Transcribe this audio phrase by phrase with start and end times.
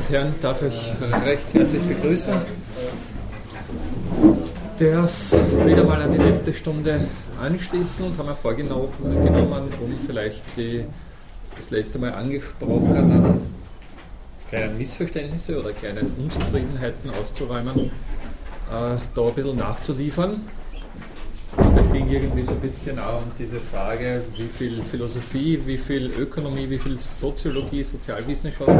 [0.00, 0.94] und Herren, darf ich
[1.26, 2.34] recht herzlich begrüßen.
[4.78, 5.32] Darf
[5.66, 7.00] wieder mal an die letzte Stunde
[7.40, 10.84] anschließen und haben wir vorgenommen, um vielleicht die
[11.56, 13.42] das letzte Mal angesprochenen
[14.48, 17.90] kleinen Missverständnisse oder kleinen Unzufriedenheiten auszuräumen, äh,
[18.70, 20.40] da ein bisschen nachzuliefern.
[21.80, 26.10] Es ging irgendwie so ein bisschen auch um diese Frage, wie viel Philosophie, wie viel
[26.10, 28.70] Ökonomie, wie viel Soziologie, Sozialwissenschaft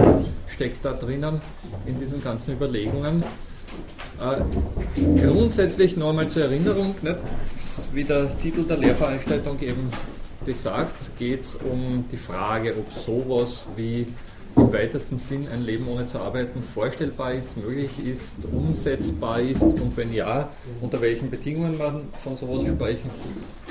[0.46, 1.40] steckt da drinnen
[1.86, 3.24] in diesen ganzen Überlegungen.
[4.20, 7.16] Äh, grundsätzlich noch einmal zur Erinnerung, nicht?
[7.94, 9.88] wie der Titel der Lehrveranstaltung eben
[10.44, 14.06] besagt, geht es um die Frage, ob sowas wie
[14.56, 19.96] im weitesten Sinn ein Leben ohne zu arbeiten vorstellbar ist, möglich ist, umsetzbar ist und
[19.96, 20.50] wenn ja,
[20.80, 23.10] unter welchen Bedingungen man von sowas sprechen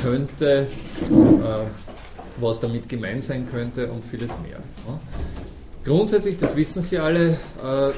[0.01, 0.67] könnte,
[1.09, 1.65] äh,
[2.41, 4.59] was damit gemeint sein könnte und vieles mehr.
[5.83, 7.91] Grundsätzlich, das wissen Sie alle, äh,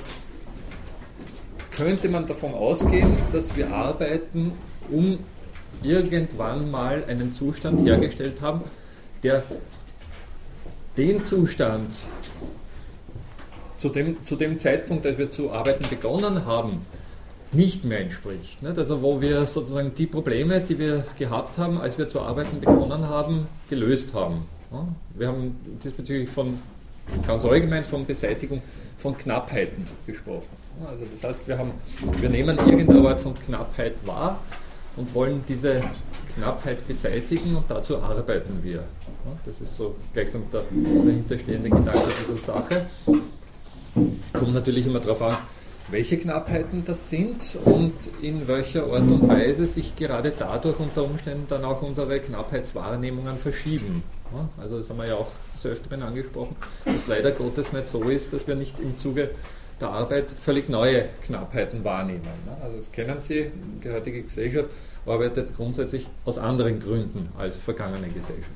[1.76, 4.54] könnte man davon ausgehen, dass wir arbeiten,
[4.90, 5.20] um
[5.84, 8.62] irgendwann mal einen Zustand hergestellt haben,
[9.24, 9.44] der
[10.98, 11.96] den Zustand
[13.82, 16.86] zu dem, zu dem Zeitpunkt, als wir zu arbeiten begonnen haben,
[17.52, 18.62] nicht mehr entspricht.
[18.62, 18.78] Nicht?
[18.78, 23.10] Also wo wir sozusagen die Probleme, die wir gehabt haben, als wir zu arbeiten begonnen
[23.10, 24.46] haben, gelöst haben.
[25.16, 26.60] Wir haben diesbezüglich von
[27.28, 28.62] ganz allgemein von Beseitigung
[29.00, 30.56] von Knappheiten gesprochen.
[30.86, 31.72] Also das heißt, wir, haben,
[32.20, 34.40] wir nehmen irgendeine Art von Knappheit wahr
[34.96, 35.82] und wollen diese
[36.36, 38.84] Knappheit beseitigen und dazu arbeiten wir.
[39.46, 42.86] Das ist so gleichsam der dahinterstehende Gedanke dieser Sache.
[43.94, 45.38] Kommt natürlich immer darauf an,
[45.90, 51.46] welche Knappheiten das sind und in welcher Art und Weise sich gerade dadurch unter Umständen
[51.50, 54.04] dann auch unsere Knappheitswahrnehmungen verschieben.
[54.58, 58.32] Also das haben wir ja auch des Öfteren angesprochen, dass leider Gottes nicht so ist,
[58.32, 59.32] dass wir nicht im Zuge
[59.82, 62.22] der Arbeit völlig neue Knappheiten wahrnehmen.
[62.64, 63.52] Also das kennen Sie,
[63.84, 64.70] die heutige Gesellschaft
[65.06, 68.52] arbeitet grundsätzlich aus anderen Gründen als vergangene Gesellschaft.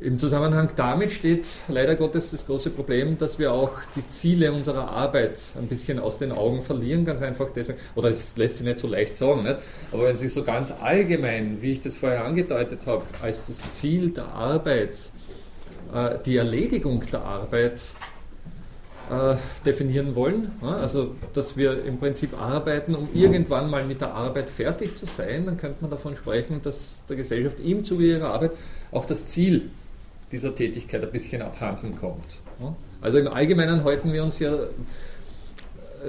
[0.00, 4.90] Im Zusammenhang damit steht leider Gottes das große Problem, dass wir auch die Ziele unserer
[4.90, 8.80] Arbeit ein bisschen aus den Augen verlieren, ganz einfach deswegen, oder es lässt sich nicht
[8.80, 9.58] so leicht sagen, nicht?
[9.92, 14.10] aber wenn Sie so ganz allgemein, wie ich das vorher angedeutet habe, als das Ziel
[14.10, 14.98] der Arbeit,
[15.94, 17.80] äh, die Erledigung der Arbeit
[19.10, 20.50] äh, definieren wollen.
[20.60, 25.46] Also, dass wir im Prinzip arbeiten, um irgendwann mal mit der Arbeit fertig zu sein,
[25.46, 28.52] dann könnte man davon sprechen, dass der Gesellschaft im Zuge ihrer Arbeit
[28.90, 29.70] auch das Ziel
[30.32, 32.36] dieser Tätigkeit ein bisschen abhanden kommt.
[33.00, 34.56] Also im Allgemeinen halten wir uns ja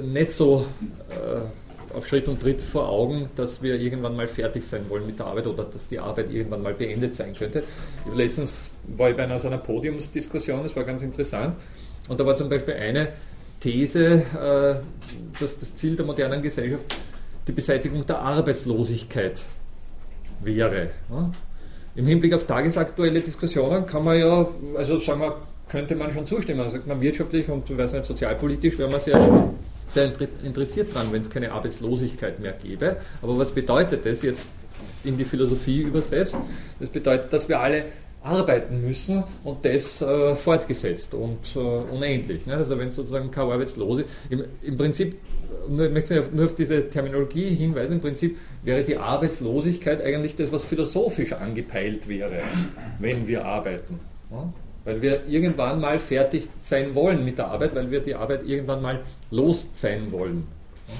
[0.01, 0.65] nicht so
[1.09, 5.19] äh, auf Schritt und Tritt vor Augen, dass wir irgendwann mal fertig sein wollen mit
[5.19, 7.63] der Arbeit oder dass die Arbeit irgendwann mal beendet sein könnte.
[8.13, 11.55] Letztens war ich bei einer, so einer Podiumsdiskussion, das war ganz interessant,
[12.07, 13.09] und da war zum Beispiel eine
[13.59, 16.97] These, äh, dass das Ziel der modernen Gesellschaft
[17.47, 19.41] die Beseitigung der Arbeitslosigkeit
[20.41, 20.89] wäre.
[21.95, 25.37] Im Hinblick auf tagesaktuelle Diskussionen kann man ja, also sagen wir,
[25.69, 26.61] könnte man schon zustimmen.
[26.61, 29.19] Also man wirtschaftlich und weiß nicht, sozialpolitisch wäre man sehr,
[29.87, 30.11] sehr
[30.43, 32.97] interessiert dran, wenn es keine Arbeitslosigkeit mehr gäbe.
[33.21, 34.47] Aber was bedeutet das jetzt
[35.03, 36.37] in die Philosophie übersetzt?
[36.79, 37.85] Das bedeutet, dass wir alle
[38.25, 42.45] arbeiten müssen und das äh, fortgesetzt und äh, unendlich.
[42.45, 42.55] Ne?
[42.55, 45.15] Also wenn sozusagen kein Arbeitslose, im, im Prinzip,
[45.69, 50.51] nur, ich möchte nur auf diese Terminologie hinweisen, im Prinzip wäre die Arbeitslosigkeit eigentlich das,
[50.51, 52.41] was philosophisch angepeilt wäre,
[52.99, 53.99] wenn wir arbeiten.
[54.31, 54.51] Ja?
[54.83, 58.81] Weil wir irgendwann mal fertig sein wollen mit der Arbeit, weil wir die Arbeit irgendwann
[58.81, 60.47] mal los sein wollen.
[60.87, 60.93] Ja?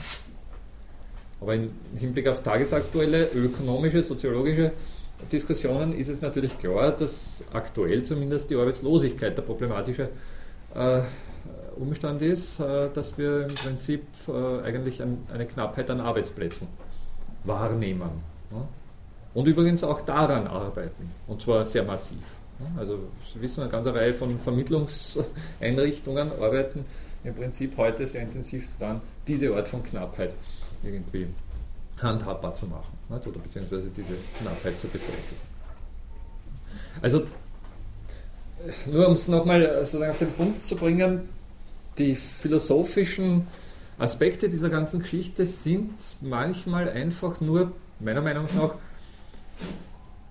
[1.41, 4.71] Aber im Hinblick auf tagesaktuelle ökonomische, soziologische
[5.31, 10.09] Diskussionen ist es natürlich klar, dass aktuell zumindest die Arbeitslosigkeit der problematische
[10.75, 11.01] äh,
[11.77, 16.67] Umstand ist, äh, dass wir im Prinzip äh, eigentlich ein, eine Knappheit an Arbeitsplätzen
[17.43, 18.09] wahrnehmen.
[18.51, 18.67] Ja?
[19.33, 22.21] Und übrigens auch daran arbeiten, und zwar sehr massiv.
[22.59, 22.79] Ja?
[22.79, 22.99] Also
[23.33, 26.85] Sie wissen, eine ganze Reihe von Vermittlungseinrichtungen arbeiten
[27.23, 30.35] im Prinzip heute sehr intensiv daran, diese Art von Knappheit
[30.83, 31.27] irgendwie
[32.01, 33.25] handhabbar zu machen nicht?
[33.25, 35.41] oder beziehungsweise diese Knappheit zu beseitigen.
[37.01, 37.25] Also
[38.87, 41.29] nur um es nochmal sozusagen auf den Punkt zu bringen,
[41.97, 43.47] die philosophischen
[43.97, 48.75] Aspekte dieser ganzen Geschichte sind manchmal einfach nur, meiner Meinung nach,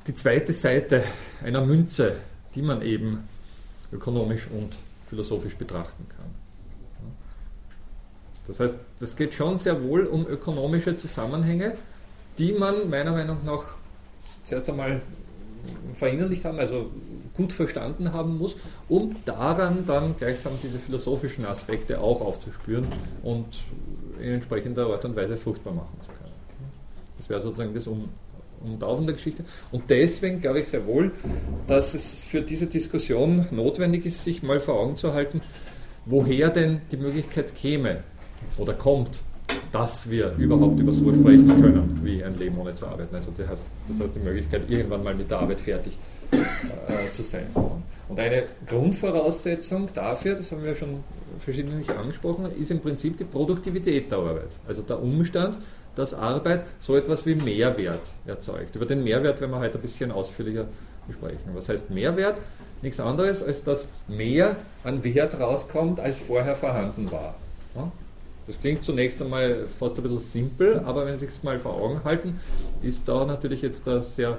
[0.06, 1.02] die zweite Seite
[1.42, 2.16] einer Münze,
[2.54, 3.26] die man eben
[3.92, 4.76] ökonomisch und
[5.08, 6.43] philosophisch betrachten kann.
[8.46, 11.76] Das heißt, das geht schon sehr wohl um ökonomische Zusammenhänge,
[12.38, 13.74] die man meiner Meinung nach
[14.44, 15.00] zuerst einmal
[15.94, 16.90] verinnerlicht haben, also
[17.34, 18.56] gut verstanden haben muss,
[18.88, 22.86] um daran dann gleichsam diese philosophischen Aspekte auch aufzuspüren
[23.22, 23.64] und
[24.20, 26.34] in entsprechender Art und Weise fruchtbar machen zu können.
[27.16, 28.08] Das wäre sozusagen das um,
[28.62, 29.44] Umtaufen der Geschichte.
[29.72, 31.12] Und deswegen glaube ich sehr wohl,
[31.66, 35.40] dass es für diese Diskussion notwendig ist, sich mal vor Augen zu halten,
[36.06, 38.02] woher denn die Möglichkeit käme
[38.58, 39.22] oder kommt,
[39.72, 43.14] dass wir überhaupt über so sprechen können, wie ein Leben ohne zu arbeiten.
[43.14, 45.98] Also das heißt, das heißt die Möglichkeit, irgendwann mal mit der Arbeit fertig
[46.32, 47.46] äh, zu sein.
[48.08, 51.02] Und eine Grundvoraussetzung dafür, das haben wir schon
[51.40, 54.56] verschiedentlich angesprochen, ist im Prinzip die Produktivität der Arbeit.
[54.66, 55.58] Also der Umstand,
[55.96, 58.76] dass Arbeit so etwas wie Mehrwert erzeugt.
[58.76, 60.66] Über den Mehrwert werden wir heute ein bisschen ausführlicher
[61.06, 61.50] besprechen.
[61.54, 62.40] Was heißt Mehrwert?
[62.82, 67.34] Nichts anderes, als dass mehr an Wert rauskommt, als vorher vorhanden war.
[68.46, 72.04] Das klingt zunächst einmal fast ein bisschen simpel, aber wenn Sie es mal vor Augen
[72.04, 72.38] halten,
[72.82, 74.38] ist da natürlich jetzt eine sehr,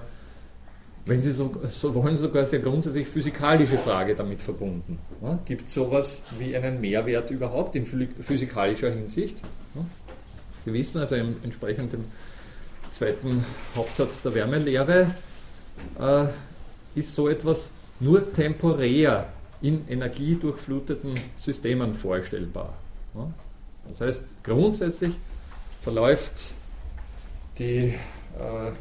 [1.06, 5.00] wenn Sie so, so wollen, sogar sehr grundsätzlich physikalische Frage damit verbunden.
[5.24, 9.38] Ja, Gibt es sowas wie einen Mehrwert überhaupt in physikalischer Hinsicht?
[9.74, 9.86] Ja?
[10.66, 12.04] Sie wissen also entsprechend dem
[12.92, 13.44] zweiten
[13.76, 15.14] Hauptsatz der Wärmelehre
[16.00, 16.26] äh,
[16.98, 19.30] ist so etwas nur temporär
[19.62, 22.74] in energiedurchfluteten Systemen vorstellbar.
[23.16, 23.32] Ja?
[23.90, 25.14] Das heißt, grundsätzlich
[25.82, 26.52] verläuft
[27.58, 27.94] die
[28.38, 28.72] äh,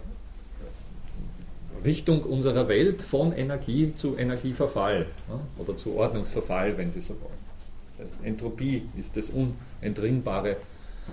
[1.84, 7.44] Richtung unserer Welt von Energie zu Energieverfall ja, oder zu Ordnungsverfall, wenn Sie so wollen.
[7.90, 10.56] Das heißt, Entropie ist das unentrinnbare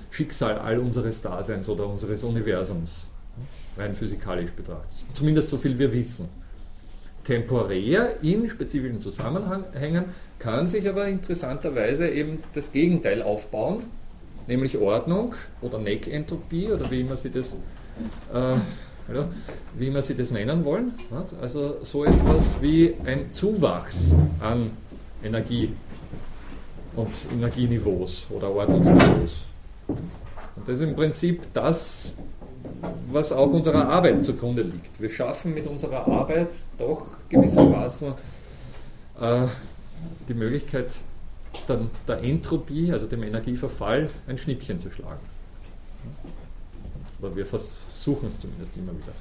[0.09, 3.07] Schicksal all unseres Daseins oder unseres Universums,
[3.77, 4.93] rein physikalisch betrachtet.
[5.13, 6.29] Zumindest so viel wir wissen.
[7.23, 10.05] Temporär in spezifischen Zusammenhängen
[10.39, 13.83] kann sich aber interessanterweise eben das Gegenteil aufbauen,
[14.47, 17.53] nämlich Ordnung oder Neckentropie oder wie immer Sie das,
[18.33, 18.55] äh,
[19.77, 20.93] wie immer Sie das nennen wollen.
[21.41, 24.71] Also so etwas wie ein Zuwachs an
[25.23, 25.73] Energie
[26.95, 29.43] und Energieniveaus oder Ordnungsniveaus.
[29.87, 32.13] Und das ist im Prinzip das,
[33.11, 34.99] was auch unserer Arbeit zugrunde liegt.
[35.01, 38.13] Wir schaffen mit unserer Arbeit doch gewissermaßen
[39.19, 39.47] äh,
[40.27, 40.95] die Möglichkeit,
[41.67, 45.19] der, der Entropie, also dem Energieverfall, ein Schnippchen zu schlagen.
[47.21, 49.13] Oder wir versuchen es zumindest immer wieder.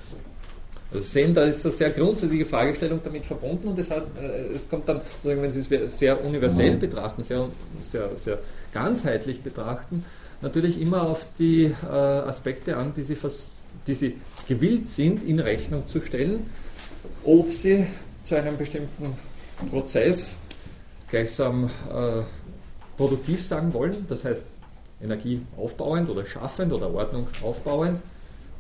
[0.92, 4.68] Also sehen, da ist eine sehr grundsätzliche Fragestellung damit verbunden und das heißt, äh, es
[4.68, 7.48] kommt dann, wenn Sie es sehr universell betrachten, sehr,
[7.80, 8.38] sehr, sehr
[8.72, 10.04] ganzheitlich betrachten,
[10.42, 13.16] natürlich immer auf die äh, Aspekte an, die sie,
[13.86, 14.16] die sie
[14.48, 16.46] gewillt sind, in Rechnung zu stellen,
[17.24, 17.86] ob sie
[18.24, 19.16] zu einem bestimmten
[19.70, 20.38] Prozess
[21.08, 22.22] gleichsam äh,
[22.96, 24.44] produktiv sagen wollen, das heißt
[25.02, 28.00] Energie aufbauend oder schaffend oder Ordnung aufbauend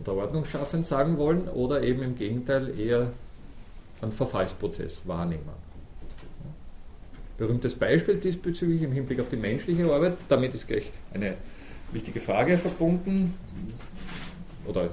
[0.00, 3.12] oder Ordnung schaffend sagen wollen oder eben im Gegenteil eher
[4.00, 5.44] einen Verfallsprozess wahrnehmen.
[7.36, 11.36] Berühmtes Beispiel diesbezüglich im Hinblick auf die menschliche Arbeit, damit ist gleich eine
[11.92, 13.34] wichtige Frage verbunden.
[14.66, 14.90] Oder,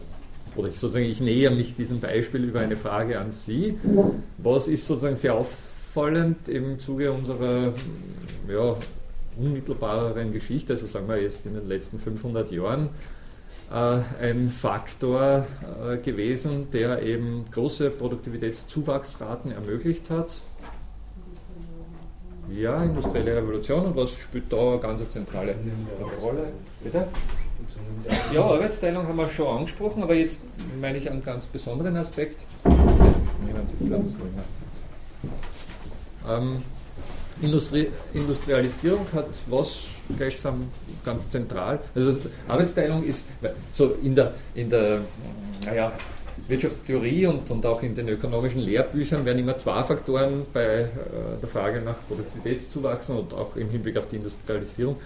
[0.56, 3.78] oder ich, sozusagen, ich nähere mich diesem Beispiel über eine Frage an Sie.
[4.38, 7.74] Was ist sozusagen sehr auffallend im Zuge unserer
[8.50, 8.76] ja,
[9.38, 12.90] unmittelbareren Geschichte, also sagen wir jetzt in den letzten 500 Jahren,
[13.72, 15.46] äh, ein Faktor
[15.86, 20.42] äh, gewesen, der eben große Produktivitätszuwachsraten ermöglicht hat
[22.50, 25.56] ja, industrielle Revolution und was spielt da eine ganz zentrale
[26.21, 26.48] Rolle?
[26.83, 27.07] Bitte?
[28.33, 30.42] Ja, Arbeitsteilung haben wir schon angesprochen, aber jetzt
[30.80, 32.40] meine ich einen ganz besonderen Aspekt.
[32.66, 34.06] Nehmen Sie Platz.
[36.30, 36.62] Ähm,
[37.42, 40.69] Industrie, Industrialisierung hat was gleichsam
[41.06, 41.80] ganz zentral.
[41.94, 42.18] Also
[42.48, 43.28] Arbeitsteilung ist
[43.71, 45.02] so in der, in der
[45.66, 45.92] naja,
[46.47, 50.87] Wirtschaftstheorie und, und auch in den ökonomischen Lehrbüchern werden immer zwei Faktoren bei äh,
[51.42, 54.97] der Frage nach Produktivitätszuwachsen und auch im Hinblick auf die Industrialisierung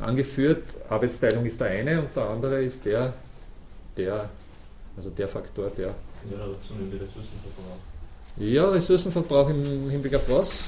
[0.00, 0.62] angeführt.
[0.88, 3.12] Arbeitsteilung ist der eine und der andere ist der,
[3.96, 4.28] der
[4.98, 5.86] also der Faktor, der.
[5.86, 7.78] Ja, Ressourcenverbrauch.
[8.36, 10.64] Ja, Ressourcenverbrauch im Hinblick auf was?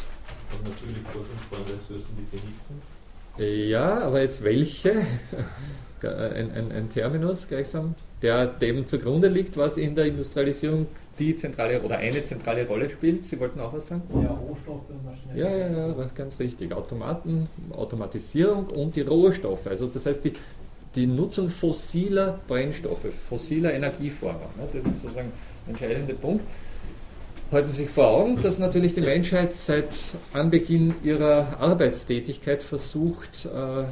[0.53, 3.69] Und natürlich forschungsspannende Ressourcen, die vernichten.
[3.69, 5.05] Ja, aber jetzt welche?
[6.03, 10.87] ein, ein, ein Terminus gleichsam, der dem zugrunde liegt, was in der Industrialisierung
[11.19, 13.25] die zentrale oder eine zentrale Rolle spielt.
[13.25, 14.03] Sie wollten auch was sagen?
[14.23, 15.37] Ja, Rohstoffe und Maschinen.
[15.37, 16.73] Ja, ja, ja, ganz richtig.
[16.73, 19.67] Automaten, Automatisierung und die Rohstoffe.
[19.67, 20.33] Also das heißt, die,
[20.95, 24.41] die Nutzung fossiler Brennstoffe, fossiler Energieformen.
[24.57, 25.31] Ne, das ist sozusagen
[25.67, 26.45] der entscheidende Punkt.
[27.53, 29.93] Halten Sie sich vor Augen, dass natürlich die Menschheit seit
[30.33, 33.85] Anbeginn ihrer Arbeitstätigkeit versucht, äh,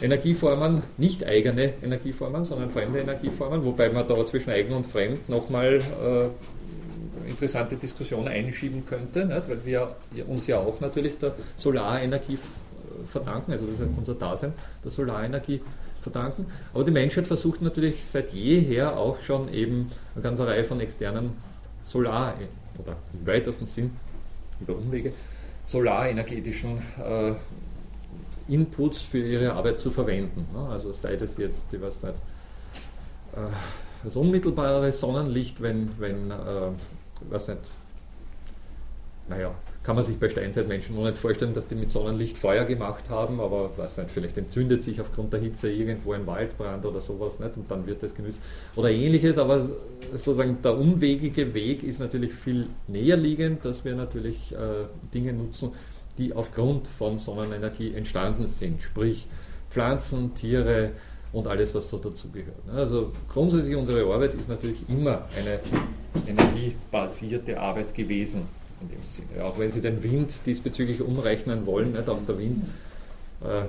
[0.00, 5.80] Energieformen, nicht eigene Energieformen, sondern fremde Energieformen, wobei man da zwischen eigen und fremd nochmal
[5.80, 9.48] äh, interessante Diskussion einschieben könnte, nicht?
[9.48, 12.38] weil wir uns ja auch natürlich der Solarenergie
[13.06, 14.52] verdanken, also das heißt unser Dasein
[14.82, 15.60] der Solarenergie
[16.00, 16.46] verdanken.
[16.72, 21.32] Aber die Menschheit versucht natürlich seit jeher auch schon eben eine ganze Reihe von externen
[21.82, 22.34] Solar-
[22.78, 23.90] oder im weitesten Sinn
[24.60, 25.12] über Umwege
[25.64, 27.32] solarenergetischen äh,
[28.48, 30.46] Inputs für ihre Arbeit zu verwenden.
[30.70, 32.16] Also sei das jetzt, ich weiß nicht,
[33.36, 33.40] äh,
[34.04, 36.70] das unmittelbare Sonnenlicht, wenn, wenn äh,
[37.30, 37.70] weiß nicht,
[39.28, 43.08] naja, kann man sich bei Steinzeitmenschen noch nicht vorstellen, dass die mit Sonnenlicht Feuer gemacht
[43.10, 47.40] haben, aber weiß nicht, vielleicht entzündet sich aufgrund der Hitze irgendwo ein Waldbrand oder sowas
[47.40, 48.40] nicht und dann wird das genützt.
[48.76, 49.66] Oder ähnliches, aber
[50.12, 55.72] sozusagen der umwegige Weg ist natürlich viel näher liegend, dass wir natürlich äh, Dinge nutzen,
[56.18, 59.26] die aufgrund von Sonnenenergie entstanden sind, sprich
[59.70, 60.90] Pflanzen, Tiere
[61.32, 62.56] und alles, was so dazugehört.
[62.74, 65.60] Also grundsätzlich unsere Arbeit ist natürlich immer eine
[66.26, 68.42] energiebasierte Arbeit gewesen
[68.80, 69.44] in dem Sinne.
[69.44, 72.08] Auch wenn Sie den Wind diesbezüglich umrechnen wollen, nicht?
[72.08, 72.62] auch der Wind
[73.42, 73.64] äh,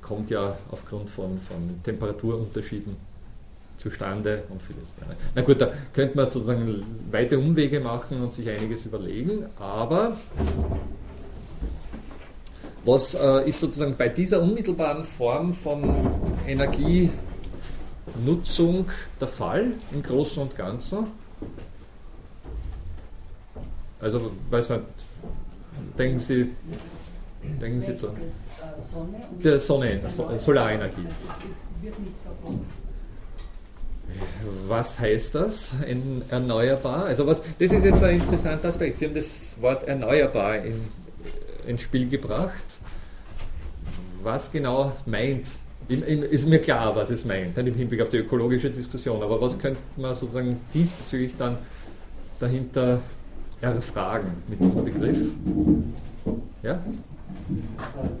[0.00, 2.96] kommt ja aufgrund von, von Temperaturunterschieden
[3.76, 5.16] zustande und vieles mehr.
[5.34, 10.16] Na gut, da könnte man sozusagen weite Umwege machen und sich einiges überlegen, aber
[12.84, 15.84] was äh, ist sozusagen bei dieser unmittelbaren Form von
[16.46, 18.86] Energienutzung
[19.20, 21.06] der Fall im Großen und Ganzen?
[24.00, 24.82] Also, weiß nicht,
[25.98, 26.50] denken Sie,
[27.60, 28.08] denken Sie da.
[29.44, 30.00] Der Sonne,
[30.38, 31.06] Solarenergie.
[34.66, 35.70] Was heißt das?
[36.30, 37.04] erneuerbar?
[37.04, 38.96] Also was, das ist jetzt ein interessanter Aspekt.
[38.96, 40.80] Sie haben das Wort erneuerbar in,
[41.66, 42.64] ins Spiel gebracht.
[44.22, 45.48] Was genau meint?
[45.88, 49.22] Ist mir klar, was es meint, im Hinblick auf die ökologische Diskussion.
[49.22, 51.58] Aber was könnte man sozusagen diesbezüglich dann
[52.38, 53.00] dahinter
[53.60, 55.18] erfragen mit diesem Begriff?
[56.62, 56.80] Ja?
[57.96, 58.12] halt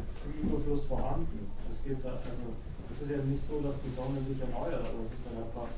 [0.42, 1.50] Überfluss vorhanden.
[1.70, 2.46] Es geht also,
[2.90, 5.68] es ist ja nicht so, dass die Sonne sich erneuert, aber es ist halt einfach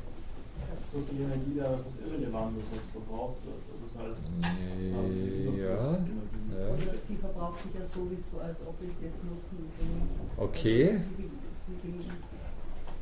[0.92, 3.61] so viel Energie da, dass es irrelevant ist, was verbraucht wird.
[3.97, 4.17] Halt
[5.57, 5.65] ja.
[5.65, 5.99] ja.
[6.69, 10.11] Oder sie verbraucht sich ja sowieso, als ob wir es jetzt nutzen können.
[10.37, 10.91] Okay.
[10.91, 11.29] Also diese,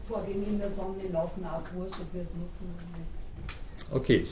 [0.09, 3.93] Vorgänge in der Sonne laufen auch wurscht, ob wir es nutzen oder nicht.
[3.93, 4.27] Okay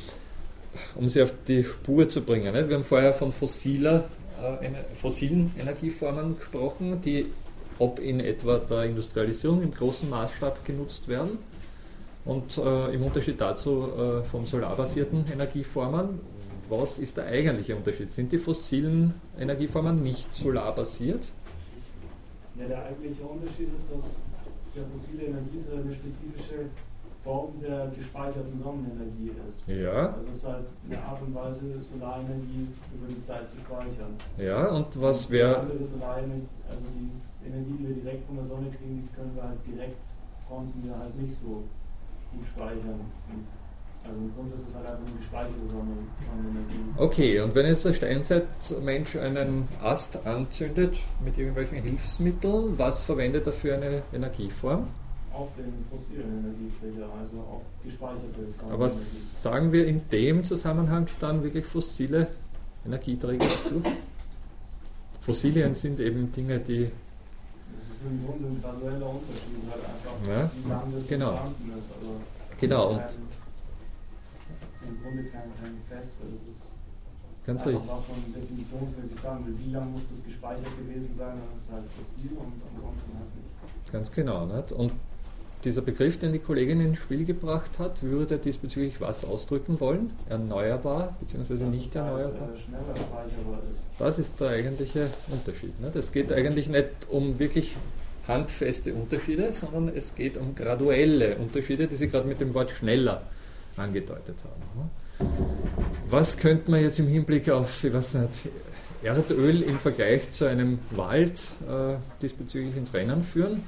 [0.94, 2.52] um sie auf die Spur zu bringen.
[2.54, 4.04] Wir haben vorher von fossiler,
[4.40, 7.26] äh, fossilen Energieformen gesprochen, die
[7.78, 11.38] ob in etwa der Industrialisierung im großen Maßstab genutzt werden
[12.24, 16.20] und äh, im Unterschied dazu äh, von solarbasierten Energieformen.
[16.68, 18.10] Was ist der eigentliche Unterschied?
[18.10, 21.32] Sind die fossilen Energieformen nicht solarbasiert?
[22.56, 24.20] Ja, der eigentliche Unterschied ist, dass
[24.74, 26.66] der fossile Energieträger eine spezifische
[27.24, 29.62] Form der gespeicherten Sonnenenergie ist.
[29.66, 30.14] Ja.
[30.14, 34.14] Also es ist halt eine Art und Weise, Solarenergie über die Zeit zu speichern.
[34.36, 35.60] Ja, und was wäre.
[35.60, 39.96] Also die Energie, die wir direkt von der Sonne kriegen, die können wir halt direkt,
[40.48, 41.64] konnten wir halt nicht so
[42.32, 43.00] gut speichern.
[44.04, 46.94] Also im Grunde ist es halt einfach eine gespeicherte Sonnenenergie.
[46.96, 53.52] Okay, und wenn jetzt der Steinzeitmensch einen Ast anzündet mit irgendwelchen Hilfsmitteln, was verwendet er
[53.52, 54.88] für eine Energieform?
[55.38, 58.40] auch den fossilen Energieträger, also auch gespeicherte
[58.70, 62.28] Aber sagen wir in dem Zusammenhang dann wirklich fossile
[62.84, 63.82] Energieträger dazu?
[65.20, 66.90] Fossilien sind eben Dinge, die.
[67.76, 71.32] Das ist im Grunde ein gradueller Unterschied, halt einfach, ja, wie lange das genau.
[71.34, 71.40] ist.
[71.40, 72.20] Also
[72.60, 72.88] genau.
[72.90, 73.02] Und
[74.88, 76.64] Im Grunde kein, kein Fest, das ist
[77.44, 77.94] ganz einfach, richtig.
[77.94, 79.54] was man definitionsmäßig sagen will.
[79.58, 83.32] Wie lange muss das gespeichert gewesen sein, dann ist es halt fossil und ansonsten halt
[83.36, 83.92] nicht.
[83.92, 84.46] Ganz genau.
[84.46, 84.72] Nicht?
[84.72, 84.92] Und
[85.64, 90.12] dieser Begriff, den die Kollegin ins Spiel gebracht hat, würde diesbezüglich was ausdrücken wollen?
[90.28, 91.64] Erneuerbar bzw.
[91.64, 92.50] nicht erneuerbar?
[93.98, 95.72] Das ist der eigentliche Unterschied.
[95.94, 97.76] Es geht eigentlich nicht um wirklich
[98.28, 103.22] handfeste Unterschiede, sondern es geht um graduelle Unterschiede, die Sie gerade mit dem Wort schneller
[103.78, 104.90] angedeutet haben.
[106.08, 108.48] Was könnte man jetzt im Hinblick auf, ich weiß nicht,
[109.02, 113.62] Erdöl im Vergleich zu einem Wald äh, diesbezüglich ins Rennen führen?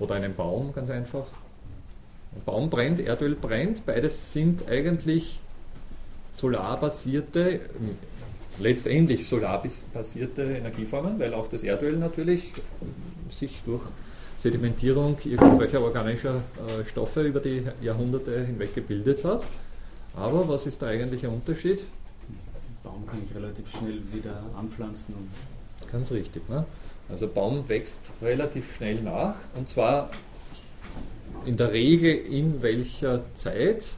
[0.00, 1.26] Oder einen Baum, ganz einfach.
[2.34, 5.40] Ein Baum brennt, Erdöl brennt, beides sind eigentlich
[6.32, 7.60] solarbasierte,
[8.58, 12.52] letztendlich solarbasierte Energieformen, weil auch das Erdöl natürlich
[13.30, 13.82] sich durch
[14.36, 19.46] Sedimentierung irgendwelcher organischer äh, Stoffe über die Jahrhunderte hinweg gebildet hat.
[20.16, 21.82] Aber was ist der eigentliche Unterschied?
[22.82, 25.14] Baum kann ich relativ schnell wieder anpflanzen.
[25.90, 26.48] Ganz richtig.
[26.48, 26.64] Ne?
[27.08, 30.10] Also Baum wächst relativ schnell nach und zwar
[31.44, 33.96] in der Regel in welcher Zeit?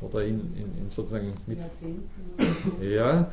[0.00, 1.58] oder in, in, in sozusagen mit.
[2.82, 3.30] Ja,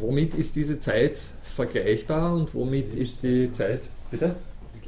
[0.00, 4.36] womit ist diese Zeit vergleichbar und womit ist die Zeit, bitte?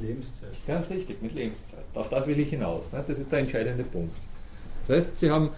[0.01, 0.49] Lebenszeit.
[0.67, 1.83] Ganz richtig, mit Lebenszeit.
[1.93, 2.91] Auf das will ich hinaus.
[2.91, 3.03] Ne?
[3.05, 4.15] Das ist der entscheidende Punkt.
[4.87, 5.49] Das heißt, Sie haben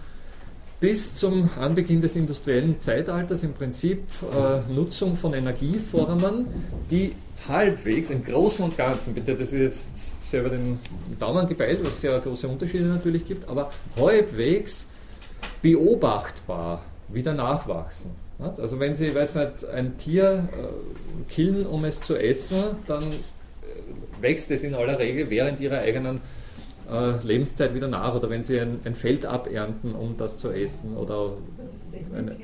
[0.80, 6.46] bis zum Anbeginn des industriellen Zeitalters im Prinzip äh, Nutzung von Energieformen,
[6.90, 7.14] die
[7.48, 9.88] halbwegs im Großen und Ganzen, bitte, das ist jetzt
[10.30, 10.78] selber den
[11.18, 14.86] Daumen gebeilt, was sehr große Unterschiede natürlich gibt, aber halbwegs
[15.62, 18.10] beobachtbar wieder nachwachsen.
[18.38, 23.12] Also wenn Sie, weiß nicht, ein Tier äh, killen, um es zu essen, dann
[24.24, 26.20] wächst es in aller Regel während ihrer eigenen
[26.90, 28.14] äh, Lebenszeit wieder nach.
[28.16, 30.96] Oder wenn Sie ein, ein, Feld abernten, um das zu essen.
[30.96, 31.34] Oder
[32.16, 32.36] eine,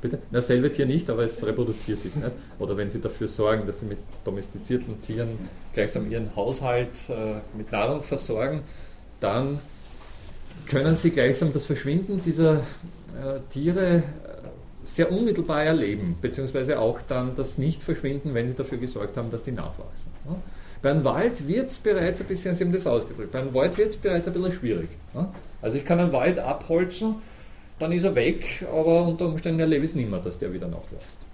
[0.00, 0.20] bitte?
[0.30, 2.14] Na, selbe Tier nicht, aber es reproduziert sich.
[2.14, 2.30] Nicht?
[2.60, 5.30] Oder wenn Sie dafür sorgen, dass Sie mit domestizierten Tieren
[5.72, 8.62] gleichsam Ihren Haushalt äh, mit Nahrung versorgen,
[9.20, 9.58] dann
[10.66, 14.02] können Sie gleichsam das Verschwinden dieser äh, Tiere
[14.88, 19.52] sehr unmittelbar erleben, beziehungsweise auch dann das Nicht-Verschwinden, wenn sie dafür gesorgt haben, dass sie
[19.52, 20.10] nachwachsen.
[20.24, 20.34] Bei
[20.82, 23.90] einem Wald wird es bereits ein bisschen, Sie haben das ausgedrückt, bei einem Wald wird
[23.90, 24.88] es bereits ein bisschen schwierig.
[25.60, 27.16] Also ich kann einen Wald abholzen,
[27.78, 30.68] dann ist er weg, aber unter Umständen erlebe ich es nicht mehr, dass der wieder
[30.68, 31.26] nachwächst.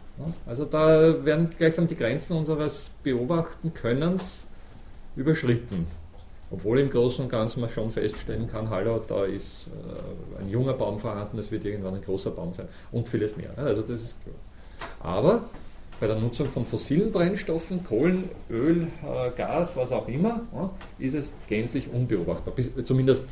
[0.46, 4.46] Also da werden gleichsam die Grenzen unseres Beobachten Könnens
[5.16, 5.86] überschritten.
[6.50, 10.74] Obwohl im Großen und Ganzen man schon feststellen kann, hallo, da ist äh, ein junger
[10.74, 13.50] Baum vorhanden, es wird irgendwann ein großer Baum sein und vieles mehr.
[13.56, 14.36] Also das ist klar.
[15.00, 15.42] Aber
[16.04, 20.42] bei der Nutzung von fossilen Brennstoffen, Kohlen, Öl, äh, Gas, was auch immer,
[20.98, 22.54] ist es gänzlich unbeobachtbar.
[22.54, 23.24] Bis, zumindest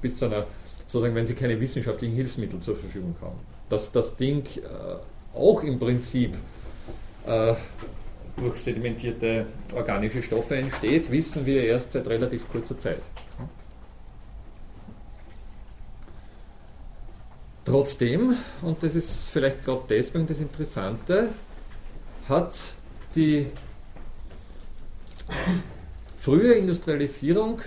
[0.00, 0.46] bis zu einer,
[0.86, 3.40] sozusagen, wenn Sie keine wissenschaftlichen Hilfsmittel zur Verfügung haben.
[3.68, 6.36] Dass das Ding äh, auch im Prinzip
[7.26, 7.54] äh,
[8.36, 13.02] durch sedimentierte organische Stoffe entsteht, wissen wir erst seit relativ kurzer Zeit.
[17.64, 21.30] Trotzdem, und das ist vielleicht gerade deswegen das Interessante,
[22.28, 22.60] hat
[23.14, 23.46] die
[26.18, 27.60] frühe Industrialisierung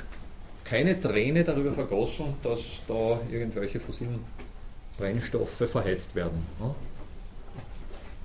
[0.63, 4.19] keine Träne darüber vergossen, dass da irgendwelche fossilen
[4.97, 6.45] Brennstoffe verheizt werden.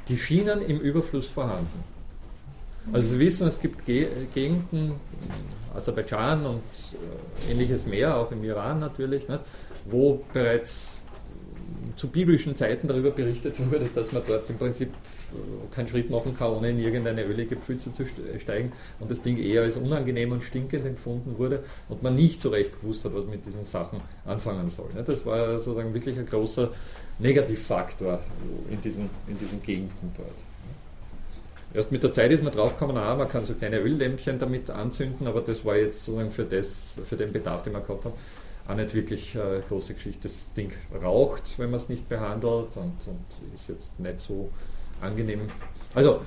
[0.08, 1.84] Die schienen im Überfluss vorhanden.
[2.92, 4.92] Also Sie wissen, es gibt Gegenden,
[5.74, 9.40] Aserbaidschan und äh, ähnliches mehr, auch im Iran natürlich, nicht,
[9.86, 10.94] wo bereits
[11.96, 14.90] zu biblischen Zeiten darüber berichtet wurde, dass man dort im Prinzip
[15.74, 18.04] keinen Schritt machen kann, ohne in irgendeine ölige Pfütze zu
[18.38, 22.50] steigen und das Ding eher als unangenehm und stinkend empfunden wurde und man nicht so
[22.50, 24.90] recht gewusst hat, was mit diesen Sachen anfangen soll.
[25.04, 26.70] Das war sozusagen wirklich ein großer
[27.18, 28.20] Negativfaktor
[28.70, 30.34] in diesen, in diesen Gegenden dort.
[31.74, 35.26] Erst mit der Zeit ist man draufgekommen, ah, man kann so kleine Öllämpchen damit anzünden,
[35.26, 38.14] aber das war jetzt sozusagen für, das, für den Bedarf, den wir gehabt haben,
[38.66, 40.22] auch nicht wirklich äh, große Geschichte.
[40.22, 44.50] Das Ding raucht, wenn man es nicht behandelt und, und, ist jetzt nicht so
[45.00, 45.42] angenehm.
[45.94, 46.20] Also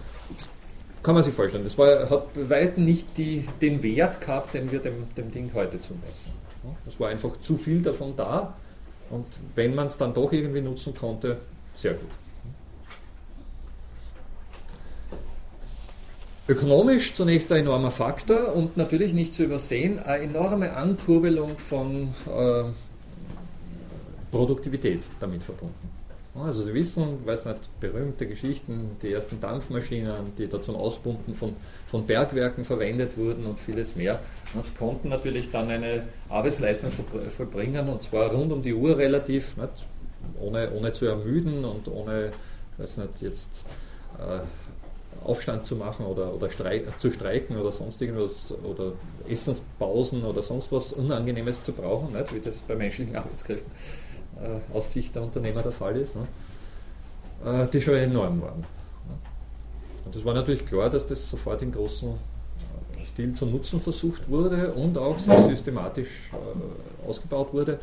[1.02, 4.72] kann man sich vorstellen, das war, hat bei weitem nicht die, den Wert gehabt, den
[4.72, 6.34] wir dem, dem Ding heute zumessen.
[6.88, 8.54] Es war einfach zu viel davon da
[9.10, 11.38] und wenn man es dann doch irgendwie nutzen konnte,
[11.76, 12.10] sehr gut.
[16.50, 22.64] Ökonomisch zunächst ein enormer Faktor und natürlich nicht zu übersehen eine enorme Ankurbelung von äh,
[24.32, 25.99] Produktivität damit verbunden.
[26.36, 31.56] Also Sie wissen, weiß nicht, berühmte Geschichten, die ersten Dampfmaschinen, die da zum Ausbunden von,
[31.88, 34.20] von Bergwerken verwendet wurden und vieles mehr,
[34.54, 36.92] und konnten natürlich dann eine Arbeitsleistung
[37.36, 39.70] vollbringen und zwar rund um die Uhr relativ, nicht,
[40.40, 42.32] ohne, ohne zu ermüden und ohne,
[42.78, 43.66] weiß nicht, jetzt
[44.20, 44.40] äh,
[45.26, 48.94] Aufstand zu machen oder, oder streik, zu streiken oder sonst irgendwas oder
[49.28, 52.34] Essenspausen oder sonst was Unangenehmes zu brauchen, nicht?
[52.34, 53.72] wie das bei menschlichen Arbeitskräften
[54.42, 56.16] äh, aus Sicht der Unternehmer der Fall ist,
[57.46, 58.66] äh, die schon enorm waren.
[60.06, 64.30] Und es war natürlich klar, dass das sofort im großen äh, Stil zu nutzen versucht
[64.30, 67.80] wurde und auch sehr systematisch äh, ausgebaut wurde.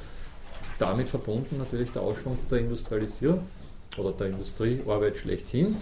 [0.78, 3.42] Damit verbunden natürlich der Ausschwung der Industrialisierung
[3.96, 5.76] oder der Industriearbeit schlechthin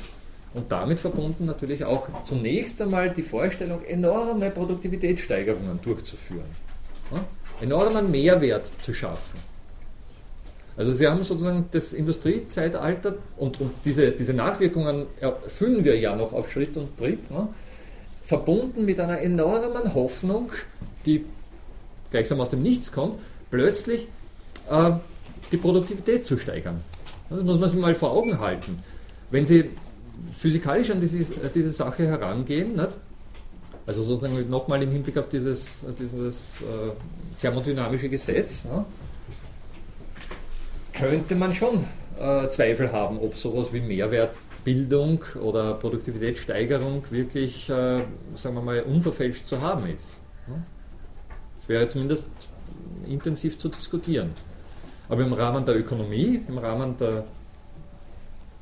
[0.54, 6.46] und damit verbunden natürlich auch zunächst einmal die Vorstellung, enorme Produktivitätssteigerungen durchzuführen.
[7.10, 7.24] Ja?
[7.60, 9.53] Enormen Mehrwert zu schaffen.
[10.76, 16.32] Also Sie haben sozusagen das Industriezeitalter und, und diese, diese Nachwirkungen erfüllen wir ja noch
[16.32, 17.48] auf Schritt und Tritt, ne?
[18.24, 20.50] verbunden mit einer enormen Hoffnung,
[21.06, 21.24] die
[22.10, 23.18] gleichsam aus dem Nichts kommt,
[23.50, 24.08] plötzlich
[24.70, 24.92] äh,
[25.52, 26.80] die Produktivität zu steigern.
[27.30, 28.78] Das muss man sich mal vor Augen halten.
[29.30, 29.70] Wenn Sie
[30.32, 32.96] physikalisch an diese, diese Sache herangehen, nicht?
[33.86, 36.92] also sozusagen nochmal im Hinblick auf dieses, dieses äh,
[37.40, 38.84] thermodynamische Gesetz, ne?
[41.04, 41.84] Könnte man schon
[42.18, 48.02] äh, Zweifel haben, ob sowas wie Mehrwertbildung oder Produktivitätssteigerung wirklich, äh,
[48.34, 50.16] sagen wir mal, unverfälscht zu haben ist.
[51.58, 52.26] Es wäre zumindest
[53.08, 54.32] intensiv zu diskutieren.
[55.08, 57.24] Aber im Rahmen der Ökonomie, im Rahmen der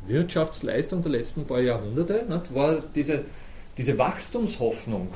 [0.06, 3.24] Wirtschaftsleistung der letzten paar Jahrhunderte nicht, war diese,
[3.76, 5.08] diese Wachstumshoffnung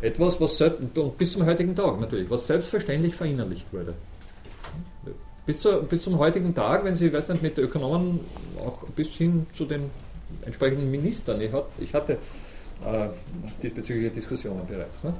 [0.00, 0.62] etwas, was
[1.18, 3.94] bis zum heutigen Tag natürlich, was selbstverständlich verinnerlicht wurde.
[5.48, 8.20] Bis, zu, bis zum heutigen Tag, wenn Sie, weiß nicht, mit Ökonomen
[8.60, 9.90] auch bis hin zu den
[10.44, 12.18] entsprechenden Ministern, ich, hat, ich hatte
[12.84, 13.08] äh,
[13.62, 15.14] diesbezügliche Diskussionen bereits, ne,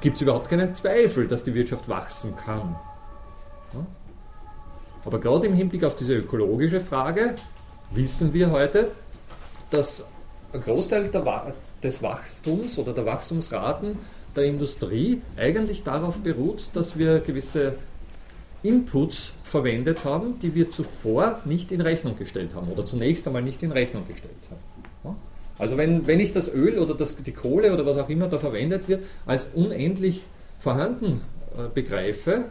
[0.00, 2.74] gibt es überhaupt keinen Zweifel, dass die Wirtschaft wachsen kann.
[3.72, 3.86] Ne?
[5.04, 7.36] Aber gerade im Hinblick auf diese ökologische Frage
[7.92, 8.90] wissen wir heute,
[9.70, 10.08] dass
[10.52, 11.52] ein Großteil der,
[11.84, 13.96] des Wachstums oder der Wachstumsraten
[14.34, 17.76] der Industrie eigentlich darauf beruht, dass wir gewisse
[18.62, 23.62] Inputs verwendet haben, die wir zuvor nicht in Rechnung gestellt haben oder zunächst einmal nicht
[23.62, 24.78] in Rechnung gestellt haben.
[25.58, 28.38] Also wenn, wenn ich das Öl oder das, die Kohle oder was auch immer da
[28.38, 30.22] verwendet wird, als unendlich
[30.58, 31.20] vorhanden
[31.56, 32.44] äh, begreife,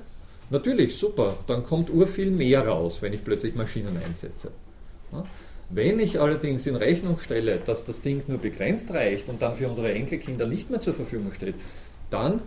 [0.50, 4.52] natürlich super, dann kommt urviel mehr raus, wenn ich plötzlich Maschinen einsetze.
[5.70, 9.68] Wenn ich allerdings in Rechnung stelle, dass das Ding nur begrenzt reicht und dann für
[9.70, 11.56] unsere Enkelkinder nicht mehr zur Verfügung steht,
[12.10, 12.42] dann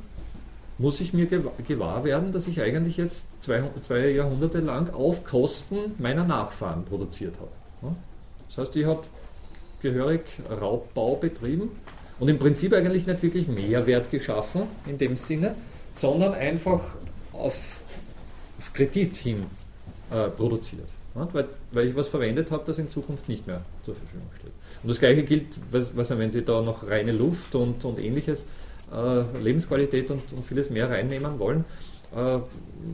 [0.81, 6.25] muss ich mir gewahr werden, dass ich eigentlich jetzt zwei, Jahrhunderte lang auf Kosten meiner
[6.25, 7.95] Nachfahren produziert habe.
[8.49, 9.03] Das heißt, ich habe
[9.83, 11.71] gehörig Raubbau betrieben
[12.19, 15.55] und im Prinzip eigentlich nicht wirklich Mehrwert geschaffen in dem Sinne,
[15.97, 16.81] sondern einfach
[17.35, 17.77] auf,
[18.59, 19.45] auf Kredit hin
[20.11, 20.89] äh, produziert.
[21.13, 24.53] Weil, weil, ich was verwendet habe, das in Zukunft nicht mehr zur Verfügung steht.
[24.83, 28.47] Und das gleiche gilt, was, was, wenn Sie da noch reine Luft und, und ähnliches,
[28.93, 31.65] äh, Lebensqualität und, und, vieles mehr reinnehmen wollen,
[32.15, 32.39] äh,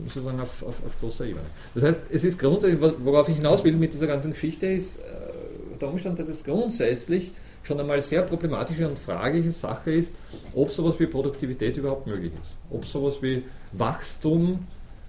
[0.07, 1.45] sozusagen auf, auf, auf, großer Ebene.
[1.73, 5.01] Das heißt, es ist grundsätzlich, worauf ich hinaus will mit dieser ganzen Geschichte, ist äh,
[5.79, 7.31] der Umstand, dass es grundsätzlich
[7.63, 10.13] schon einmal sehr problematische und fragliche Sache ist,
[10.55, 14.65] ob sowas wie Produktivität überhaupt möglich ist, ob sowas wie Wachstum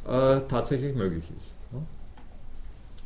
[0.07, 1.55] äh, tatsächlich möglich ist.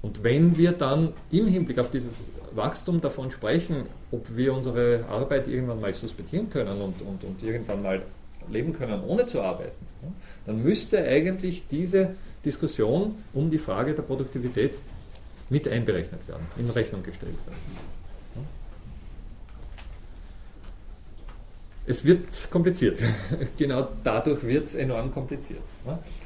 [0.03, 5.47] Und wenn wir dann im Hinblick auf dieses Wachstum davon sprechen, ob wir unsere Arbeit
[5.47, 8.03] irgendwann mal suspendieren können und, und, und irgendwann mal
[8.51, 9.87] leben können, ohne zu arbeiten,
[10.45, 14.81] dann müsste eigentlich diese Diskussion um die Frage der Produktivität
[15.49, 18.02] mit einberechnet werden, in Rechnung gestellt werden.
[21.87, 22.99] Es wird kompliziert.
[23.59, 25.61] genau dadurch wird es enorm kompliziert.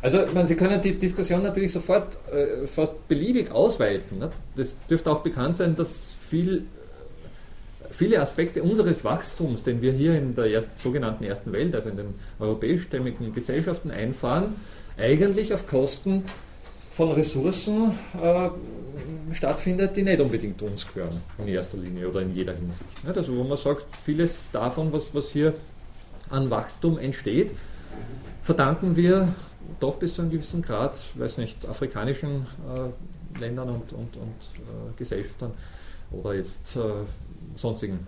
[0.03, 4.19] Also man, Sie können die Diskussion natürlich sofort äh, fast beliebig ausweiten.
[4.19, 4.31] Ne?
[4.55, 6.66] Das dürfte auch bekannt sein, dass viel,
[7.90, 11.97] viele Aspekte unseres Wachstums, den wir hier in der erst, sogenannten Ersten Welt, also in
[11.97, 14.57] den europäischstämmigen Gesellschaften einfahren,
[14.99, 16.25] eigentlich auf Kosten
[16.95, 17.92] von Ressourcen
[18.23, 18.49] äh,
[19.32, 22.85] stattfindet, die nicht unbedingt uns gehören, in erster Linie oder in jeder Hinsicht.
[23.06, 25.54] Also wo man sagt, vieles davon, was, was hier
[26.30, 27.54] an Wachstum entsteht,
[28.42, 29.28] verdanken wir
[29.80, 34.96] doch bis zu einem gewissen Grad, weiß nicht, afrikanischen äh, Ländern und, und, und äh,
[34.96, 35.50] Gesellschaften
[36.11, 36.80] oder jetzt äh,
[37.54, 38.06] sonstigen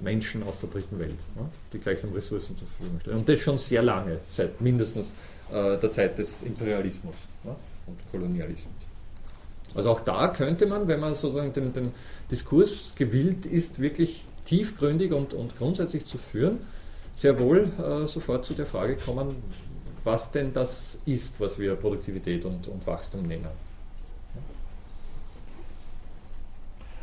[0.00, 3.18] Menschen aus der dritten Welt, ne, die gleichsam Ressourcen zur Verfügung stellen.
[3.18, 5.14] Und das schon sehr lange, seit mindestens
[5.50, 7.54] äh, der Zeit des Imperialismus ne,
[7.86, 8.85] und Kolonialismus.
[9.76, 11.92] Also auch da könnte man, wenn man sozusagen den, den
[12.30, 16.58] Diskurs gewillt ist, wirklich tiefgründig und, und grundsätzlich zu führen,
[17.14, 19.36] sehr wohl äh, sofort zu der Frage kommen,
[20.04, 23.48] was denn das ist, was wir Produktivität und, und Wachstum nennen.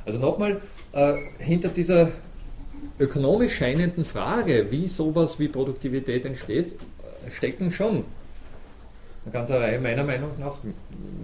[0.05, 0.62] Also nochmal,
[0.93, 2.09] äh, hinter dieser
[2.99, 8.03] ökonomisch scheinenden Frage, wie sowas wie Produktivität entsteht, äh, stecken schon
[9.25, 10.57] eine ganze Reihe meiner Meinung nach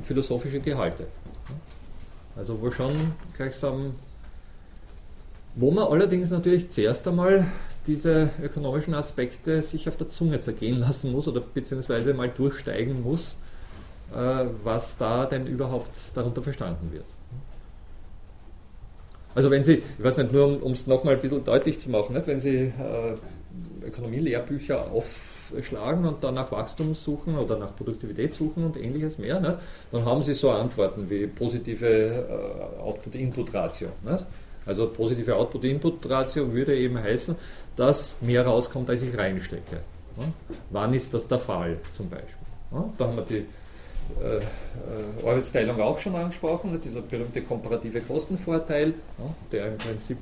[0.04, 1.08] philosophische Gehalte.
[2.36, 2.96] Also wo schon
[3.36, 3.96] gleichsam,
[5.56, 7.46] wo man allerdings natürlich zuerst einmal
[7.88, 13.36] diese ökonomischen Aspekte sich auf der Zunge zergehen lassen muss oder beziehungsweise mal durchsteigen muss,
[14.14, 17.06] äh, was da denn überhaupt darunter verstanden wird.
[19.36, 22.16] Also wenn Sie, ich weiß nicht, nur um es nochmal ein bisschen deutlich zu machen,
[22.16, 22.28] nicht?
[22.28, 23.16] wenn Sie äh,
[23.86, 24.92] Ökonomie-Lehrbücher
[25.58, 29.58] aufschlagen und dann nach Wachstum suchen oder nach Produktivität suchen und ähnliches mehr, nicht?
[29.92, 33.90] dann haben Sie so Antworten wie positive äh, Output-Input-Ratio.
[34.66, 37.36] Also positive Output-Input-Ratio würde eben heißen,
[37.76, 39.78] dass mehr rauskommt, als ich reinstecke.
[40.18, 40.34] Ne?
[40.70, 42.48] Wann ist das der Fall zum Beispiel?
[42.72, 42.84] Ne?
[42.98, 43.46] Da haben wir die
[44.22, 48.94] äh, äh, Arbeitsteilung auch schon angesprochen, dieser berühmte komparative Kostenvorteil,
[49.52, 50.18] der im Prinzip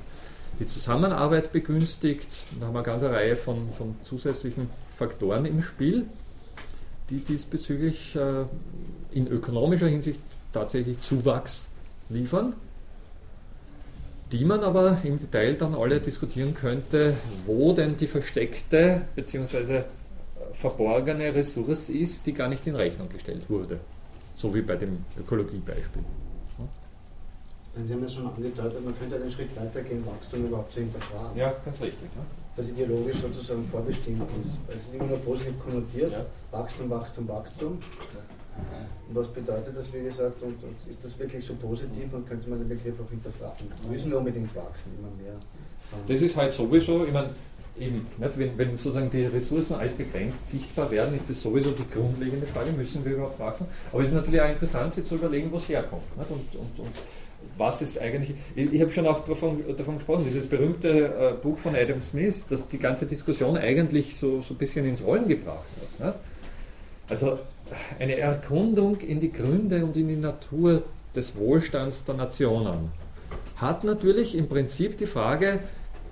[0.58, 2.44] die Zusammenarbeit begünstigt.
[2.58, 6.06] Da haben wir eine ganze Reihe von, von zusätzlichen Faktoren im Spiel,
[7.10, 8.44] die diesbezüglich äh,
[9.12, 10.20] in ökonomischer Hinsicht
[10.52, 11.68] tatsächlich Zuwachs
[12.08, 12.54] liefern,
[14.32, 17.14] die man aber im Detail dann alle diskutieren könnte,
[17.46, 19.84] wo denn die versteckte bzw.
[20.52, 23.80] verborgene Ressource ist, die gar nicht in Rechnung gestellt wurde.
[24.34, 26.02] So wie bei dem Ökologiebeispiel.
[27.84, 31.36] Sie haben es schon angedeutet, man könnte einen Schritt weitergehen, Wachstum überhaupt zu hinterfragen.
[31.36, 32.08] Ja, ganz richtig.
[32.16, 32.22] Ja.
[32.56, 34.56] Was ideologisch sozusagen vorbestimmt ist.
[34.68, 36.12] Es ist immer nur positiv konnotiert.
[36.12, 36.26] Ja.
[36.50, 37.78] Wachstum, Wachstum, Wachstum.
[39.08, 42.50] Und was bedeutet das, wie gesagt, und, und, ist das wirklich so positiv und könnte
[42.50, 43.68] man den Begriff auch hinterfragen?
[43.88, 45.34] Müssen wir unbedingt wachsen, immer mehr?
[46.06, 47.30] Das ist halt sowieso, ich meine,
[47.78, 51.86] eben, nicht, wenn, wenn sozusagen die Ressourcen als begrenzt sichtbar werden, ist das sowieso die
[51.88, 53.66] grundlegende Frage, müssen wir überhaupt wachsen?
[53.92, 56.02] Aber es ist natürlich auch interessant, sich zu überlegen, wo es herkommt.
[56.18, 56.30] Nicht?
[56.30, 56.96] Und, und, und
[57.56, 61.58] was ist eigentlich, ich, ich habe schon auch davon, davon gesprochen, dieses berühmte äh, Buch
[61.58, 65.66] von Adam Smith, das die ganze Diskussion eigentlich so, so ein bisschen ins Rollen gebracht
[66.00, 66.06] hat.
[66.06, 66.20] Nicht?
[67.08, 67.38] Also
[67.98, 70.82] eine Erkundung in die Gründe und in die Natur
[71.14, 72.90] des Wohlstands der Nationen
[73.56, 75.60] hat natürlich im Prinzip die Frage,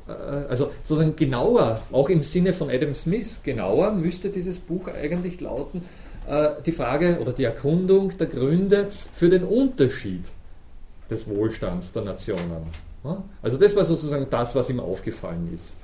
[0.09, 5.41] äh, also sozusagen genauer, auch im Sinne von Adam Smith, genauer müsste dieses Buch eigentlich
[5.41, 5.83] lauten,
[6.29, 10.33] äh, die Frage oder die Erkundung der Gründe für den Unterschied
[11.11, 12.67] des Wohlstands der Nationen.
[13.43, 15.77] Also das war sozusagen das, was ihm aufgefallen ist.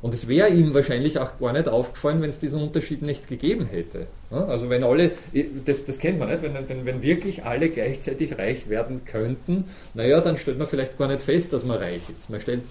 [0.00, 3.66] Und es wäre ihm wahrscheinlich auch gar nicht aufgefallen, wenn es diesen Unterschied nicht gegeben
[3.66, 4.06] hätte.
[4.30, 5.10] Also wenn alle,
[5.64, 10.20] das, das kennt man nicht, wenn, wenn, wenn wirklich alle gleichzeitig reich werden könnten, naja,
[10.20, 12.30] dann stellt man vielleicht gar nicht fest, dass man reich ist.
[12.30, 12.62] Man stellt,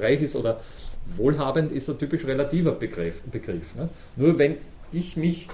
[0.00, 0.60] reich ist oder
[1.04, 3.20] wohlhabend ist ein typisch relativer Begriff.
[3.30, 3.90] Begriff ne?
[4.16, 4.56] Nur wenn
[4.90, 5.48] ich mich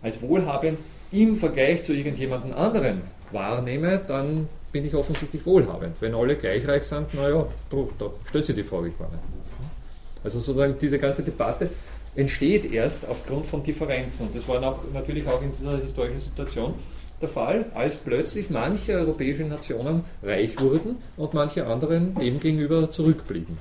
[0.00, 0.78] als wohlhabend
[1.10, 5.96] im Vergleich zu irgendjemandem anderen wahrnehme, dann bin ich offensichtlich wohlhabend.
[6.00, 9.22] Wenn alle gleich reich sind, naja, da stellt sich die Frage gar nicht.
[10.24, 11.68] Also sozusagen diese ganze Debatte
[12.14, 14.28] entsteht erst aufgrund von Differenzen.
[14.28, 16.74] Und das war auch, natürlich auch in dieser historischen Situation
[17.20, 23.56] der Fall, als plötzlich manche europäische Nationen reich wurden und manche anderen dem gegenüber zurückblieben.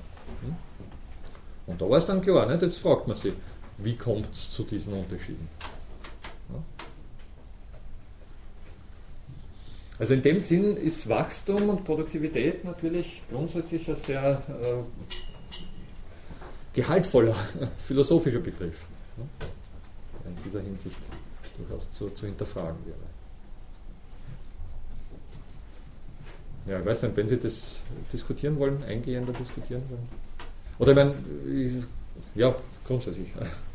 [1.68, 2.62] Und da war es dann klar, nicht?
[2.62, 3.34] jetzt fragt man sich,
[3.78, 5.48] wie kommt es zu diesen Unterschieden?
[10.02, 14.78] Also in dem Sinn ist Wachstum und Produktivität natürlich grundsätzlich ein sehr äh,
[16.74, 17.36] gehaltvoller
[17.86, 18.88] philosophischer Begriff,
[20.26, 20.98] der in dieser Hinsicht
[21.56, 22.98] durchaus zu, zu hinterfragen wäre.
[26.66, 30.10] Ja, ich weiß nicht, wenn Sie das diskutieren wollen, eingehender diskutieren wollen.
[30.80, 31.14] Oder ich meine,
[32.34, 32.56] ja,
[32.88, 33.28] grundsätzlich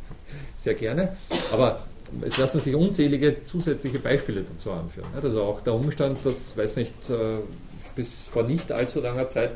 [0.59, 1.17] sehr gerne.
[1.53, 1.85] Aber
[2.23, 5.09] es lassen sich unzählige zusätzliche Beispiele dazu anführen.
[5.21, 7.39] Also auch der Umstand, dass, weiß nicht, äh,
[7.95, 9.53] bis vor nicht allzu langer Zeit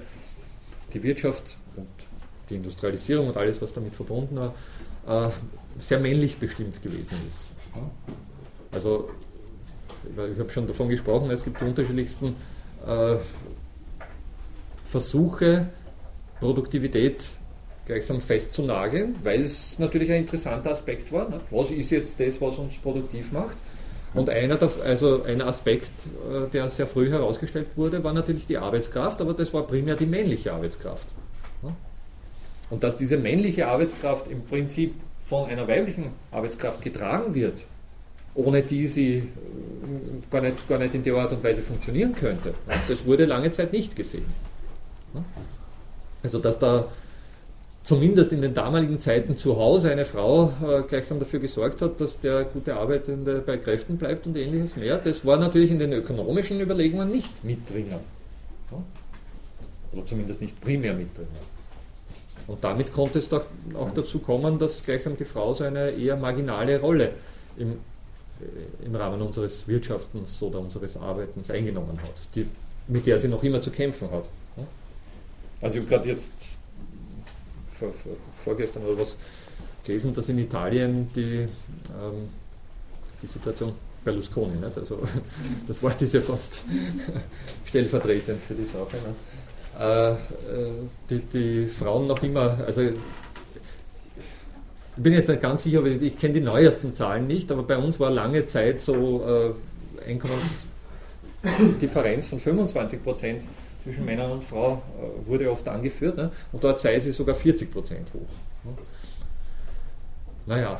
[0.92, 1.88] die Wirtschaft und
[2.48, 4.54] die Industrialisierung und alles, was damit verbunden war,
[5.28, 5.30] äh,
[5.78, 7.48] sehr männlich bestimmt gewesen ist.
[8.72, 9.10] Also,
[10.32, 12.34] ich habe schon davon gesprochen, es gibt die unterschiedlichsten
[12.86, 13.16] äh,
[14.86, 15.68] Versuche,
[16.40, 17.32] Produktivität
[17.90, 21.28] gleichsam festzunageln, weil es natürlich ein interessanter Aspekt war.
[21.28, 21.40] Ne?
[21.50, 23.56] Was ist jetzt das, was uns produktiv macht?
[24.14, 25.90] Und einer der, also ein Aspekt,
[26.30, 30.06] äh, der sehr früh herausgestellt wurde, war natürlich die Arbeitskraft, aber das war primär die
[30.06, 31.08] männliche Arbeitskraft.
[32.70, 34.94] Und dass diese männliche Arbeitskraft im Prinzip
[35.26, 37.64] von einer weiblichen Arbeitskraft getragen wird,
[38.34, 39.22] ohne die sie äh,
[40.30, 42.54] gar nicht, gar nicht in der Art und Weise funktionieren könnte,
[42.86, 44.26] das wurde lange Zeit nicht gesehen.
[46.22, 46.86] Also dass da
[47.82, 52.20] zumindest in den damaligen Zeiten zu Hause eine Frau äh, gleichsam dafür gesorgt hat, dass
[52.20, 54.98] der gute Arbeitende bei Kräften bleibt und ähnliches mehr.
[54.98, 57.86] Das war natürlich in den ökonomischen Überlegungen nicht mit drin.
[57.90, 58.82] Ja?
[59.92, 61.26] Oder zumindest nicht primär mit drin.
[62.46, 66.16] Und damit konnte es doch auch dazu kommen, dass gleichsam die Frau so eine eher
[66.16, 67.12] marginale Rolle
[67.56, 72.46] im, äh, im Rahmen unseres Wirtschaftens oder unseres Arbeitens eingenommen hat, die,
[72.88, 74.28] mit der sie noch immer zu kämpfen hat.
[75.62, 76.30] Also ich habe gerade jetzt
[77.80, 78.12] vor, vor,
[78.44, 79.16] vorgestern oder was
[79.84, 81.48] gelesen, dass in Italien die,
[81.98, 82.28] ähm,
[83.22, 83.72] die Situation
[84.04, 84.78] Berlusconi, nicht?
[84.78, 85.00] Also,
[85.66, 86.64] das Wort ist ja fast
[87.64, 88.96] stellvertretend für die Sache.
[89.78, 90.16] Äh, äh,
[91.08, 92.94] die, die Frauen noch immer, also ich
[94.96, 98.10] bin jetzt nicht ganz sicher, ich kenne die neuesten Zahlen nicht, aber bei uns war
[98.10, 99.52] lange Zeit so äh,
[100.10, 103.44] Einkommensdifferenz von 25 Prozent
[103.82, 106.16] zwischen Männern und Frau äh, wurde oft angeführt.
[106.16, 106.30] Ne?
[106.52, 108.28] Und dort sei sie sogar 40 Prozent hoch.
[108.64, 108.74] Ne?
[110.46, 110.78] Naja.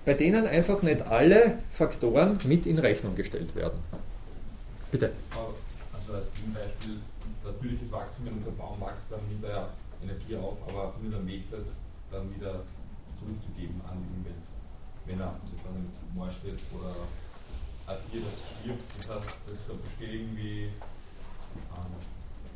[0.06, 3.78] bei denen einfach nicht alle Faktoren mit in Rechnung gestellt werden.
[4.90, 5.12] Bitte.
[5.92, 6.96] Also als Beispiel,
[7.44, 9.68] natürliches Wachstum, wenn unser Baum wächst, dann nimmt er
[10.02, 11.66] Energie auf, aber findet einen Weg, das
[12.10, 12.62] dann wieder
[13.24, 14.44] zurückzugeben an die Umwelt.
[15.06, 15.40] Wenn er an
[15.74, 16.94] einem Moor steht oder
[17.86, 21.92] ein Tier, das stirbt, das heißt, das besteht irgendwie ähm,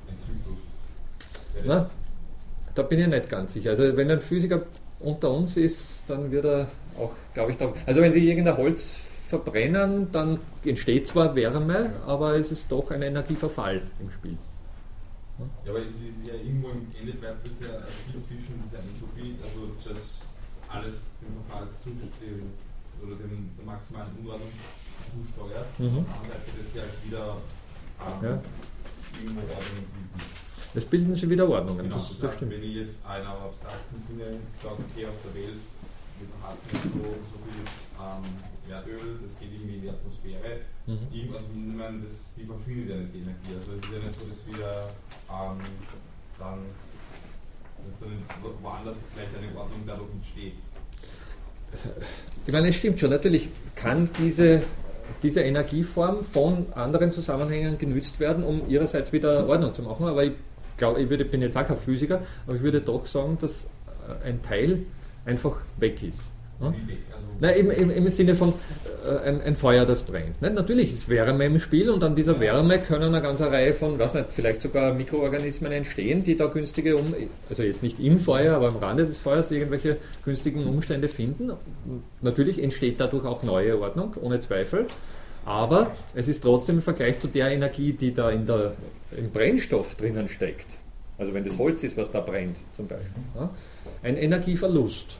[0.08, 0.58] ein Zyklus.
[1.64, 1.90] Na,
[2.74, 3.70] da bin ich nicht ganz sicher.
[3.70, 4.62] Also wenn ein Physiker
[5.00, 7.72] unter uns ist, dann wird er auch, glaube ich, da.
[7.86, 8.84] Also wenn Sie irgendein Holz
[9.28, 14.38] verbrennen, dann entsteht zwar Wärme, aber es ist doch ein Energieverfall im Spiel.
[15.64, 18.78] Ja, aber es ist ja irgendwo im Ende bleibt es ja ein Spiel zwischen dieser
[18.78, 20.18] Entropie, also dass
[20.68, 22.10] alles dem Verfall zusteht
[23.02, 24.50] oder dem, der maximalen Unordnung
[25.12, 25.66] zusteuert.
[25.78, 25.98] Mhm.
[25.98, 27.36] Auf der anderen Seite das ja wieder
[28.00, 28.40] ähm,
[29.18, 30.20] irgendwo Ordnung bilden.
[30.74, 31.84] Es bilden sie wieder Ordnungen.
[31.84, 35.58] Genau, das, das heißt, wenn ich jetzt einer abstrakten Sinne sage, okay, auf der Welt
[36.18, 37.62] wir haben so, so viel
[37.98, 38.26] ähm,
[38.68, 41.06] Erdöl, das geht irgendwie in die Atmosphäre, mhm.
[41.12, 43.54] die, also, meine, das, die verschwindet ja nicht die Energie.
[43.54, 44.90] Also es ist ja nicht so, dass wir
[45.30, 45.60] ähm,
[46.38, 46.60] dann,
[48.62, 50.52] woanders vielleicht eine Ordnung dadurch entsteht.
[52.46, 54.62] Ich meine, es stimmt schon, natürlich kann diese,
[55.22, 60.32] diese Energieform von anderen Zusammenhängen genützt werden, um ihrerseits wieder Ordnung zu machen, aber ich
[60.76, 63.68] glaube, ich würde, bin jetzt auch kein Physiker, aber ich würde doch sagen, dass
[64.24, 64.84] äh, ein Teil
[65.26, 66.32] einfach weg ist.
[66.60, 66.74] Ja?
[67.40, 68.52] Na, im, im, im, Sinne von
[69.06, 70.42] äh, ein, ein, Feuer, das brennt.
[70.42, 70.50] Ne?
[70.50, 74.14] Natürlich ist Wärme im Spiel und an dieser Wärme können eine ganze Reihe von, was
[74.14, 77.06] nicht, vielleicht sogar Mikroorganismen entstehen, die da günstige, um,
[77.48, 81.52] also jetzt nicht im Feuer, aber am Rande des Feuers irgendwelche günstigen Umstände finden.
[82.22, 84.86] Natürlich entsteht dadurch auch neue Ordnung, ohne Zweifel.
[85.44, 88.72] Aber es ist trotzdem im Vergleich zu der Energie, die da in der,
[89.16, 90.76] im Brennstoff drinnen steckt,
[91.18, 93.50] also wenn das Holz ist, was da brennt zum Beispiel, ja,
[94.02, 95.18] ein Energieverlust.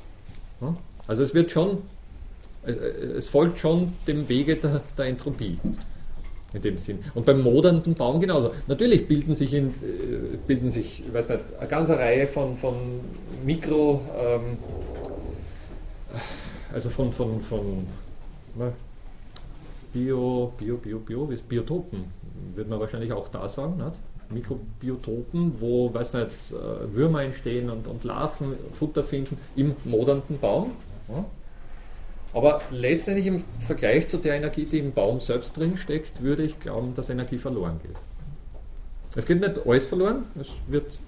[0.61, 0.77] Ja?
[1.09, 1.79] Also es wird schon,
[2.64, 5.59] es folgt schon dem Wege der, der Entropie
[6.53, 7.01] in dem Sinn.
[7.14, 8.53] Und beim modernden Baum genauso.
[8.68, 12.75] Natürlich bilden sich, in, äh, bilden sich ich weiß nicht, eine ganze Reihe von, von
[13.44, 14.59] Mikro, ähm,
[16.73, 17.87] also von, von, von
[18.55, 18.73] na,
[19.92, 22.05] Bio, Bio, Bio, Bio, Biotopen,
[22.55, 23.77] wird man wahrscheinlich auch da sagen.
[23.77, 23.99] Nicht?
[24.31, 30.73] Mikrobiotopen, wo weiß nicht, äh, Würmer entstehen und, und Larven Futter finden im modernden Baum.
[31.09, 31.25] Ja.
[32.35, 36.61] Aber letztendlich im Vergleich zu der Energie, die im Baum selbst drin steckt, würde ich
[36.61, 37.97] glauben, dass Energie verloren geht.
[39.16, 41.01] Es geht nicht alles verloren, es wird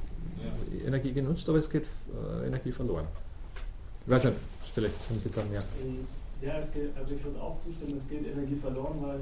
[0.42, 0.86] ja.
[0.86, 3.06] Energie genutzt, aber es geht äh, Energie verloren.
[4.06, 4.36] Ich weiß nicht,
[4.74, 5.62] vielleicht haben Sie da mehr.
[6.40, 9.20] Ja, es geht, also ich würde auch zustimmen, es geht Energie verloren, weil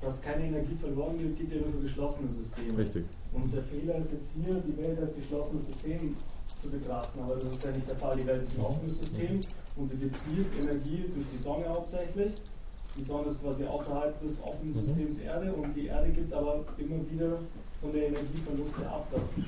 [0.00, 2.78] dass keine Energie verloren geht, geht ja nur für geschlossene Systeme.
[2.78, 3.04] Richtig.
[3.32, 6.16] Und der Fehler ist jetzt hier, die Welt als geschlossenes System
[6.58, 8.16] zu betrachten, aber das ist ja nicht der Fall.
[8.16, 9.40] Die Welt ist ein offenes System
[9.76, 12.34] und sie bezieht Energie durch die Sonne hauptsächlich.
[12.96, 14.74] Die Sonne ist quasi außerhalb des offenen mhm.
[14.74, 17.38] Systems Erde und die Erde gibt aber immer wieder
[17.80, 19.06] von der Energieverluste ab.
[19.12, 19.44] Dass die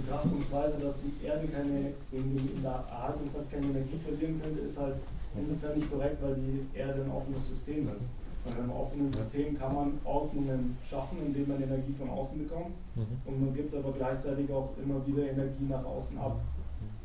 [0.00, 4.96] Betrachtungsweise, dass die Erde keine, in der Erhaltungssatz keine Energie verlieren könnte, ist halt
[5.36, 8.06] insofern nicht korrekt, weil die Erde ein offenes System ist.
[8.44, 13.06] In einem offenen System kann man Ordnungen schaffen, indem man Energie von außen bekommt mhm.
[13.24, 16.40] und man gibt aber gleichzeitig auch immer wieder Energie nach außen ab.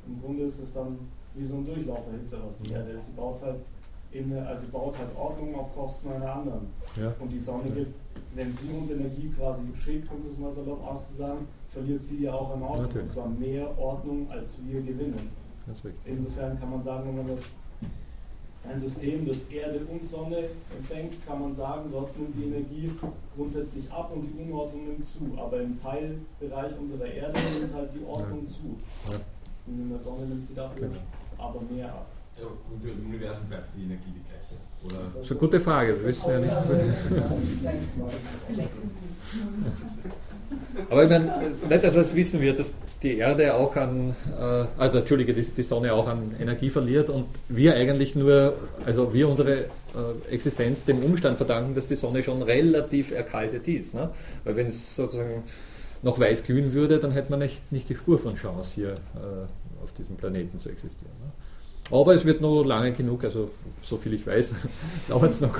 [0.07, 0.97] Im Grunde ist es dann
[1.37, 3.07] wie so ein Durchlauferhitzer, was die Erde ist.
[3.07, 3.59] Sie baut halt,
[4.11, 6.67] in, also sie baut halt Ordnung auf Kosten einer anderen.
[6.95, 7.13] Ja.
[7.19, 7.95] Und die Sonne gibt,
[8.35, 12.55] wenn sie uns Energie quasi schickt, um das mal salopp auszusagen, verliert sie ja auch
[12.55, 12.81] an Ordnung.
[12.83, 13.03] Natürlich.
[13.03, 15.29] Und zwar mehr Ordnung, als wir gewinnen.
[16.05, 17.43] Insofern kann man sagen, wenn man das
[18.69, 22.91] ein System, das Erde und Sonne empfängt, kann man sagen, dort nimmt die Energie
[23.35, 25.31] grundsätzlich ab und die Unordnung nimmt zu.
[25.37, 28.47] Aber im Teilbereich unserer Erde nimmt halt die Ordnung ja.
[28.47, 28.75] zu.
[29.09, 29.19] Ja.
[29.67, 30.99] Und in der Sonne nimmt sie dafür genau.
[31.37, 32.07] Aber mehr ab.
[32.39, 34.55] Und im Universum bleibt die Energie die gleiche.
[34.85, 34.99] Oder?
[35.15, 36.55] Das ist eine gute Frage, wir wissen ja nicht.
[40.89, 42.71] Aber ich meine, nicht, dass es wissen wir, dass
[43.03, 47.27] die Erde auch an, äh, also Entschuldige, die, die, Sonne auch an Energie verliert und
[47.49, 48.53] wir eigentlich nur,
[48.85, 49.65] also wir unsere äh,
[50.31, 53.93] Existenz dem Umstand verdanken, dass die Sonne schon relativ erkaltet ist.
[53.93, 54.09] Ne?
[54.43, 55.43] Weil wenn es sozusagen
[56.01, 58.95] noch weiß glühen würde, dann hätte man nicht, nicht die Spur von Chance hier äh,
[59.97, 61.13] diesem Planeten zu existieren.
[61.19, 61.31] Ne?
[61.89, 64.53] Aber es wird noch lange genug, also so viel ich weiß,
[65.07, 65.55] dauert es noch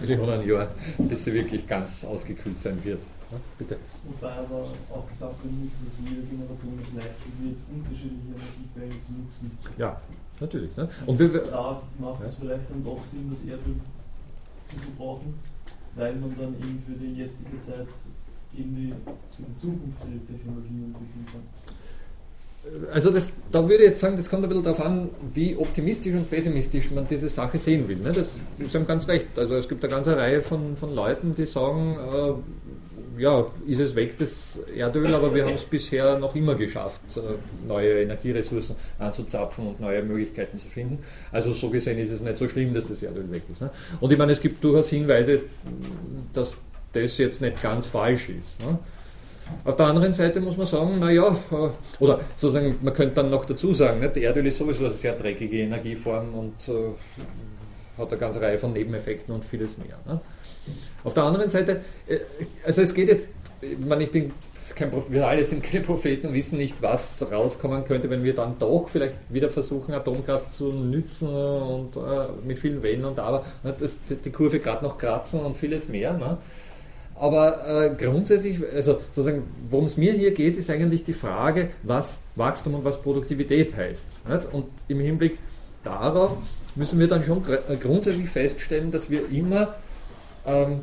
[0.00, 3.00] Millionen Jahre, bis sie wirklich ganz ausgekühlt sein wird.
[3.32, 3.76] Ja, bitte.
[4.04, 9.12] Wobei aber auch gesagt werden muss, dass jede Generation es leichter wird, unterschiedliche Energiequellen zu
[9.12, 9.58] nutzen.
[9.78, 10.00] Ja,
[10.38, 10.76] natürlich.
[10.76, 10.88] Ne?
[11.06, 12.26] Und wir, da macht ja.
[12.26, 13.80] es vielleicht dann doch Sinn, das Erdöl
[14.68, 15.34] zu verbrauchen,
[15.96, 17.88] weil man dann eben für die jetzige Zeit
[18.54, 21.42] eben die, für die Zukunft die Technologie entwickeln kann.
[22.92, 26.14] Also das, da würde ich jetzt sagen, das kommt ein bisschen darauf an, wie optimistisch
[26.14, 27.96] und pessimistisch man diese Sache sehen will.
[27.96, 28.12] Ne?
[28.12, 29.26] Das ist einem ganz recht.
[29.36, 33.94] Also es gibt eine ganze Reihe von, von Leuten, die sagen, äh, ja, ist es
[33.94, 37.20] weg, das Erdöl, aber wir haben es bisher noch immer geschafft, äh,
[37.66, 41.00] neue Energieressourcen anzuzapfen und neue Möglichkeiten zu finden.
[41.30, 43.60] Also so gesehen ist es nicht so schlimm, dass das Erdöl weg ist.
[43.60, 43.70] Ne?
[44.00, 45.40] Und ich meine, es gibt durchaus Hinweise,
[46.32, 46.56] dass
[46.92, 48.60] das jetzt nicht ganz falsch ist.
[48.60, 48.78] Ne?
[49.64, 53.44] Auf der anderen Seite muss man sagen, naja, äh, oder sozusagen, man könnte dann noch
[53.44, 54.16] dazu sagen, nicht?
[54.16, 59.34] Erdöl ist sowieso eine sehr dreckige Energieform und äh, hat eine ganze Reihe von Nebeneffekten
[59.34, 59.98] und vieles mehr.
[60.06, 60.20] Ne?
[61.04, 62.18] Auf der anderen Seite, äh,
[62.64, 63.28] also es geht jetzt,
[63.60, 64.32] ich meine, ich bin
[64.74, 68.58] kein wir alle sind keine Propheten und wissen nicht, was rauskommen könnte, wenn wir dann
[68.58, 72.00] doch vielleicht wieder versuchen, Atomkraft zu nützen und äh,
[72.46, 76.14] mit vielen Wellen und aber, ne, das, die Kurve gerade noch kratzen und vieles mehr.
[76.14, 76.38] Ne?
[77.14, 82.20] Aber äh, grundsätzlich, also sozusagen, worum es mir hier geht, ist eigentlich die Frage, was
[82.36, 84.20] Wachstum und was Produktivität heißt.
[84.28, 84.52] Nicht?
[84.52, 85.38] Und im Hinblick
[85.84, 86.36] darauf
[86.74, 89.74] müssen wir dann schon äh, grundsätzlich feststellen, dass wir immer,
[90.46, 90.80] ähm,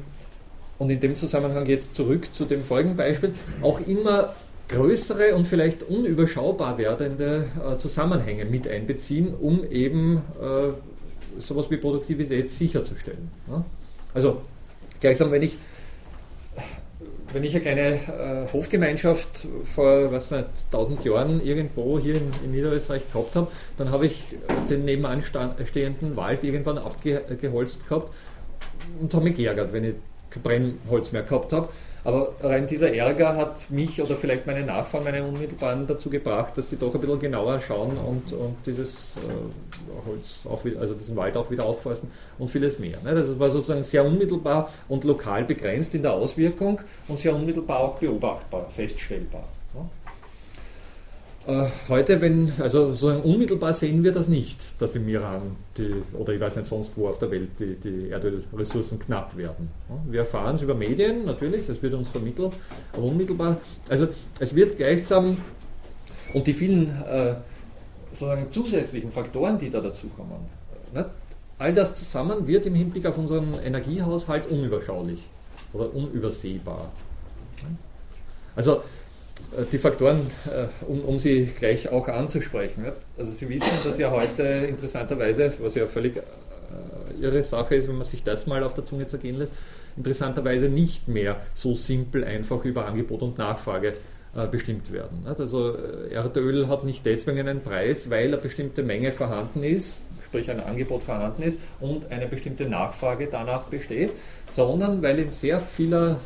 [0.77, 4.33] und in dem Zusammenhang jetzt zurück zu dem folgenden Beispiel, auch immer
[4.69, 10.71] größere und vielleicht unüberschaubar werdende äh, Zusammenhänge mit einbeziehen, um eben äh,
[11.41, 13.29] sowas wie Produktivität sicherzustellen.
[13.49, 13.65] Ja?
[14.13, 14.41] Also
[14.99, 15.57] gleichsam, wenn ich
[17.33, 17.81] wenn ich eine kleine
[18.47, 23.91] äh, Hofgemeinschaft vor was nicht, 1000 Jahren irgendwo hier in, in Niederösterreich gehabt habe, dann
[23.91, 24.35] habe ich
[24.69, 28.13] den nebenan stehenden Wald irgendwann abgeholzt gehabt
[28.99, 29.95] und habe mich geärgert, wenn ich
[30.29, 31.69] kein Brennholz mehr gehabt habe.
[32.03, 36.69] Aber rein dieser Ärger hat mich oder vielleicht meine Nachfahren, meine Unmittelbaren dazu gebracht, dass
[36.69, 41.15] sie doch ein bisschen genauer schauen und, und dieses äh, Holz auch wieder, also diesen
[41.15, 42.99] Wald auch wieder aufforsten und vieles mehr.
[43.03, 43.13] Ne?
[43.13, 47.95] Das war sozusagen sehr unmittelbar und lokal begrenzt in der Auswirkung und sehr unmittelbar auch
[47.97, 49.43] beobachtbar, feststellbar.
[51.49, 56.33] Äh, heute, wenn, also sozusagen unmittelbar sehen wir das nicht, dass im Iran die, oder
[56.33, 59.71] ich weiß nicht sonst wo auf der Welt die, die Erdölressourcen knapp werden.
[60.07, 62.53] Wir erfahren es über Medien, natürlich, es wird uns vermittelt,
[62.93, 63.57] aber unmittelbar,
[63.89, 65.37] also es wird gleichsam
[66.35, 67.33] und die vielen äh,
[68.11, 70.37] sozusagen zusätzlichen Faktoren, die da dazukommen,
[70.93, 71.09] ne,
[71.57, 75.27] all das zusammen wird im Hinblick auf unseren Energiehaushalt unüberschaulich
[75.73, 76.91] oder unübersehbar.
[78.55, 78.98] Also äh,
[79.71, 82.85] die Faktoren, äh, um, um, sie gleich auch anzusprechen.
[83.17, 86.21] Also Sie wissen, dass ja heute interessanterweise, was ja völlig äh,
[87.19, 89.53] Ihre Sache ist, wenn man sich das mal auf der Zunge zergehen lässt,
[89.97, 93.93] interessanterweise nicht mehr so simpel einfach über Angebot und Nachfrage
[94.51, 95.25] bestimmt werden.
[95.25, 95.75] Also
[96.11, 101.03] Erdöl hat nicht deswegen einen Preis, weil eine bestimmte Menge vorhanden ist, sprich ein Angebot
[101.03, 104.11] vorhanden ist und eine bestimmte Nachfrage danach besteht,
[104.49, 106.19] sondern weil in sehr vieler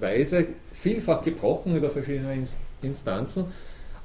[0.00, 2.46] Weise vielfach gebrochen über verschiedene
[2.82, 3.46] Instanzen,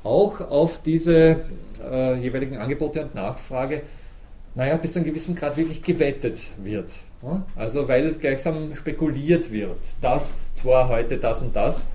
[0.04, 1.42] auch auf diese
[1.84, 3.82] äh, jeweiligen Angebote und Nachfrage,
[4.56, 6.92] naja, bis zu einem gewissen Grad wirklich gewettet wird.
[7.56, 11.86] Also weil gleichsam spekuliert wird, dass zwar heute das und das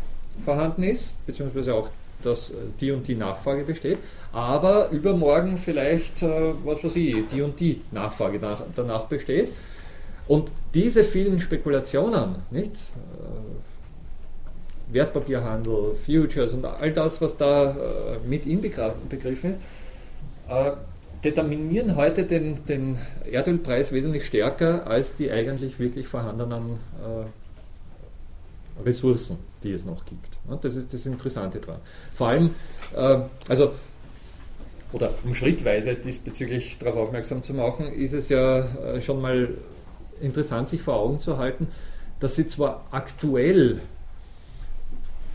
[0.45, 1.90] vorhanden ist, beziehungsweise auch
[2.27, 3.99] dass äh, die und die Nachfrage besteht,
[4.33, 8.41] aber übermorgen vielleicht, äh, was weiß ich, die und die Nachfrage
[8.75, 9.53] danach besteht.
[10.27, 12.72] Und diese vielen Spekulationen, nicht,
[14.91, 19.61] Wertpapierhandel, Futures und all das, was da äh, mit inbegriffen ist,
[20.49, 20.72] äh,
[21.25, 22.99] determinieren heute den, den,
[23.31, 27.25] Erdölpreis wesentlich stärker als die eigentlich wirklich vorhandenen äh,
[28.83, 30.39] Ressourcen, die es noch gibt.
[30.62, 31.81] Das ist das Interessante daran.
[32.14, 32.51] Vor allem,
[33.49, 33.72] also
[34.93, 39.49] oder um schrittweise diesbezüglich darauf aufmerksam zu machen, ist es ja schon mal
[40.20, 41.68] interessant, sich vor Augen zu halten,
[42.20, 43.81] dass sie zwar aktuell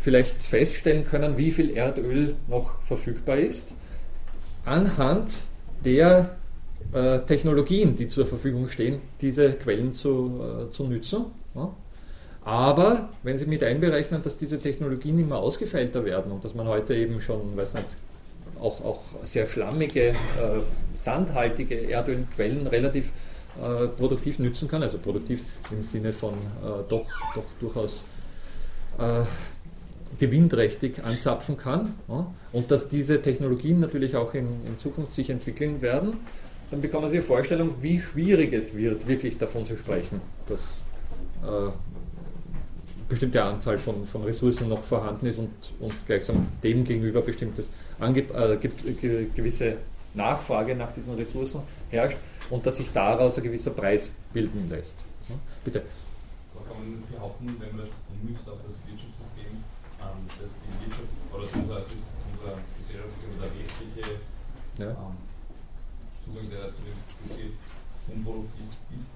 [0.01, 3.73] vielleicht feststellen können, wie viel Erdöl noch verfügbar ist,
[4.65, 5.39] anhand
[5.83, 6.37] der
[6.93, 11.25] äh, Technologien, die zur Verfügung stehen, diese Quellen zu, äh, zu nützen.
[11.55, 11.69] Ja.
[12.43, 16.95] Aber wenn Sie mit einberechnen, dass diese Technologien immer ausgefeilter werden und dass man heute
[16.95, 17.97] eben schon, weiß nicht,
[18.59, 20.15] auch, auch sehr schlammige, äh,
[20.93, 23.11] sandhaltige Erdölquellen relativ
[23.61, 28.03] äh, produktiv nützen kann, also produktiv im Sinne von äh, doch, doch durchaus
[28.97, 29.23] äh,
[30.17, 35.81] gewinnträchtig anzapfen kann ja, und dass diese Technologien natürlich auch in, in, Zukunft sich entwickeln
[35.81, 36.17] werden,
[36.71, 40.83] dann bekommen Sie eine Vorstellung, wie schwierig es wird, wirklich davon zu sprechen, dass
[41.43, 41.71] äh,
[43.09, 48.19] bestimmte Anzahl von, von Ressourcen noch vorhanden ist und, und gleichsam dem gegenüber bestimmtes Ange
[48.19, 48.57] äh,
[49.35, 49.77] gewisse
[50.13, 52.17] Nachfrage nach diesen Ressourcen herrscht
[52.49, 55.03] und dass sich daraus ein gewisser Preis bilden lässt.
[55.27, 55.81] Ja, bitte.
[56.53, 57.89] Kann man behaupten, wenn man das
[58.21, 58.79] ummünzt auf das
[60.39, 61.83] dass die Wirtschaft oder unser,
[62.31, 64.23] unser gesellschaftlicher oder rechtliche
[64.79, 64.89] ja.
[64.95, 65.17] ähm,
[66.23, 66.97] Zugang der zu dem
[67.27, 67.53] Budget
[68.07, 69.07] unproduktiv ist.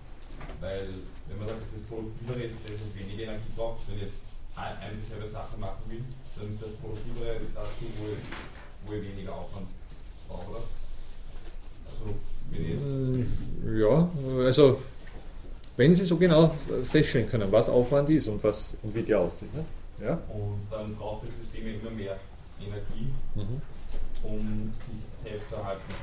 [0.60, 0.90] Weil,
[1.34, 4.14] wenn man sagt, das Produktivere ist, das weniger Energie braucht, wenn jetzt
[4.56, 6.04] eine dieselbe Sache machen will,
[6.38, 8.22] dann ist das Produktivere dazu, wo ich,
[8.86, 9.68] wo ich weniger Aufwand
[10.28, 10.64] brauche, oder?
[11.90, 12.14] Also,
[12.52, 14.10] wenn ich jetzt Ja,
[14.46, 14.80] also
[15.76, 16.54] wenn Sie so genau
[16.84, 19.54] feststellen können, was Aufwand ist und was und wie die aussieht.
[19.56, 19.66] Ne?
[20.00, 20.14] Ja?
[20.30, 22.18] Und dann braucht das System immer mehr
[22.62, 23.62] Energie, Mhm.
[24.24, 25.94] um sich selbst zu erhalten.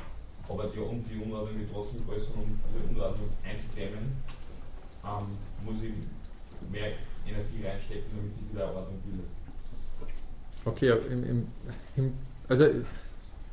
[0.49, 4.17] Aber die, um die wird trotzdem größer um diese Unordnung einzudämmen,
[5.05, 5.93] ähm, muss ich
[6.71, 6.93] mehr
[7.27, 9.27] Energie reinstecken, damit sich wieder Ordnung bildet.
[10.65, 11.49] Okay, aber im, im,
[11.97, 12.13] im,
[12.49, 12.67] also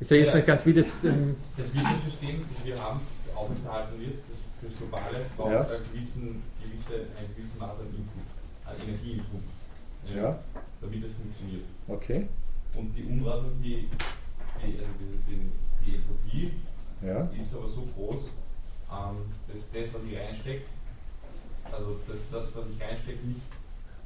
[0.00, 1.04] ich sehe jetzt nicht ganz, wie das.
[1.04, 5.60] Ähm, Das Wissenssystem, das wir haben, das aufrechterhalten wird, das fürs Globale, braucht Ja.
[5.62, 8.28] einen gewissen, gewisse, ein gewissen Maß an Input,
[8.66, 9.40] an Energieinput,
[10.14, 10.38] Ja.
[10.80, 11.64] damit es funktioniert.
[11.88, 12.28] okay,
[12.74, 13.88] Und die Unordnung, die,
[14.62, 15.40] die, also die, die,
[15.86, 16.52] die Entropie,
[17.02, 18.16] ja, ist aber so groß,
[18.92, 19.16] ähm,
[19.48, 20.64] dass das, was ich reinstecke,
[21.72, 23.40] also dass das, was ich reinstecke, nicht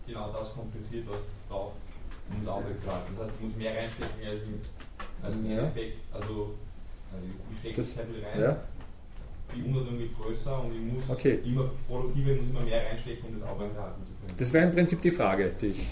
[0.06, 1.76] genau das kompensiert, was es braucht,
[2.30, 3.14] um es aufrechtzuerhalten.
[3.16, 4.54] Das heißt, ich muss mehr reinstecken als im,
[5.22, 5.58] als im Ja.
[5.58, 5.96] Endeffekt.
[6.12, 6.54] Also,
[7.12, 8.56] also ich stecke Das- viel rein, ja,
[9.54, 11.38] die Unordnung wird größer und ich muss Okay.
[11.44, 14.38] immer produktiver, ich muss immer mehr reinstecken, um das aufrechtzuerhalten zu können.
[14.38, 15.86] das wäre im Prinzip die Frage, die ich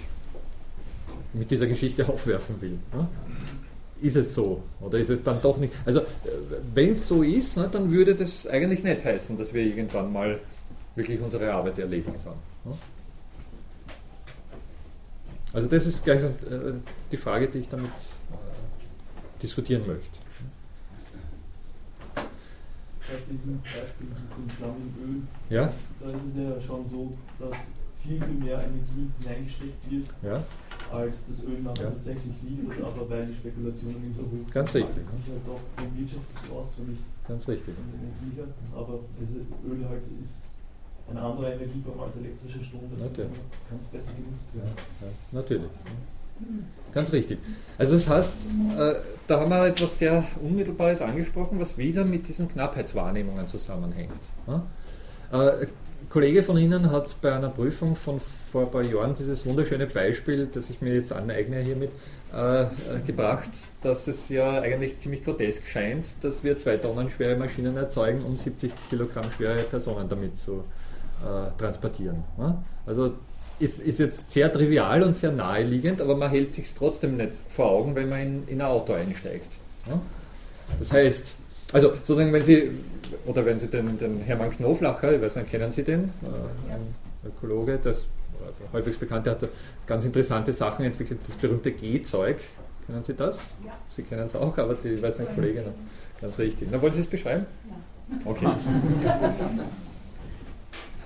[1.33, 2.79] mit dieser Geschichte aufwerfen will.
[2.95, 3.09] Ne?
[4.03, 5.75] Ist es so oder ist es dann doch nicht?
[5.85, 6.01] Also
[6.75, 10.41] wenn es so ist, ne, dann würde das eigentlich nicht heißen, dass wir irgendwann mal
[10.95, 12.41] wirklich unsere Arbeit erledigt haben.
[12.65, 12.75] Ne?
[15.53, 16.29] Also das ist gleich äh,
[17.11, 20.19] die Frage, die ich damit äh, diskutieren möchte.
[22.15, 25.23] Bei diesem Beispiel mit dem schlammigen Öl,
[25.57, 27.57] Ja, da ist es ja schon so, dass
[28.01, 30.45] viel, viel mehr Energie hineingesteckt wird, ja,
[30.93, 31.91] als das Öl dann Ja.
[31.91, 34.53] tatsächlich liefert, aber weil die Spekulationen eben so hoch sind.
[34.53, 37.75] Ganz richtig, Das ist halt doch vom wirtschaftlichen aus, zwar nicht ganz richtig.
[37.77, 39.01] Energie her, aber
[39.67, 40.37] Öl halt ist
[41.11, 43.31] eine andere Energieform als elektrischer Strom, das Natürlich.
[43.69, 44.75] kann es besser genutzt Ja, werden.
[45.01, 45.71] ja, natürlich.
[46.95, 47.39] Ganz richtig.
[47.79, 48.35] Also das heißt,
[48.79, 48.95] äh,
[49.27, 54.11] da haben wir etwas sehr Unmittelbares angesprochen, was wieder mit diesen Knappheitswahrnehmungen zusammenhängt.
[54.47, 54.65] Ja?
[55.33, 59.47] Äh, Ein Kollege von Ihnen hat bei einer Prüfung von vor ein paar Jahren dieses
[59.47, 61.93] wunderschöne Beispiel, das ich mir jetzt aneigne hiermit,
[62.35, 62.69] äh, äh,
[63.07, 63.51] gebracht,
[63.83, 68.37] dass es ja eigentlich ziemlich grotesk scheint, dass wir zwei Tonnen schwere Maschinen erzeugen, um
[68.37, 70.63] 70 Kilogramm schwere Personen damit zu äh,
[71.59, 72.25] transportieren.
[72.39, 72.63] Ja?
[72.87, 73.13] Also
[73.61, 77.71] ist, ist jetzt sehr trivial und sehr naheliegend, aber man hält sich trotzdem nicht vor
[77.71, 79.49] Augen, wenn man in, in ein Auto einsteigt.
[79.87, 80.01] Ja?
[80.79, 81.35] Das heißt,
[81.73, 82.71] also sozusagen, wenn Sie,
[83.27, 86.05] oder wenn Sie den, den Hermann Knoflacher, ich weiß nicht, kennen Sie den?
[86.05, 86.95] Äh, ein
[87.27, 88.07] Ökologe, das
[88.73, 89.49] häufig bekannt, der hat
[89.87, 92.39] ganz interessante Sachen entwickelt, das berühmte G-Zeug.
[92.87, 93.37] Kennen Sie das?
[93.65, 93.73] Ja.
[93.91, 95.65] Sie kennen es auch, aber die, ich weiß nicht, Kollege,
[96.21, 96.69] ganz richtig.
[96.73, 97.47] Na, wollen Sie es beschreiben?
[97.69, 98.31] Ja.
[98.31, 98.47] Okay.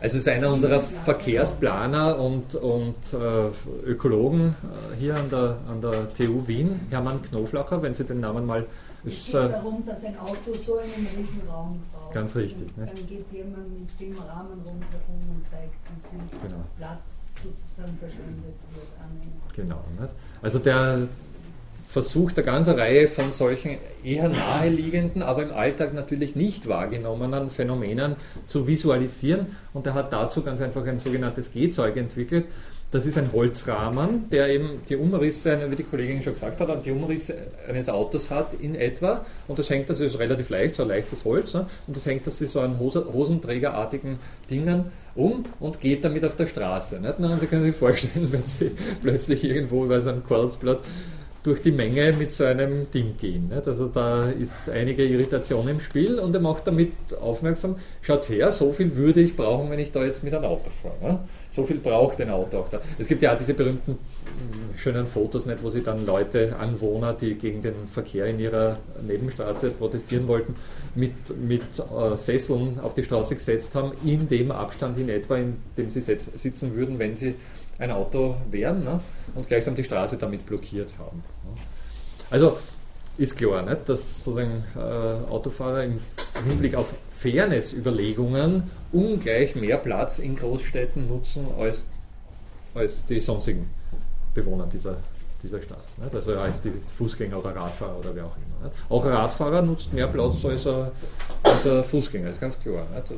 [0.05, 5.81] Also es ist einer unserer Verkehrsplaner und, und äh, Ökologen äh, hier an der, an
[5.81, 8.67] der TU Wien, Hermann Knoflacher, wenn Sie den Namen mal...
[9.03, 12.13] Es geht äh, darum, dass ein Auto so einen riesen Raum braucht.
[12.13, 16.65] Ganz richtig, Und dann geht jemand mit dem Rahmen rundherum und zeigt, wie viel Genau.
[16.77, 19.23] Platz sozusagen verschwendet wird an.
[19.57, 19.85] Genau.
[19.99, 20.15] Nicht?
[20.43, 21.09] Also der
[21.87, 28.17] versucht eine ganze Reihe von solchen eher naheliegenden, aber im Alltag natürlich nicht wahrgenommenen Phänomenen
[28.47, 29.47] zu visualisieren.
[29.73, 32.47] Und er hat dazu ganz einfach ein sogenanntes G-Zeug entwickelt.
[32.95, 36.93] Das ist ein Holzrahmen, der eben die Umrisse, wie die Kollegin schon gesagt hat, die
[36.93, 37.35] Umrisse
[37.69, 39.25] eines Autos hat in etwa.
[39.49, 41.55] Und das hängt, das ist relativ leicht, so ein leichtes Holz.
[41.55, 41.67] Ne?
[41.89, 46.47] Und das hängt das so an Hose, Hosenträgerartigen Dingen um und geht damit auf der
[46.47, 47.01] Straße.
[47.01, 47.17] Nicht?
[47.41, 48.71] Sie können sich vorstellen, wenn Sie
[49.03, 50.85] plötzlich irgendwo über so einem Karlsplatz
[51.45, 53.49] durch die Menge mit so einem Ding gehen.
[53.49, 53.69] Nicht?
[53.69, 58.73] Also da ist einige Irritation im Spiel und er macht damit aufmerksam, schaut her, so
[58.73, 61.13] viel würde ich brauchen, wenn ich da jetzt mit einem Auto fahre.
[61.13, 61.19] Ne?
[61.51, 62.81] So viel braucht ein Auto auch da.
[62.99, 67.13] Es gibt ja auch diese berühmten mh, schönen Fotos, nicht, wo sie dann Leute, Anwohner,
[67.13, 70.57] die gegen den Verkehr in ihrer Nebenstraße protestieren wollten,
[70.95, 75.59] mit, mit äh, Sesseln auf die Straße gesetzt haben, in dem Abstand in etwa, in
[75.77, 77.35] dem sie sitzen würden, wenn sie
[77.79, 79.01] ein Auto wären ne?
[79.35, 81.19] und gleichsam die Straße damit blockiert haben.
[81.45, 81.61] Ne?
[82.31, 82.57] Also
[83.17, 86.01] ist klar, nicht, dass sozusagen äh, Autofahrer im
[86.49, 91.87] Hinblick auf Fairness-Überlegungen ungleich mehr Platz in Großstädten nutzen als,
[92.75, 93.71] als die sonstigen
[94.35, 94.97] Bewohner dieser,
[95.43, 95.97] dieser Stadt.
[96.03, 96.15] Nicht?
[96.15, 98.69] Also als die Fußgänger oder Radfahrer oder wer auch immer.
[98.69, 98.77] Nicht?
[98.89, 100.91] Auch ein Radfahrer nutzt mehr Platz als ein,
[101.45, 102.87] als ein Fußgänger, ist ganz klar.
[102.95, 103.15] Also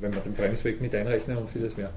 [0.00, 1.90] wenn man den Bremsweg mit einrechnet und vieles mehr.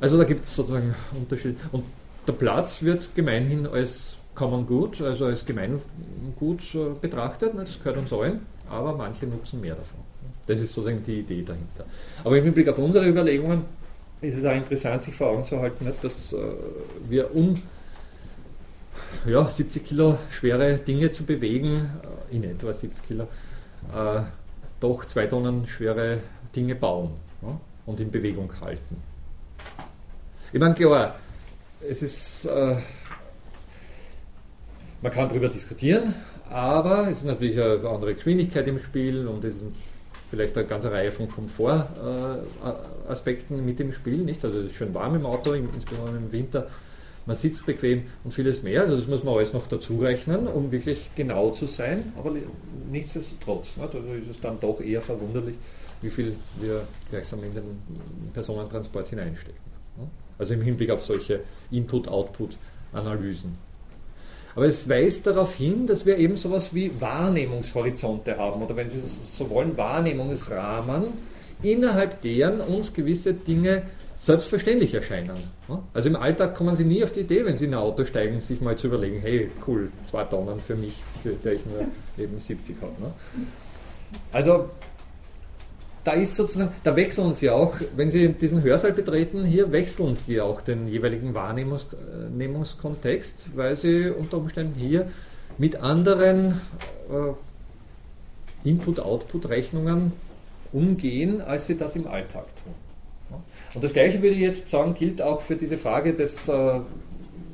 [0.00, 1.56] Also da gibt es sozusagen Unterschiede.
[1.72, 1.84] Und
[2.26, 7.54] der Platz wird gemeinhin als Common Good, also als Gemeingut äh, betrachtet.
[7.54, 7.62] Ne?
[7.62, 8.40] Das gehört uns allen,
[8.70, 10.00] aber manche nutzen mehr davon.
[10.46, 11.84] Das ist sozusagen die Idee dahinter.
[12.22, 13.64] Aber im Hinblick auf unsere Überlegungen
[14.20, 16.36] ist es auch interessant, sich vor Augen zu halten, nicht, dass äh,
[17.08, 17.60] wir um
[19.26, 21.90] ja, 70 Kilo schwere Dinge zu bewegen,
[22.30, 23.26] äh, in etwa 70 Kilo,
[24.80, 26.18] doch zwei Tonnen schwere
[26.54, 28.96] Dinge bauen ja, und in Bewegung halten.
[30.52, 31.14] Ich meine, klar,
[31.86, 32.76] es ist, äh,
[35.02, 36.14] man kann darüber diskutieren,
[36.48, 39.76] aber es ist natürlich eine andere Geschwindigkeit im Spiel und es sind
[40.30, 44.44] vielleicht eine ganze Reihe von Komfortaspekten mit dem Spiel, nicht?
[44.44, 46.66] Also es ist schön warm im Auto, insbesondere im Winter
[47.28, 48.80] man sitzt bequem und vieles mehr.
[48.80, 52.10] Also das muss man alles noch dazu rechnen, um wirklich genau zu sein.
[52.16, 52.32] Aber
[52.90, 55.56] nichtsdestotrotz, ne, also ist es dann doch eher verwunderlich,
[56.00, 57.64] wie viel wir gleichsam in den
[58.32, 59.60] Personentransport hineinstecken.
[59.98, 60.08] Ne?
[60.38, 63.56] Also im Hinblick auf solche Input-Output-Analysen.
[64.54, 69.00] Aber es weist darauf hin, dass wir eben sowas wie Wahrnehmungshorizonte haben oder wenn Sie
[69.30, 71.04] so wollen, Wahrnehmungsrahmen,
[71.62, 73.82] innerhalb deren uns gewisse Dinge
[74.18, 75.36] selbstverständlich erscheinen.
[75.94, 78.40] Also im Alltag kommen Sie nie auf die Idee, wenn Sie in ein Auto steigen,
[78.40, 81.86] sich mal zu überlegen, hey, cool, zwei Tonnen für mich, für der ich nur
[82.18, 83.12] eben 70 habe.
[84.32, 84.70] Also
[86.04, 90.40] da ist sozusagen, da wechseln Sie auch, wenn Sie diesen Hörsaal betreten, hier wechseln Sie
[90.40, 95.10] auch den jeweiligen Wahrnehmungskontext, weil Sie unter Umständen hier
[95.58, 96.60] mit anderen
[97.10, 97.32] äh,
[98.68, 100.12] Input-Output-Rechnungen
[100.72, 102.74] umgehen, als Sie das im Alltag tun.
[103.74, 106.80] Und das Gleiche würde ich jetzt sagen, gilt auch für diese Frage des äh,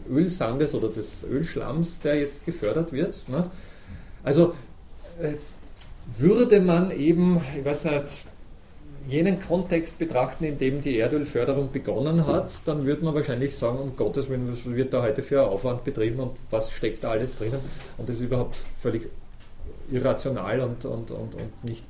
[0.09, 3.28] Ölsandes oder des Ölschlamms, der jetzt gefördert wird.
[3.28, 3.51] Ne?
[4.22, 4.55] Also
[5.20, 5.34] äh,
[6.16, 8.24] würde man eben, ich weiß nicht,
[9.07, 13.96] jenen Kontext betrachten, in dem die Erdölförderung begonnen hat, dann würde man wahrscheinlich sagen, um
[13.96, 17.61] Gottes Willen, was wird da heute für Aufwand betrieben und was steckt da alles drinnen?
[17.98, 19.09] Und das ist überhaupt völlig
[19.90, 21.84] irrational und, und, und, und nicht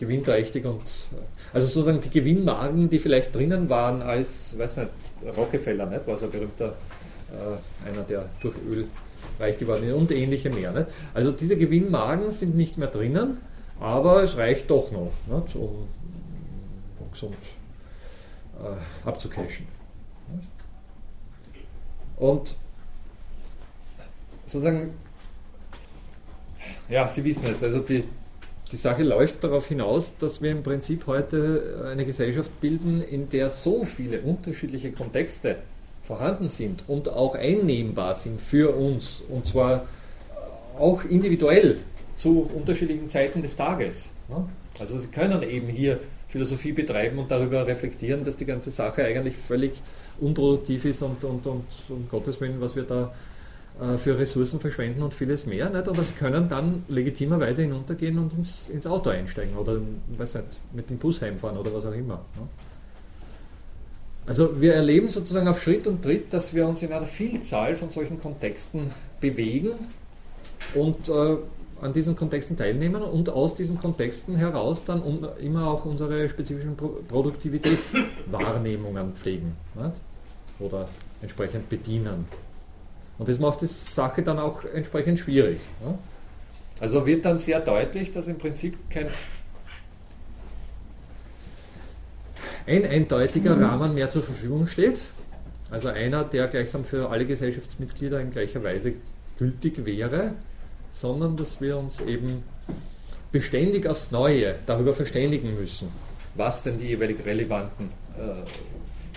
[0.00, 0.82] gewinnträchtig und
[1.52, 4.90] also sozusagen die Gewinnmargen, die vielleicht drinnen waren als, weiß nicht,
[5.36, 6.06] Rockefeller, nicht?
[6.06, 6.74] war so ein berühmter,
[7.30, 8.86] äh, einer, der durch Öl
[9.38, 10.72] reich geworden ist und ähnliche mehr.
[10.72, 10.86] Nicht?
[11.12, 13.38] Also diese Gewinnmargen sind nicht mehr drinnen,
[13.78, 15.54] aber es reicht doch noch, nicht?
[15.54, 15.86] um
[17.12, 17.36] gesund
[18.60, 19.66] äh, abzucashen.
[22.16, 22.56] Und
[24.46, 24.94] sozusagen,
[26.88, 28.04] ja, Sie wissen es, also die,
[28.70, 33.48] die Sache läuft darauf hinaus, dass wir im Prinzip heute eine Gesellschaft bilden, in der
[33.48, 35.56] so viele unterschiedliche Kontexte
[36.02, 39.86] vorhanden sind und auch einnehmbar sind für uns, und zwar
[40.78, 41.78] auch individuell
[42.16, 44.08] zu unterschiedlichen Zeiten des Tages.
[44.78, 46.00] Also Sie können eben hier
[46.30, 49.72] Philosophie betreiben und darüber reflektieren, dass die ganze Sache eigentlich völlig
[50.20, 53.12] unproduktiv ist und, und, und um Gottes Willen, was wir da
[53.80, 55.68] äh, für Ressourcen verschwenden und vieles mehr.
[55.70, 55.88] Nicht?
[55.88, 59.80] Aber sie können dann legitimerweise hinuntergehen und ins, ins Auto einsteigen oder
[60.16, 62.24] weiß nicht, mit dem Bus heimfahren oder was auch immer.
[62.36, 62.46] Ne?
[64.26, 67.90] Also wir erleben sozusagen auf Schritt und Tritt, dass wir uns in einer Vielzahl von
[67.90, 69.72] solchen Kontexten bewegen
[70.74, 71.36] und äh,
[71.80, 76.76] an diesen Kontexten teilnehmen und aus diesen Kontexten heraus dann um, immer auch unsere spezifischen
[76.76, 80.00] Pro Produktivitätswahrnehmungen pflegen nicht?
[80.58, 80.88] oder
[81.22, 82.26] entsprechend bedienen.
[83.18, 85.58] Und das macht die Sache dann auch entsprechend schwierig.
[85.84, 85.98] Ja?
[86.80, 89.08] Also wird dann sehr deutlich, dass im Prinzip kein
[92.66, 93.64] ein eindeutiger mhm.
[93.64, 95.02] Rahmen mehr zur Verfügung steht.
[95.70, 98.94] Also einer, der gleichsam für alle Gesellschaftsmitglieder in gleicher Weise
[99.38, 100.34] gültig wäre,
[100.92, 102.42] sondern dass wir uns eben
[103.32, 105.88] beständig aufs Neue darüber verständigen müssen,
[106.34, 108.34] was denn die jeweilig relevanten äh,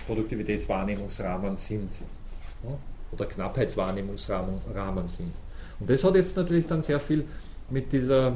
[0.06, 1.90] Produktivitätswahrnehmungsrahmen sind.
[3.12, 5.32] Oder Knappheitswahrnehmungsrahmen sind.
[5.78, 7.24] Und das hat jetzt natürlich dann sehr viel
[7.70, 8.34] mit dieser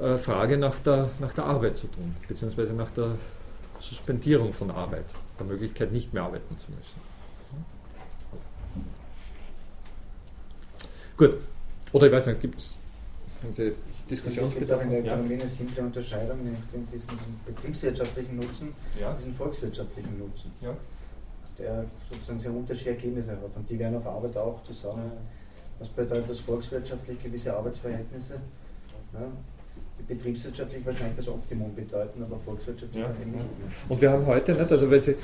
[0.00, 3.12] äh, Frage nach der, nach der Arbeit zu tun, beziehungsweise nach der
[3.80, 7.00] Suspendierung von Arbeit, der Möglichkeit nicht mehr arbeiten zu müssen.
[11.16, 11.34] Gut.
[11.92, 12.78] Oder ich weiß nicht, gibt es
[14.08, 16.60] Diskussions Es gibt auch in der Ökonomie eine simple Unterscheidung, nämlich
[16.92, 17.08] diesen
[17.46, 19.12] betriebswirtschaftlichen Nutzen, ja.
[19.14, 20.52] diesen volkswirtschaftlichen Nutzen.
[20.60, 20.76] Ja
[21.60, 23.38] der sozusagen sehr unterschiedliche Ergebnisse hat.
[23.54, 25.04] Und die werden auf Arbeit auch zusammen.
[25.04, 25.20] Ja.
[25.78, 28.34] Was bedeutet das volkswirtschaftlich gewisse Arbeitsverhältnisse?
[29.14, 29.20] Ja.
[29.98, 33.08] Die betriebswirtschaftlich wahrscheinlich das Optimum bedeuten, aber volkswirtschaftlich ja.
[33.08, 33.44] nicht.
[33.88, 35.14] Und wir haben heute nicht, also weil Sie,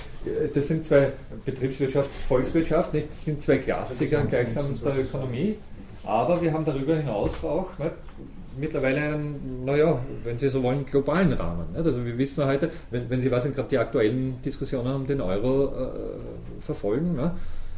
[0.53, 1.13] das sind zwei
[1.45, 5.57] Betriebswirtschaft, Volkswirtschaft, nicht, das sind zwei Klassiker gleichsam der Ökonomie,
[6.07, 7.93] aber wir haben darüber hinaus auch nicht,
[8.59, 11.67] mittlerweile einen, naja, wenn Sie so wollen, globalen Rahmen.
[11.75, 11.85] Nicht?
[11.87, 15.67] Also wir wissen heute, wenn, wenn Sie was gerade die aktuellen Diskussionen um den Euro
[15.67, 17.33] äh, verfolgen, ne?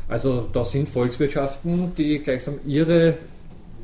[0.09, 3.15] also da sind Volkswirtschaften, die gleichsam ihre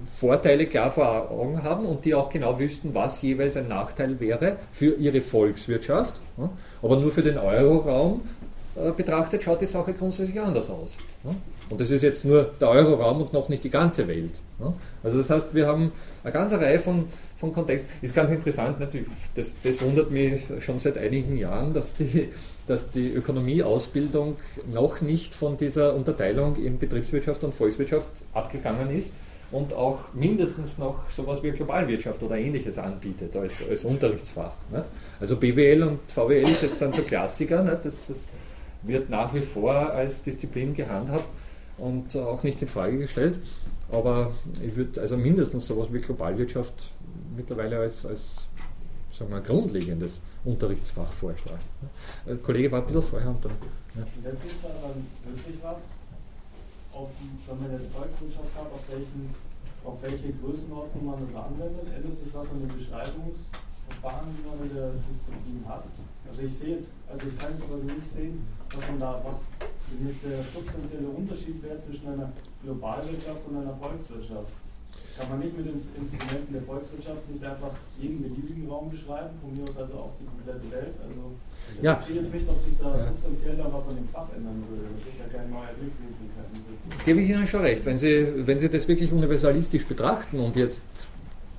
[0.07, 4.57] Vorteile klar vor Augen haben und die auch genau wüssten, was jeweils ein Nachteil wäre
[4.70, 6.20] für ihre Volkswirtschaft.
[6.36, 6.51] Ne?
[6.82, 8.22] Aber nur für den Euroraum
[8.76, 10.95] äh, betrachtet, schaut die Sache grundsätzlich anders aus.
[11.71, 14.41] Und das ist jetzt nur der Euroraum und noch nicht die ganze Welt.
[14.59, 14.75] Ne?
[15.03, 15.93] Also das heißt, wir haben
[16.23, 17.07] eine ganze Reihe von,
[17.39, 17.91] von Kontexten.
[18.03, 22.29] Ist ganz interessant, natürlich, das, das wundert mich schon seit einigen Jahren, dass die,
[22.67, 24.37] dass die Ökonomieausbildung
[24.73, 29.12] noch nicht von dieser Unterteilung in Betriebswirtschaft und Volkswirtschaft abgegangen ist
[29.51, 34.53] und auch mindestens noch sowas wie Globalwirtschaft oder ähnliches anbietet als, als Unterrichtsfach.
[34.71, 34.85] Ne?
[35.19, 37.79] Also BWL und VWL, das sind so Klassiker, ne?
[37.83, 38.29] das, das
[38.83, 41.25] wird nach wie vor als Disziplin gehandhabt
[41.79, 43.41] und auch nicht in Frage gestellt.
[43.91, 46.91] Aber ich würde also mindestens sowas wie Globalwirtschaft
[47.37, 48.49] mittlerweile als, als
[49.12, 51.61] sagen wir, grundlegendes Unterrichtsfach vorschlagen.
[52.27, 53.53] Der Kollege war ein bisschen vorher und dann.
[53.95, 54.03] Ja.
[54.16, 55.79] Ändert sich daran wirklich was?
[56.93, 57.11] Ob,
[57.49, 59.35] wenn man jetzt Volkswirtschaft hat, auf, welchen,
[59.85, 61.87] auf welche Größenordnung man das anwendet?
[61.95, 62.70] Ändert sich was an den
[63.89, 65.85] Beschreibungsverfahren, die man in der Disziplin hat?
[66.28, 69.49] Also ich sehe jetzt, also ich kann jetzt quasi nicht sehen, dass man da was,
[69.91, 72.32] wenn jetzt der substanzielle Unterschied wäre zwischen einer
[72.62, 74.53] Globalwirtschaft und einer Volkswirtschaft.
[75.14, 77.70] Kann man nicht mit den Instrumenten der Volkswirtschaft nicht einfach
[78.01, 80.95] jeden beliebigen Raum beschreiben, von mir aus also auch die komplette Welt?
[80.99, 81.30] Also
[81.80, 81.95] ja.
[81.95, 83.05] ich sehe jetzt nicht, ob sich da ja.
[83.05, 84.91] substanziell da was an dem Fach ändern würde.
[84.99, 86.35] Das ist ja kein neuer Blickwinkel.
[87.05, 87.85] Gebe ich Ihnen schon recht.
[87.85, 91.07] Wenn Sie, wenn Sie das wirklich universalistisch betrachten und jetzt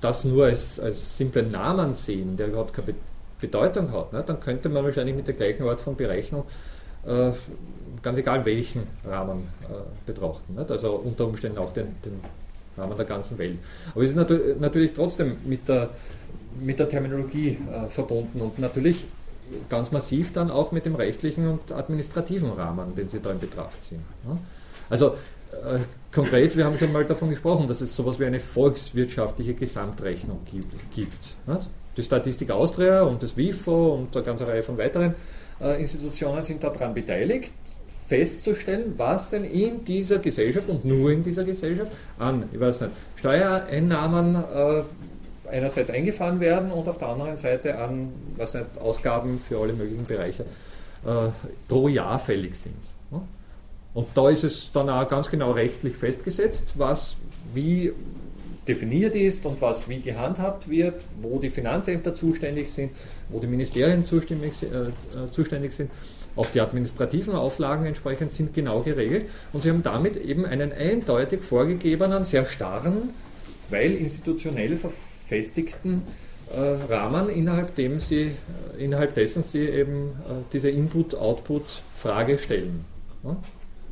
[0.01, 2.93] das nur als, als simplen Namen sehen, der überhaupt keine
[3.39, 6.43] Bedeutung hat, ne, dann könnte man wahrscheinlich mit der gleichen Art von Berechnung
[7.05, 7.31] äh,
[8.01, 9.73] ganz egal welchen Rahmen äh,
[10.05, 10.55] betrachten.
[10.55, 10.71] Nicht?
[10.71, 12.19] Also unter Umständen auch den, den
[12.77, 13.57] Rahmen der ganzen Welt.
[13.93, 15.89] Aber es ist natu natürlich trotzdem mit der,
[16.59, 19.05] mit der Terminologie äh, verbunden und natürlich
[19.69, 23.83] ganz massiv dann auch mit dem rechtlichen und administrativen Rahmen, den Sie da in Betracht
[23.83, 24.01] ziehen.
[24.25, 24.37] Ja?
[24.89, 25.15] Also
[26.11, 31.35] konkret, wir haben schon mal davon gesprochen, dass es sowas wie eine volkswirtschaftliche Gesamtrechnung gibt.
[31.97, 35.15] Die Statistik Austria und das WIFO und eine ganze Reihe von weiteren
[35.61, 37.51] äh, Institutionen sind daran beteiligt,
[38.07, 42.93] festzustellen, was denn in dieser Gesellschaft und nur in dieser Gesellschaft an, ich weiß nicht,
[43.15, 44.83] Steuereinnahmen äh,
[45.49, 50.05] einerseits eingefahren werden und auf der anderen Seite an was nicht, Ausgaben für alle möglichen
[50.05, 50.43] Bereiche
[51.05, 51.29] äh,
[51.67, 52.91] pro Jahr fällig sind.
[53.95, 57.15] Und da ist es dann auch ganz genau rechtlich festgesetzt, was
[57.53, 57.93] wie
[58.67, 62.91] definiert ist und was wie gehandhabt wird, wo die Finanzämter zuständig sind,
[63.29, 65.91] wo die Ministerien zuständig, äh, äh, zuständig sind.
[66.35, 71.41] Auch die administrativen Auflagen entsprechend sind genau geregelt und sie haben damit eben einen eindeutig
[71.41, 73.13] vorgegebenen, sehr starren,
[73.69, 76.01] weil institutionell verfestigten
[76.53, 82.83] äh, Rahmen, innerhalb, dem sie, äh, innerhalb dessen sie eben äh, diese Input-Output-Frage stellen.
[83.23, 83.37] Ja?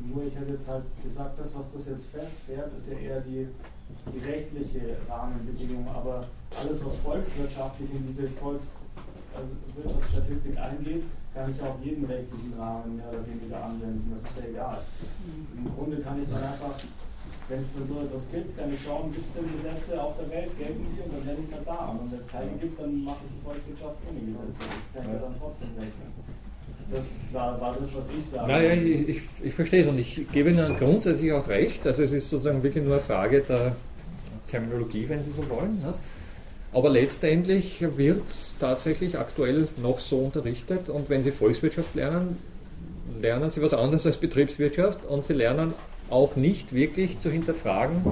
[0.06, 3.48] Nur ich hätte jetzt halt gesagt, das, was das jetzt festfährt, ist ja eher die,
[4.12, 6.26] die rechtliche Rahmenbedingung, aber
[6.60, 13.08] alles, was volkswirtschaftlich in diese Volkswirtschaftsstatistik also eingeht, kann ich auch jeden rechtlichen Rahmen mehr
[13.08, 14.12] oder weniger anwenden.
[14.14, 14.82] Das ist ja egal.
[15.56, 16.74] Im Grunde kann ich dann einfach,
[17.48, 20.30] wenn es dann so etwas gibt, kann ich schauen, gibt es denn Gesetze auf der
[20.30, 21.88] Welt, gelten die und dann werde ich es halt da.
[21.90, 24.62] Und wenn es keine gibt, dann mache ich die Volkswirtschaft ohne Gesetze.
[24.68, 26.23] Das kann ich ja dann trotzdem rechnen.
[26.90, 28.52] Das war, war das, was ich sage.
[28.52, 31.86] Naja, ich, ich, ich verstehe es und ich gebe Ihnen grundsätzlich auch recht.
[31.86, 33.76] Also es ist sozusagen wirklich nur eine Frage der
[34.48, 35.76] Terminologie, wenn Sie so wollen.
[35.76, 35.98] Nicht?
[36.72, 42.36] Aber letztendlich wird es tatsächlich aktuell noch so unterrichtet und wenn Sie Volkswirtschaft lernen,
[43.20, 45.72] lernen Sie was anderes als Betriebswirtschaft und Sie lernen
[46.10, 48.02] auch nicht wirklich zu hinterfragen.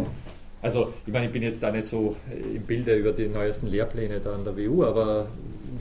[0.62, 2.14] Also, ich meine, ich bin jetzt da nicht so
[2.55, 5.27] im Bilde über die neuesten Lehrpläne da an der WU, aber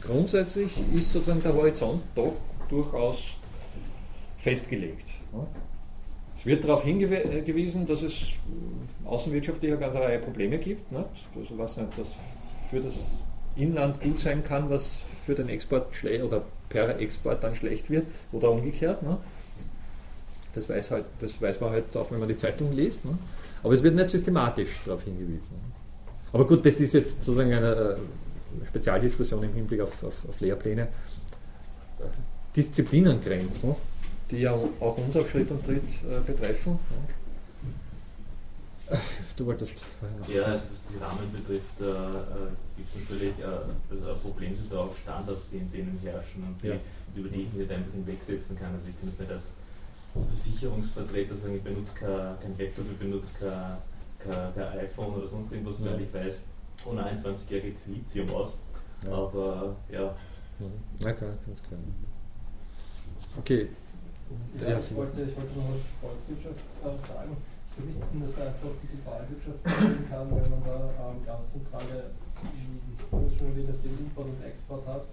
[0.06, 2.34] grundsätzlich ist sozusagen der Horizont doch
[2.72, 3.36] durchaus
[4.38, 5.14] festgelegt.
[6.36, 8.30] Es wird darauf hingewiesen, dass es
[9.06, 10.92] außenwirtschaftlich eine ganze Reihe Probleme gibt.
[10.92, 11.06] Nicht?
[11.36, 12.14] Also was nicht, dass
[12.70, 13.12] für das
[13.56, 14.96] Inland gut sein kann, was
[15.26, 19.04] für den Export schlecht oder per Export dann schlecht wird oder umgekehrt.
[19.04, 19.18] Ne?
[20.54, 23.06] Das, weiß halt, das weiß man halt auch, wenn man die Zeitung liest.
[23.06, 23.18] Ne?
[23.62, 25.52] Aber es wird nicht systematisch darauf hingewiesen.
[25.52, 25.74] Ne?
[26.34, 30.88] Aber gut, das ist jetzt sozusagen eine äh, Spezialdiskussion im Hinblick auf, auf, auf Lehrpläne.
[32.56, 33.76] Disziplinengrenzen,
[34.30, 36.80] die ja auch uns auf Schritt und Tritt äh, betreffen.
[39.38, 39.86] Du wolltest.
[40.28, 44.56] Ja, also was die Rahmen betrifft, äh, äh gibt es natürlich äh, also ein Problem
[44.56, 46.76] sind da auch Standards, die in denen herrschen und, die, ja.
[47.16, 48.74] über die ich nicht einfach hinwegsetzen kann.
[48.76, 49.52] Also ich kann das nicht als
[50.30, 53.78] Versicherungsvertreter sagen, ich benutze kein, kein Laptop, ich benutze kein,
[54.20, 55.86] kein, kein iPhone oder sonst irgendwas, ja.
[55.86, 56.34] weil ich weiß,
[56.86, 58.58] ohne 21 Jahre geht es Lithium aus.
[59.06, 59.12] Ja.
[59.14, 60.16] Aber ja.
[61.00, 61.80] Klar, ganz klar.
[63.38, 63.68] Okay.
[64.60, 67.36] Ja, ich, wollte, ich wollte noch was Volkswirtschaft sagen.
[67.76, 72.12] Für mich sind das einfach die Globalwirtschaft sein kann, wenn man da am ganz zentrale,
[72.44, 75.06] wie ich schon wieder den Import und Export hat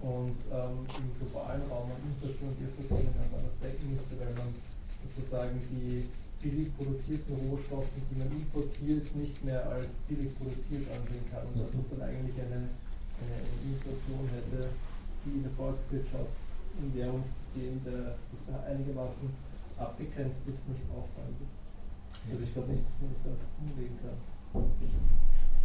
[0.00, 3.56] und ähm, im globalen Raum und international Funktionen ganz anders
[5.16, 6.06] sozusagen die
[6.42, 11.88] billig produzierten Rohstoffe, die man importiert, nicht mehr als billig produziert ansehen kann und dadurch
[11.90, 12.70] dann eigentlich eine,
[13.18, 14.68] eine, eine Inflation hätte,
[15.24, 16.34] die in der Volkswirtschaft
[16.78, 16.92] im
[17.56, 19.28] Währungssystem, der, das einigermaßen
[19.78, 21.52] abgegrenzt ist, nicht auffallen wird.
[22.28, 24.18] Also ich glaube nicht, dass man das einfach umlegen kann.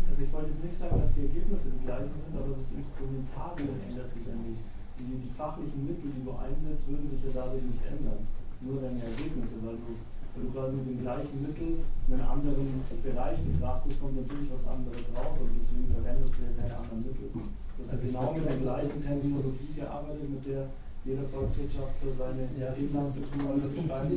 [0.08, 3.76] Also ich wollte jetzt nicht sagen, dass die Ergebnisse die gleichen sind, aber das Instrumentarium
[3.88, 4.62] ändert sich ja nicht.
[5.00, 8.28] Die, die fachlichen Mittel, die du einsetzt, würden sich ja dadurch nicht ändern.
[8.62, 9.98] Nur deine Ergebnisse, weil du
[10.32, 14.64] wenn du quasi mit den gleichen Mitteln in einen anderen Bereich betrachtest, kommt natürlich was
[14.64, 17.28] anderes raus, aber deswegen verwendest du ja keine anderen Mittel.
[17.36, 17.44] Du
[17.84, 20.72] hast also genau mit der gleichen Terminologie gearbeitet, mit der
[21.04, 24.12] jeder Volkswirtschaftler seine ja, Inlandsökonomie beschreibt.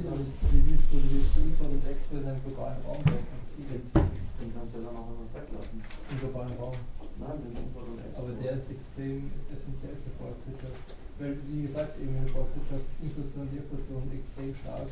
[0.52, 3.88] Wie willst du die Import und Export in einem globalen Raum denken?
[3.94, 5.80] Den kannst du ja dann auch immer weglassen.
[5.80, 6.76] Im globalen Raum?
[7.16, 8.20] Nein, den Import und Export.
[8.20, 10.84] Aber der ist extrem essentiell für Volkswirtschaft.
[11.16, 14.90] Weil, wie gesagt, eben in der Volkswirtschaft Inflation, Deflation extrem stark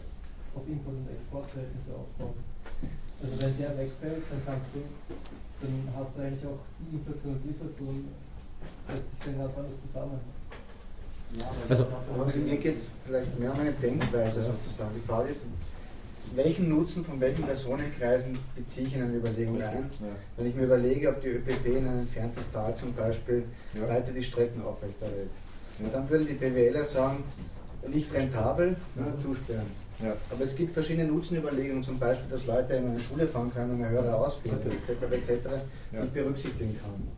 [0.56, 2.40] auf Import- und Exportverhältnisse aufbauen.
[3.20, 4.80] Also wenn der wegfällt, dann kannst du,
[5.60, 7.96] dann hast du eigentlich auch die Inflation und Deflation,
[8.88, 10.20] lässt sich dann ganz anders zusammen.
[11.38, 14.90] Ja, also, aber mir geht es vielleicht mehr um eine Denkweise sozusagen.
[14.94, 15.42] Die Frage ist,
[16.34, 19.90] welchen Nutzen von welchen Personenkreisen beziehe ich in eine Überlegung ein?
[20.36, 23.88] Wenn ich mir überlege, ob die ÖPB in ein entferntes Tal zum Beispiel ja.
[23.88, 25.30] weiter die Strecken aufrechterhält,
[25.78, 25.88] ja.
[25.90, 27.24] dann würden die BWLer sagen,
[27.88, 29.66] nicht rentabel, ja, zusperren.
[30.02, 30.14] Ja.
[30.30, 33.88] Aber es gibt verschiedene Nutzenüberlegungen, zum Beispiel, dass Leute in eine Schule fahren können, eine
[33.90, 35.12] höhere Ausbildung etc.
[35.12, 35.48] etc.
[35.92, 36.00] Ja.
[36.00, 37.08] nicht berücksichtigen kann,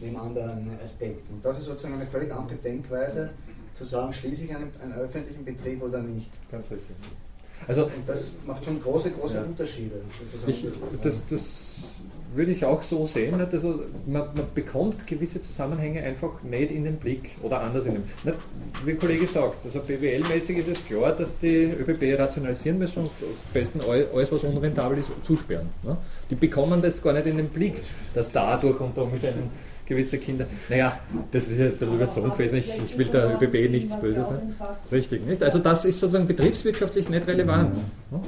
[0.00, 1.34] neben anderen Aspekten.
[1.34, 3.30] Und das ist sozusagen eine völlig andere Denkweise,
[3.78, 6.30] zu sagen, schließe ich einen, einen öffentlichen Betrieb oder nicht.
[6.50, 6.96] Ganz richtig.
[7.66, 9.42] Also, Und das macht schon große, große ja.
[9.42, 9.96] Unterschiede.
[10.46, 10.66] Ich,
[11.02, 11.74] das, das
[12.34, 13.36] würde ich auch so sehen.
[13.36, 13.52] Nicht?
[13.52, 18.02] Also man, man, bekommt gewisse Zusammenhänge einfach nicht in den Blick oder anders in den
[18.24, 18.38] nicht?
[18.84, 23.10] Wie der Kollege sagt, also BWL-mäßig ist es klar, dass die ÖBB rationalisieren müssen und
[23.20, 25.68] am besten alles, was unrentabel ist, zusperren.
[25.82, 25.96] Ne?
[26.30, 27.82] Die bekommen das gar nicht in den Blick,
[28.14, 29.50] dass dadurch unter Umständen
[29.88, 31.00] gewisse Kinder, naja,
[31.32, 34.28] das ist jetzt ein bisschen überzogen gewesen, ich, ich will der ÖBB nichts Böses.
[34.30, 34.54] Ne?
[34.92, 35.42] Richtig, nicht?
[35.42, 37.76] Also das ist sozusagen betriebswirtschaftlich nicht relevant.
[38.10, 38.20] Ne?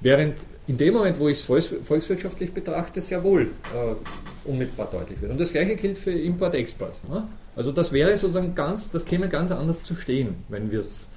[0.00, 0.34] Während
[0.68, 3.42] in dem Moment, wo ich es volkswirtschaftlich betrachte, sehr wohl
[3.74, 5.32] äh, unmittelbar deutlich wird.
[5.32, 6.94] Und das gleiche gilt für Import-Export.
[7.08, 7.26] Ne?
[7.56, 11.08] Also das wäre sozusagen ganz, das käme ganz anders zu stehen, wenn wir es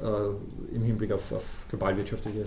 [0.00, 2.44] äh, im Hinblick auf, auf globalwirtschaftliche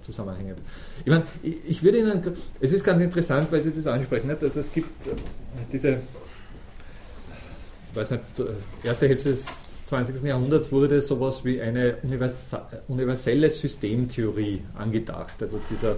[0.00, 0.56] Zusammenhänge.
[1.04, 2.20] Ich meine, ich, würde Ihnen,
[2.60, 4.42] es ist ganz interessant, weil Sie das ansprechen, nicht?
[4.42, 5.10] dass es gibt äh,
[5.72, 6.00] diese,
[7.90, 8.22] ich weiß nicht,
[8.84, 10.22] erste Hälfte des 20.
[10.22, 11.96] Jahrhunderts wurde sowas wie eine
[12.88, 15.42] universelle Systemtheorie angedacht.
[15.42, 15.96] Also dieser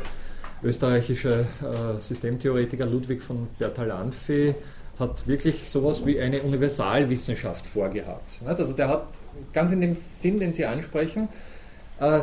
[0.62, 4.54] österreichische äh, Systemtheoretiker Ludwig von Bertalanffy
[4.98, 8.40] hat wirklich sowas wie eine Universalwissenschaft vorgehabt.
[8.44, 9.06] Also der hat
[9.52, 11.28] ganz in dem Sinn, den Sie ansprechen,
[12.00, 12.22] äh,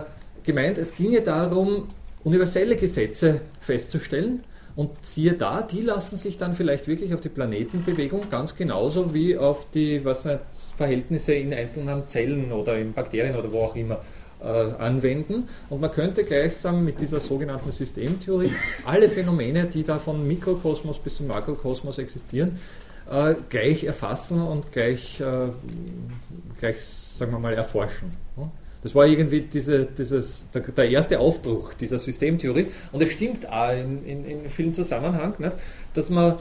[0.50, 1.88] gemeint, es ginge darum,
[2.24, 4.44] universelle Gesetze festzustellen,
[4.76, 9.38] und siehe da, die lassen sich dann vielleicht wirklich auf die Planetenbewegung ganz genauso wie
[9.38, 10.40] auf die was nicht,
[10.78, 14.00] Verhältnisse in einzelnen Zellen oder in Bakterien oder wo auch immer
[14.42, 15.50] äh, anwenden.
[15.70, 18.54] Und man könnte gleichsam mit dieser sogenannten Systemtheorie
[18.86, 22.58] alle Phänomene, die da von Mikrokosmos bis zum Makrokosmos existieren,
[23.12, 25.50] äh, gleich erfassen und gleich, äh,
[26.58, 28.14] gleich, sagen wir mal, erforschen.
[28.82, 32.68] Das war irgendwie diese, dieses, der, der, erste Aufbruch dieser Systemtheorie.
[32.92, 35.58] Und es stimmt auch in, in, in vielen Zusammenhängen, nicht,
[35.94, 36.38] dass man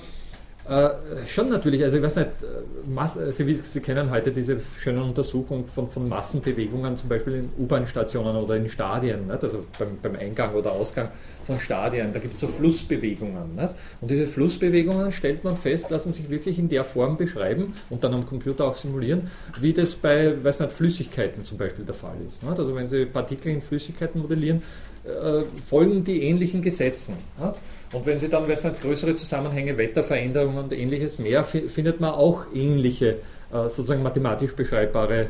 [0.69, 0.91] äh,
[1.27, 2.47] schon natürlich, also ich weiß nicht, äh,
[2.87, 7.51] Mass, äh, Sie, Sie, kennen heute diese schöne Untersuchung von, von Massenbewegungen, zum Beispiel in
[7.59, 9.43] U-Bahn-Stationen oder in Stadien, nicht?
[9.43, 11.09] also beim, beim, Eingang oder Ausgang
[11.47, 13.57] von Stadien, da gibt es so Flussbewegungen.
[13.57, 13.75] Nicht?
[14.03, 18.13] Und diese Flussbewegungen stellt man fest, lassen sich wirklich in der Form beschreiben und dann
[18.13, 22.43] am Computer auch simulieren, wie das bei weiß nicht, Flüssigkeiten zum Beispiel der Fall ist.
[22.43, 22.59] Nicht?
[22.59, 24.63] Also wenn Sie Partikel in Flüssigkeiten modellieren,
[25.05, 27.15] äh, folgen die ähnlichen Gesetzen.
[27.39, 27.59] Nicht?
[27.93, 32.47] Und wenn Sie dann, weiß nicht, größere Zusammenhänge, Wetterveränderungen und ähnliches mehr, findet man auch
[32.55, 33.17] ähnliche,
[33.51, 35.29] äh, sozusagen mathematisch beschreibbare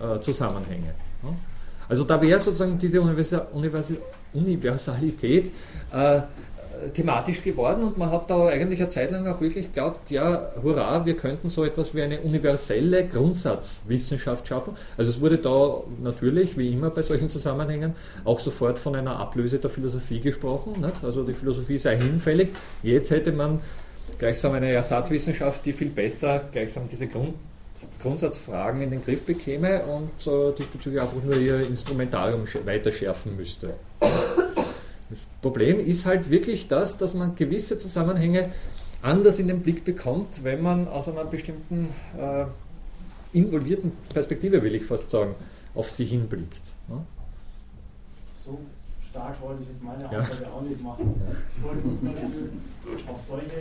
[0.00, 0.94] äh, Zusammenhänge.
[1.88, 3.00] Also da wäre sozusagen diese
[4.32, 5.50] Universalität
[5.92, 6.20] äh,
[6.94, 11.04] thematisch geworden und man hat da eigentlich eine Zeit lang auch wirklich geglaubt, ja, hurra,
[11.04, 14.74] wir könnten so etwas wie eine universelle Grundsatzwissenschaft schaffen.
[14.96, 19.58] Also es wurde da natürlich, wie immer bei solchen Zusammenhängen, auch sofort von einer Ablöse
[19.58, 20.80] der Philosophie gesprochen.
[20.80, 21.02] Nicht?
[21.04, 22.48] Also die Philosophie sei hinfällig.
[22.82, 23.60] Jetzt hätte man
[24.18, 27.34] gleichsam eine Ersatzwissenschaft, die viel besser gleichsam diese Grund
[28.00, 33.74] Grundsatzfragen in den Griff bekäme und äh, diesbezüglich einfach nur ihr Instrumentarium weiter schärfen müsste.
[35.08, 38.50] Das Problem ist halt wirklich das, dass man gewisse Zusammenhänge
[39.02, 41.88] anders in den Blick bekommt, wenn man aus einer bestimmten
[42.18, 42.46] äh,
[43.32, 45.34] involvierten Perspektive, will ich fast sagen,
[45.74, 46.72] auf sie hinblickt.
[46.88, 47.04] Ne?
[48.46, 48.58] so
[49.10, 50.50] stark wollte ich jetzt meine Aussage ja.
[50.54, 51.14] auch nicht machen.
[51.56, 52.50] Ich wollte nur zum Beispiel
[53.10, 53.60] auf solche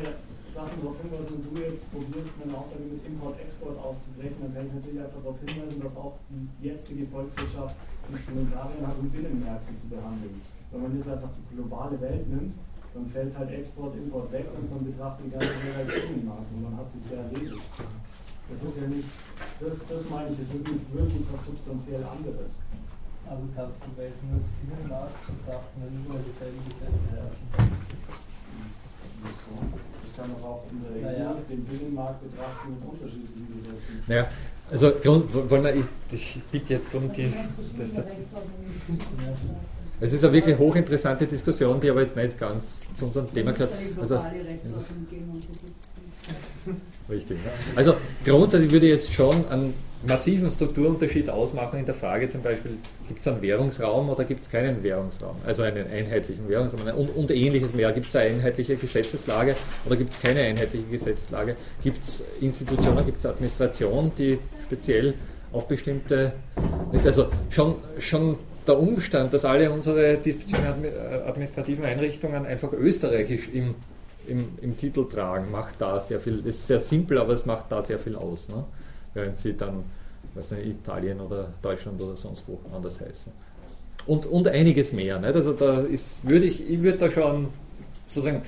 [0.53, 4.75] Sachen darauf hinweisen, wenn du jetzt probierst, eine Aussage mit Import-Export auszubrechen, dann werde ich
[4.77, 7.75] natürlich einfach darauf hinweisen, dass auch die jetzige Volkswirtschaft
[8.13, 10.39] Instrumentarien hat, um Binnenmärkte zu behandeln.
[10.71, 12.53] Wenn man jetzt einfach die globale Welt nimmt,
[12.93, 16.63] dann fällt halt Export, Import weg und man betrachtet die ganze Welt als Binnenmarkt und
[16.63, 17.59] man hat sich sehr erledigt.
[18.49, 19.09] Das ist ja nicht,
[19.59, 22.61] das, das meine ich, es ist nicht wirklich was substanziell anderes.
[23.27, 27.47] Aber du kannst die Welt nur als Binnenmarkt betrachten, wenn überall dieselben Gesetze herrschen.
[29.25, 29.75] So
[30.15, 31.35] kann man auch in der Regel naja.
[31.49, 34.03] den Binnenmarkt betrachten mit unterschiedlichen Gesetzen.
[34.07, 34.27] Naja,
[34.71, 37.33] also Grund, wollen wir, ich, ich bitte jetzt um die.
[37.77, 38.01] Das,
[39.99, 43.71] es ist eine wirklich hochinteressante Diskussion, die aber jetzt nicht ganz zu unserem Thema gehört.
[43.99, 44.15] Also,
[47.09, 47.37] Richtig.
[47.45, 47.51] Ja.
[47.75, 49.73] Also grundsätzlich würde ich jetzt schon einen
[50.05, 52.77] massiven Strukturunterschied ausmachen in der Frage zum Beispiel,
[53.07, 55.35] gibt es einen Währungsraum oder gibt es keinen Währungsraum?
[55.45, 57.91] Also einen einheitlichen Währungsraum und, und ähnliches mehr.
[57.91, 61.55] Gibt es eine einheitliche Gesetzeslage oder gibt es keine einheitliche Gesetzeslage?
[61.83, 65.13] Gibt es Institutionen, gibt es Administration, die speziell
[65.51, 66.33] auf bestimmte,
[67.03, 68.37] also schon, schon
[68.67, 70.19] der Umstand, dass alle unsere
[71.27, 73.75] administrativen Einrichtungen einfach österreichisch im
[74.27, 77.81] im, im Titel tragen, macht da sehr viel, ist sehr simpel, aber es macht da
[77.81, 78.49] sehr viel aus.
[78.49, 78.63] Ne?
[79.13, 79.83] Während sie dann,
[80.33, 83.31] weiß nicht, Italien oder Deutschland oder sonst wo anders heißen.
[84.07, 85.19] Und, und einiges mehr.
[85.19, 85.35] Nicht?
[85.35, 87.47] Also da ist, würde ich, ich würde da schon
[88.07, 88.43] sozusagen,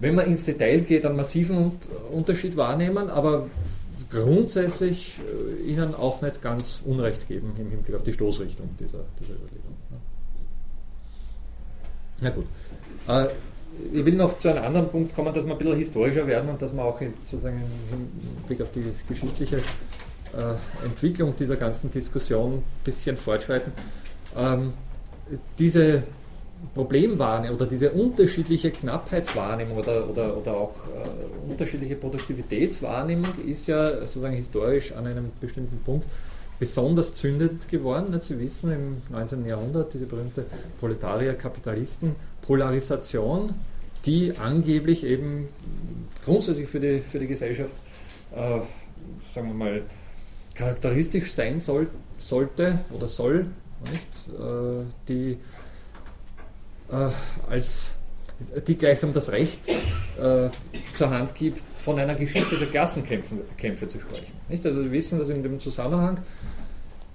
[0.00, 1.72] wenn man ins Detail geht, einen massiven
[2.12, 3.48] Unterschied wahrnehmen, aber
[4.08, 9.34] grundsätzlich äh, ihnen auch nicht ganz Unrecht geben im Hinblick auf die Stoßrichtung dieser, dieser
[9.34, 9.76] Überlegung.
[9.90, 9.96] Ne?
[12.20, 12.46] Na gut.
[13.08, 13.28] Äh,
[13.92, 16.60] ich will noch zu einem anderen Punkt kommen, dass wir ein bisschen historischer werden und
[16.60, 22.62] dass wir auch sozusagen im Blick auf die geschichtliche äh, Entwicklung dieser ganzen Diskussion ein
[22.84, 23.72] bisschen fortschreiten.
[24.36, 24.72] Ähm,
[25.58, 26.02] diese
[26.74, 34.34] Problemwahrnehmung oder diese unterschiedliche Knappheitswahrnehmung oder, oder, oder auch äh, unterschiedliche Produktivitätswahrnehmung ist ja sozusagen
[34.34, 36.06] historisch an einem bestimmten Punkt
[36.58, 38.18] besonders zündend geworden.
[38.20, 39.46] Sie wissen, im 19.
[39.46, 40.46] Jahrhundert diese berühmte
[40.78, 43.54] Proletarier-Kapitalisten-Polarisation,
[44.04, 45.48] die angeblich eben
[46.24, 47.74] grundsätzlich für die, für die Gesellschaft,
[48.32, 48.60] äh,
[49.34, 49.82] sagen wir mal,
[50.54, 51.88] charakteristisch sein soll,
[52.18, 53.46] sollte oder soll,
[53.90, 54.28] nicht?
[54.38, 55.38] Äh, die
[56.90, 57.90] äh, als
[58.66, 60.48] die gleichsam das Recht äh,
[60.96, 64.32] zur Hand gibt, von einer Geschichte der Klassenkämpfe zu sprechen.
[64.48, 64.64] Nicht?
[64.64, 66.18] Also wir wissen, dass in dem Zusammenhang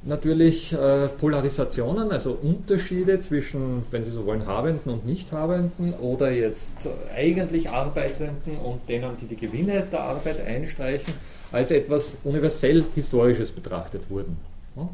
[0.04, 6.88] natürlich äh, Polarisationen, also Unterschiede zwischen, wenn Sie so wollen, Habenden und Nichthabenden oder jetzt
[7.16, 11.14] eigentlich Arbeitenden und denen, die die Gewinne der Arbeit einstreichen,
[11.52, 14.38] als etwas universell Historisches betrachtet wurden.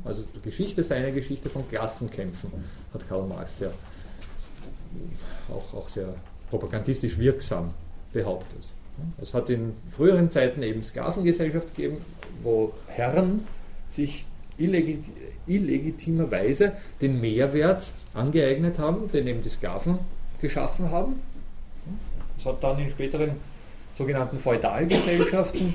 [0.06, 2.52] Also die Geschichte sei eine Geschichte von Klassenkämpfen,
[2.94, 3.72] hat Karl Marx ja
[5.50, 6.14] auch, auch sehr
[6.50, 7.74] propagandistisch wirksam
[8.14, 8.66] behauptet.
[9.22, 11.98] Es hat in früheren Zeiten eben Sklavengesellschaft gegeben,
[12.44, 13.48] wo Herren
[13.88, 14.26] sich
[14.58, 15.06] illegit
[15.48, 20.00] illegitimerweise den Mehrwert angeeignet haben, den eben die Sklaven
[20.39, 21.20] geschaffen haben.
[22.38, 23.32] Es hat dann in späteren
[23.96, 25.74] sogenannten Feudalgesellschaften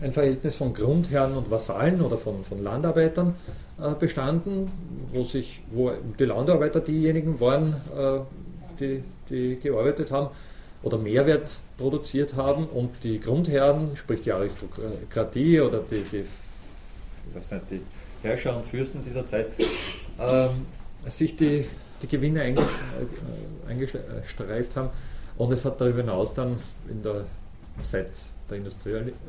[0.00, 3.34] ein Verhältnis von Grundherren und Vasallen oder von, von Landarbeitern
[3.98, 4.70] bestanden,
[5.12, 8.20] wo, sich, wo die Landarbeiter diejenigen waren, äh,
[8.78, 10.28] die, die gearbeitet haben
[10.82, 16.24] oder Mehrwert produziert haben und die Grundherren, sprich die Aristokratie oder die, die
[17.28, 17.80] ich weiß nicht, die
[18.22, 19.46] Herrscher und Fürsten dieser Zeit,
[20.18, 20.66] ähm,
[21.08, 21.66] sich die,
[22.02, 22.54] die Gewinne äh,
[23.68, 24.90] eingestreift haben.
[25.38, 26.58] Und es hat darüber hinaus dann
[26.88, 27.24] in der,
[27.82, 28.10] seit
[28.50, 28.60] der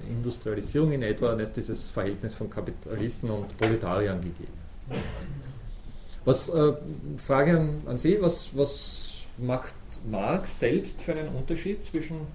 [0.10, 4.54] Industrialisierung in etwa nicht dieses Verhältnis von Kapitalisten und Proletariern gegeben.
[6.26, 6.74] Was, äh,
[7.18, 9.74] Frage an, an Sie, was, was macht
[10.10, 12.28] Marx selbst für einen Unterschied zwischen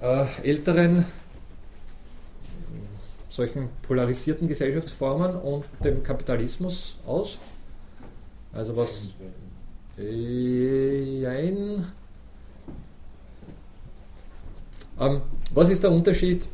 [0.00, 1.06] äh, älteren
[3.30, 7.38] solchen polarisierten Gesellschaftsformen und dem Kapitalismus aus?
[8.52, 9.10] Also was.
[9.96, 11.86] Ein,
[15.00, 15.22] ähm,
[15.52, 16.48] was ist der Unterschied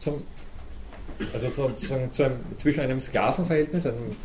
[0.00, 0.22] zum,
[1.32, 4.16] also sozusagen zu einem, zwischen einem Sklavenverhältnis, einem,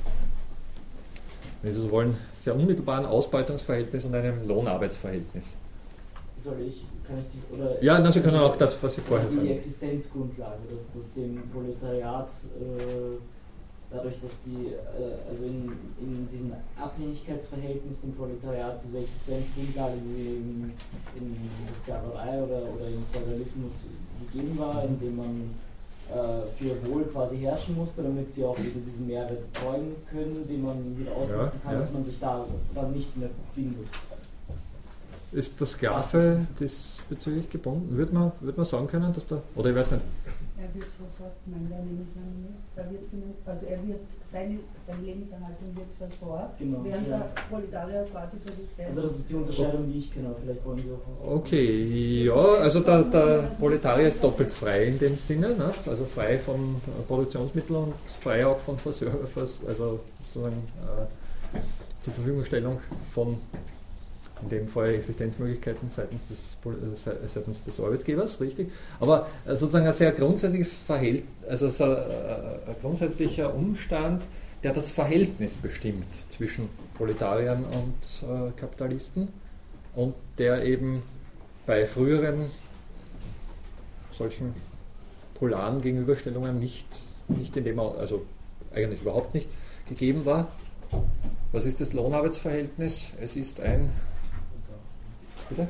[1.61, 5.53] wenn Sie so wollen, sehr unmittelbaren Ausbeutungsverhältnis und einem Lohnarbeitsverhältnis?
[6.37, 9.29] Soll ich kann ich die, oder ja, na, Sie können auch das, was Sie vorher
[9.29, 9.45] sagen.
[9.45, 12.29] Die Existenzgrundlage, dass, dass dem Proletariat
[12.59, 13.17] äh,
[13.91, 20.71] dadurch, dass die, äh, also in, in diesem Abhängigkeitsverhältnis dem Proletariat diese Existenzgrundlage, die in,
[21.15, 21.35] in
[21.67, 23.73] der Sklaverei oder, oder im Feudalismus
[24.25, 25.53] gegeben war, indem man
[26.09, 30.63] äh, für Wohl quasi herrschen musste, damit sie auch wieder diesen Mehrwert erzeugen können, den
[30.63, 31.79] man wieder ausnutzen ja, kann, ja.
[31.79, 33.87] dass man sich da dann nicht mehr bindet.
[35.33, 37.95] Ist der Sklave diesbezüglich gebunden?
[37.95, 40.03] Würde man, würde man sagen können, dass da, oder ich weiß nicht,
[40.61, 41.87] er wird versorgt, nehme ich an
[42.45, 42.61] nicht.
[42.75, 43.01] Da wird
[43.45, 47.17] also er wird, seine, seine Lebenserhaltung wird versorgt, genau, während ja.
[47.17, 48.97] der Proletarier quasi für sich selbst.
[48.97, 51.35] Also das ist die Unterscheidung, die ich kenne, vielleicht wollen Sie auch.
[51.35, 55.73] Okay, ja, also der, der Proletarier ist doppelt frei in dem Sinne, ne?
[55.85, 56.75] also frei von
[57.07, 59.03] Produktionsmitteln und frei auch von Vers
[59.67, 61.59] also sozusagen äh,
[62.01, 62.79] zur Verfügungstellung
[63.11, 63.37] von
[64.41, 68.71] in dem Fall Existenzmöglichkeiten seitens des, äh, seitens des Arbeitgebers, richtig.
[68.99, 71.87] Aber äh, sozusagen ein sehr grundsätzliches Verhältnis, also so äh,
[72.67, 74.27] ein grundsätzlicher Umstand,
[74.63, 79.29] der das Verhältnis bestimmt zwischen Proletariern und Kapitalisten
[79.95, 81.01] und der eben
[81.65, 82.51] bei früheren
[84.11, 84.53] solchen
[85.33, 86.85] polaren Gegenüberstellungen nicht,
[87.27, 88.23] nicht in dem, also
[88.71, 89.49] eigentlich überhaupt nicht
[89.89, 90.47] gegeben war.
[91.51, 93.13] Was ist das Lohnarbeitsverhältnis?
[93.19, 93.89] Es ist ein
[95.51, 95.67] Bitte?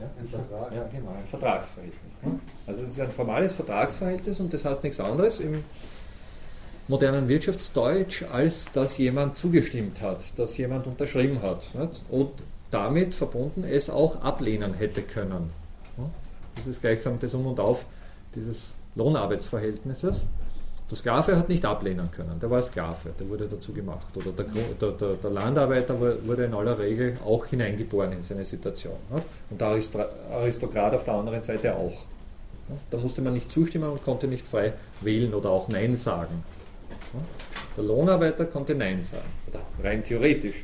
[0.00, 0.72] Ja, ein Vertrag.
[0.74, 2.12] Ja, genau, ein Vertragsverhältnis.
[2.22, 2.40] Ne?
[2.66, 5.62] Also es ist ein formales Vertragsverhältnis und das heißt nichts anderes im
[6.88, 11.74] modernen Wirtschaftsdeutsch, als dass jemand zugestimmt hat, dass jemand unterschrieben hat.
[11.74, 12.02] Nicht?
[12.08, 12.30] Und
[12.70, 15.50] damit verbunden es auch ablehnen hätte können.
[16.56, 17.84] Das ist gleichsam das Um und Auf
[18.34, 20.28] dieses Lohnarbeitsverhältnisses.
[20.94, 24.16] Der Sklave hat nicht ablehnen können, der war Sklave, der wurde dazu gemacht.
[24.16, 24.44] Oder der,
[24.80, 28.94] der, der, der Landarbeiter wurde in aller Regel auch hineingeboren in seine Situation.
[29.50, 29.76] Und der
[30.30, 32.04] Aristokrat auf der anderen Seite auch.
[32.92, 36.44] Da musste man nicht zustimmen und konnte nicht frei wählen oder auch Nein sagen.
[37.76, 40.62] Der Lohnarbeiter konnte Nein sagen, oder rein theoretisch.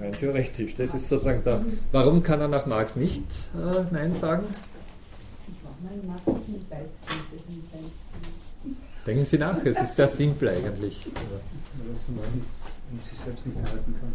[0.00, 0.74] Rein theoretisch.
[0.74, 1.62] Das ist sozusagen der.
[1.92, 3.24] Warum kann er nach Marx nicht
[3.54, 4.44] äh, Nein sagen?
[6.06, 6.97] Marx nicht weiß,
[9.08, 11.06] Denken Sie nach, es ist sehr simpel eigentlich.
[11.06, 12.26] Weil
[12.94, 14.12] er sich selbst nicht halten kann.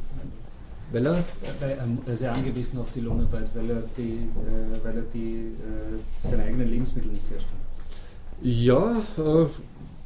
[0.92, 1.24] Weil er?
[1.60, 5.56] Weil er ist ja angewiesen auf die Lohnarbeit, weil er, die, äh, weil er die,
[5.58, 7.60] äh, seine eigenen Lebensmittel nicht herstellt.
[8.44, 9.48] Ja, äh,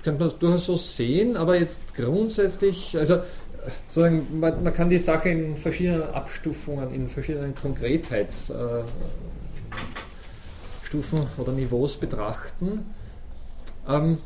[0.04, 3.18] könnte man durchaus so sehen, aber jetzt grundsätzlich, also
[3.90, 8.88] sozusagen, man, man, kann die Sache in verschiedenen Abstufungen, in verschiedenen Konkretheitsstufen
[11.20, 12.86] äh, oder Niveaus betrachten.
[13.86, 14.20] Ähm,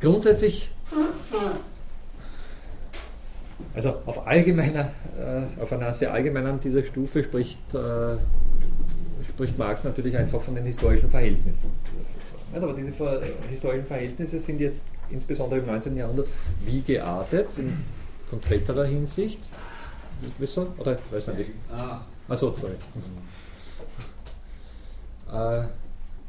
[0.00, 0.70] Grundsätzlich,
[3.74, 8.16] also auf allgemeiner, äh, auf einer sehr allgemeinen dieser Stufe spricht, äh,
[9.28, 11.70] spricht Marx natürlich einfach von den historischen Verhältnissen.
[12.54, 12.92] Aber diese
[13.48, 15.96] historischen Verhältnisse sind jetzt insbesondere im 19.
[15.96, 16.26] Jahrhundert
[16.64, 17.84] wie geartet, in
[18.30, 19.48] konkreterer Hinsicht.
[20.78, 21.52] Oder weiß nicht.
[22.28, 22.74] Achso, sorry.
[25.32, 25.68] Äh,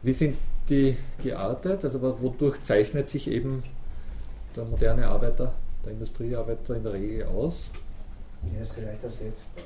[0.03, 0.37] wie sind
[0.71, 1.83] die geartet?
[1.83, 3.63] Also wodurch zeichnet sich eben
[4.55, 5.53] der moderne Arbeiter,
[5.85, 7.69] der Industriearbeiter in der Regel aus?
[8.55, 9.63] Er ist leicht ersetzbar.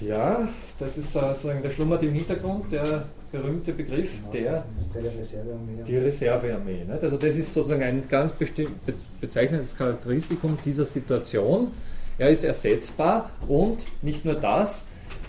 [0.00, 4.64] Ja, das ist sozusagen, der schlummert im Hintergrund, der berühmte Begriff der,
[5.86, 6.84] die Reservearmee.
[6.84, 7.02] Nicht?
[7.02, 8.32] Also das ist sozusagen ein ganz
[9.20, 11.72] bezeichnendes Charakteristikum dieser Situation.
[12.18, 14.84] Er ist ersetzbar und nicht nur das,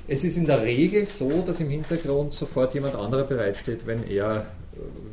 [0.09, 4.45] es ist in der Regel so, dass im Hintergrund sofort jemand anderer bereitsteht, wenn er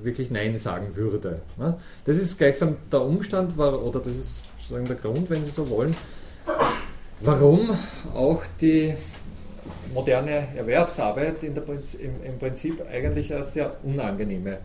[0.03, 1.41] wirklich Nein sagen würde.
[1.57, 1.79] Ne?
[2.05, 5.95] Das ist gleichsam der Umstand, oder das ist sozusagen der Grund, wenn Sie so wollen,
[7.21, 7.71] warum
[8.15, 8.95] auch die
[9.93, 11.55] moderne Erwerbsarbeit im,
[12.39, 14.59] Prinzip eigentlich eine sehr unangenehme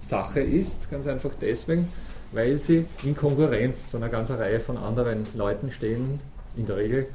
[0.00, 0.90] Sache ist.
[0.90, 1.88] Ganz einfach deswegen,
[2.32, 6.20] weil sie in Konkurrenz zu einer ganzen Reihe von anderen Leuten stehen,
[6.56, 7.06] in der Regel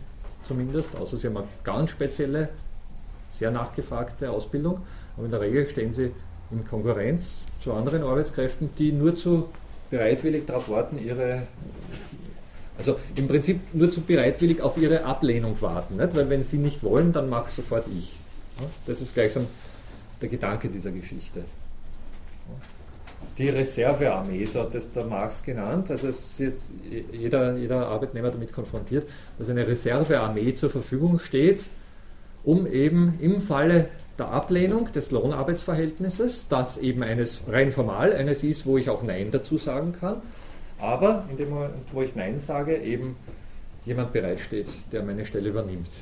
[0.43, 2.49] zumindest, außer sie haben eine ganz spezielle,
[3.31, 4.81] sehr nachgefragte Ausbildung.
[5.15, 6.11] Aber in der Regel stehen sie
[6.51, 9.49] in Konkurrenz zu anderen Arbeitskräften, die nur zu
[9.89, 11.43] bereitwillig darauf warten, ihre,
[12.77, 15.97] also im Prinzip nur zu bereitwillig auf ihre Ablehnung warten.
[15.97, 16.15] Nicht?
[16.15, 18.17] Weil wenn sie nicht wollen, dann mache sofort ich.
[18.85, 19.47] Das ist gleichsam
[20.21, 21.45] der Gedanke dieser Geschichte.
[23.37, 25.89] Die Reservearmee, so hat es der Marx genannt.
[25.91, 26.71] Also es ist jetzt
[27.11, 29.07] jeder, jeder Arbeitnehmer damit konfrontiert,
[29.37, 31.67] dass eine Reservearmee zur Verfügung steht,
[32.43, 38.65] um eben im Falle der Ablehnung des Lohnarbeitsverhältnisses, das eben eines rein formal eines ist,
[38.65, 40.21] wo ich auch Nein dazu sagen kann,
[40.79, 43.15] aber in dem Moment, wo ich Nein sage, eben
[43.85, 46.01] jemand bereitsteht, der meine Stelle übernimmt.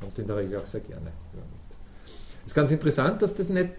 [0.00, 1.12] Und in der Regel auch sehr gerne.
[2.40, 3.70] Es ist ganz interessant, dass das nicht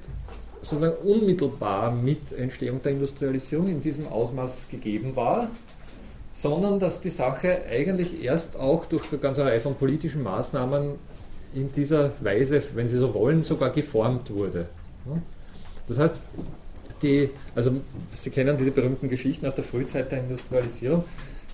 [0.61, 5.49] sozusagen unmittelbar mit Entstehung der Industrialisierung in diesem Ausmaß gegeben war,
[6.33, 10.93] sondern dass die Sache eigentlich erst auch durch eine ganze Reihe von politischen Maßnahmen
[11.55, 14.67] in dieser Weise, wenn Sie so wollen, sogar geformt wurde.
[15.87, 16.21] Das heißt,
[17.01, 17.71] die, also
[18.13, 21.03] Sie kennen diese berühmten Geschichten aus der Frühzeit der Industrialisierung,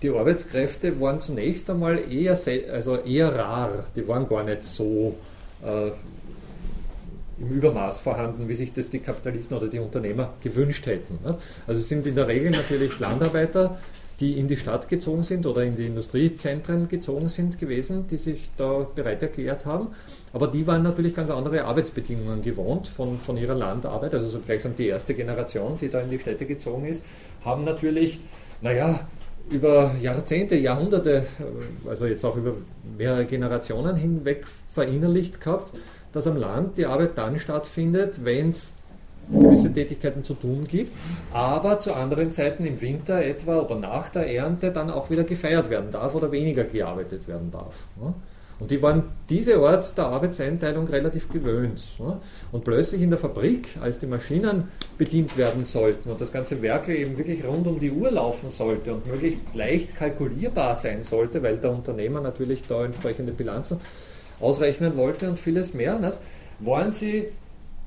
[0.01, 2.37] die Arbeitskräfte waren zunächst einmal eher,
[2.71, 5.15] also eher rar, die waren gar nicht so
[5.61, 5.91] äh,
[7.41, 11.19] im Übermaß vorhanden, wie sich das die Kapitalisten oder die Unternehmer gewünscht hätten.
[11.23, 11.37] Ne?
[11.67, 13.77] Also es sind in der Regel natürlich Landarbeiter,
[14.19, 18.49] die in die Stadt gezogen sind oder in die Industriezentren gezogen sind gewesen, die sich
[18.57, 19.87] da bereit erklärt haben.
[20.33, 24.75] Aber die waren natürlich ganz andere Arbeitsbedingungen gewohnt von, von ihrer Landarbeit, also so gleichsam
[24.75, 27.03] die erste Generation, die da in die Städte gezogen ist,
[27.43, 28.19] haben natürlich,
[28.61, 29.07] naja,
[29.49, 31.25] über Jahrzehnte, Jahrhunderte,
[31.87, 32.53] also jetzt auch über
[32.97, 35.73] mehrere Generationen hinweg verinnerlicht gehabt,
[36.11, 38.73] dass am Land die Arbeit dann stattfindet, wenn es
[39.31, 40.93] gewisse Tätigkeiten zu tun gibt,
[41.33, 45.69] aber zu anderen Zeiten im Winter etwa oder nach der Ernte dann auch wieder gefeiert
[45.69, 47.87] werden darf oder weniger gearbeitet werden darf.
[48.59, 51.81] Und die waren diese Art der Arbeitseinteilung relativ gewöhnt.
[52.51, 54.65] Und plötzlich in der Fabrik, als die Maschinen
[54.97, 58.93] bedient werden sollten und das ganze Werk eben wirklich rund um die Uhr laufen sollte
[58.93, 63.79] und möglichst leicht kalkulierbar sein sollte, weil der Unternehmer natürlich da entsprechende Bilanzen
[64.41, 66.13] ausrechnen wollte und vieles mehr,
[66.59, 67.27] waren sie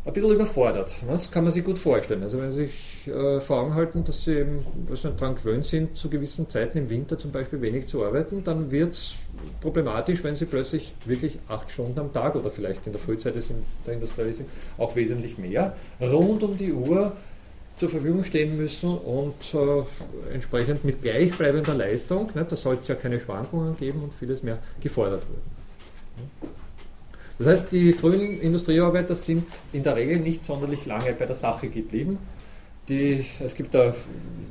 [0.05, 0.95] ein bisschen überfordert.
[1.07, 2.23] Das kann man sich gut vorstellen.
[2.23, 6.11] Also wenn Sie sich äh, vor Augen halten, dass Sie eben daran gewöhnt sind, zu
[6.11, 9.15] gewissen Zeiten im Winter zum Beispiel wenig zu arbeiten, dann wird es
[9.61, 13.35] problematisch, wenn Sie plötzlich wirklich acht Stunden am Tag oder vielleicht in der Frühzeit
[13.87, 17.13] der Industrialisierung auch wesentlich mehr rund um die Uhr
[17.77, 22.97] zur Verfügung stehen müssen und äh, entsprechend mit gleichbleibender Leistung, ne, da soll es ja
[22.97, 26.62] keine Schwankungen geben und vieles mehr gefordert werden.
[27.39, 31.69] Das heißt, die frühen Industriearbeiter sind in der Regel nicht sonderlich lange bei der Sache
[31.69, 32.19] geblieben.
[32.89, 33.95] Die, es gibt da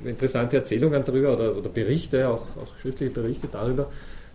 [0.06, 3.90] interessante Erzählungen darüber oder, oder Berichte, auch, auch, schriftliche Berichte darüber,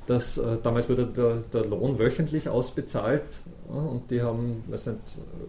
[0.06, 5.01] dass äh, damals wurde der, der, Lohn wöchentlich ausbezahlt und die haben, sind,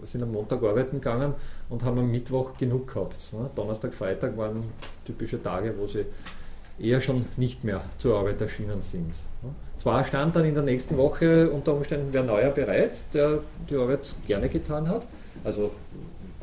[0.06, 1.34] sind am Montag arbeiten gegangen
[1.70, 3.28] und haben am Mittwoch genug gehabt.
[3.56, 4.64] Donnerstag, Freitag waren
[5.06, 6.06] typische Tage, wo sie
[6.80, 9.14] eher schon nicht mehr zur Arbeit erschienen sind.
[9.78, 13.40] Zwar stand dann in der nächsten Woche unter Umständen wer neuer bereit, der
[13.70, 15.06] die Arbeit gerne getan hat,
[15.44, 15.72] also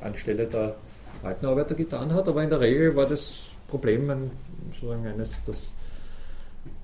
[0.01, 0.75] anstelle der
[1.23, 3.35] alten Arbeiter getan hat, aber in der Regel war das
[3.69, 4.31] Problem ein,
[4.73, 5.75] sozusagen eines, das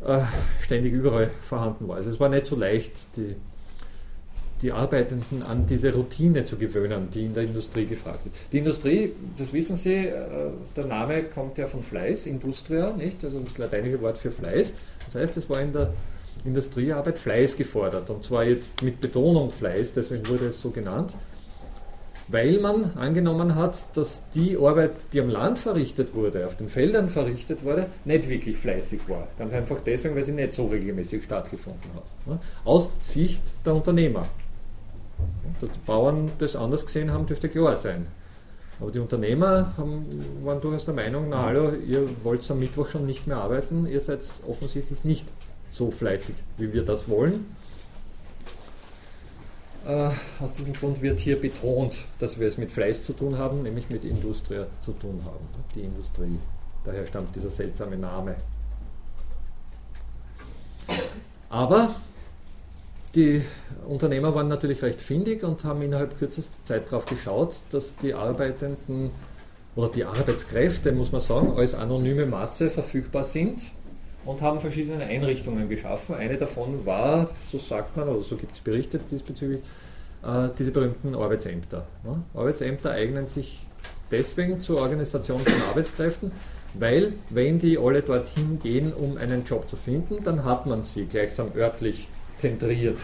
[0.04, 0.20] äh,
[0.60, 1.96] ständig überall vorhanden war.
[1.96, 3.36] Also es war nicht so leicht, die,
[4.62, 8.34] die Arbeitenden an diese Routine zu gewöhnen, die in der Industrie gefragt wird.
[8.52, 13.24] Die Industrie, das wissen Sie, äh, der Name kommt ja von Fleiß, Industria, nicht?
[13.24, 14.74] Also das lateinische Wort für Fleiß.
[15.06, 15.92] Das heißt, es war in der
[16.44, 18.10] Industriearbeit Fleiß gefordert.
[18.10, 21.14] Und zwar jetzt mit Betonung Fleiß, deswegen wurde es so genannt,
[22.28, 27.08] weil man angenommen hat, dass die Arbeit, die am Land verrichtet wurde, auf den Feldern
[27.08, 29.26] verrichtet wurde, nicht wirklich fleißig war.
[29.36, 32.38] Ganz einfach deswegen, weil sie nicht so regelmäßig stattgefunden hat.
[32.64, 34.26] Aus Sicht der Unternehmer.
[35.60, 38.06] Dass die Bauern das anders gesehen haben, dürfte klar sein.
[38.80, 40.06] Aber die Unternehmer haben,
[40.42, 44.00] waren durchaus der Meinung, na hallo, ihr wollt am Mittwoch schon nicht mehr arbeiten, ihr
[44.00, 45.26] seid offensichtlich nicht
[45.70, 47.44] so fleißig, wie wir das wollen.
[49.86, 50.10] Äh,
[50.40, 53.90] aus diesem Grund wird hier betont, dass wir es mit Fleiß zu tun haben, nämlich
[53.90, 55.46] mit Industrie zu tun haben.
[55.74, 56.38] Die Industrie.
[56.84, 58.36] Daher stammt dieser seltsame Name.
[61.48, 61.96] Aber
[63.14, 63.42] die
[63.88, 69.10] Unternehmer waren natürlich recht findig und haben innerhalb kürzester Zeit darauf geschaut, dass die Arbeitenden
[69.74, 73.62] oder die Arbeitskräfte, muss man sagen, als anonyme Masse verfügbar sind
[74.24, 76.14] und haben verschiedene Einrichtungen geschaffen.
[76.14, 79.60] Eine davon war, so sagt man, oder so gibt es Berichte diesbezüglich,
[80.22, 81.86] äh, diese berühmten Arbeitsämter.
[82.34, 83.64] Arbeitsämter eignen sich
[84.10, 86.32] deswegen zur Organisation von Arbeitskräften,
[86.78, 91.06] weil wenn die alle dorthin gehen, um einen Job zu finden, dann hat man sie
[91.06, 92.08] gleichsam örtlich
[92.40, 92.98] zentriert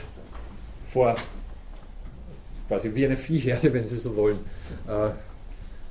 [0.89, 1.15] vor,
[2.69, 4.39] quasi wie eine Viehherde, wenn Sie so wollen,
[4.89, 5.11] äh,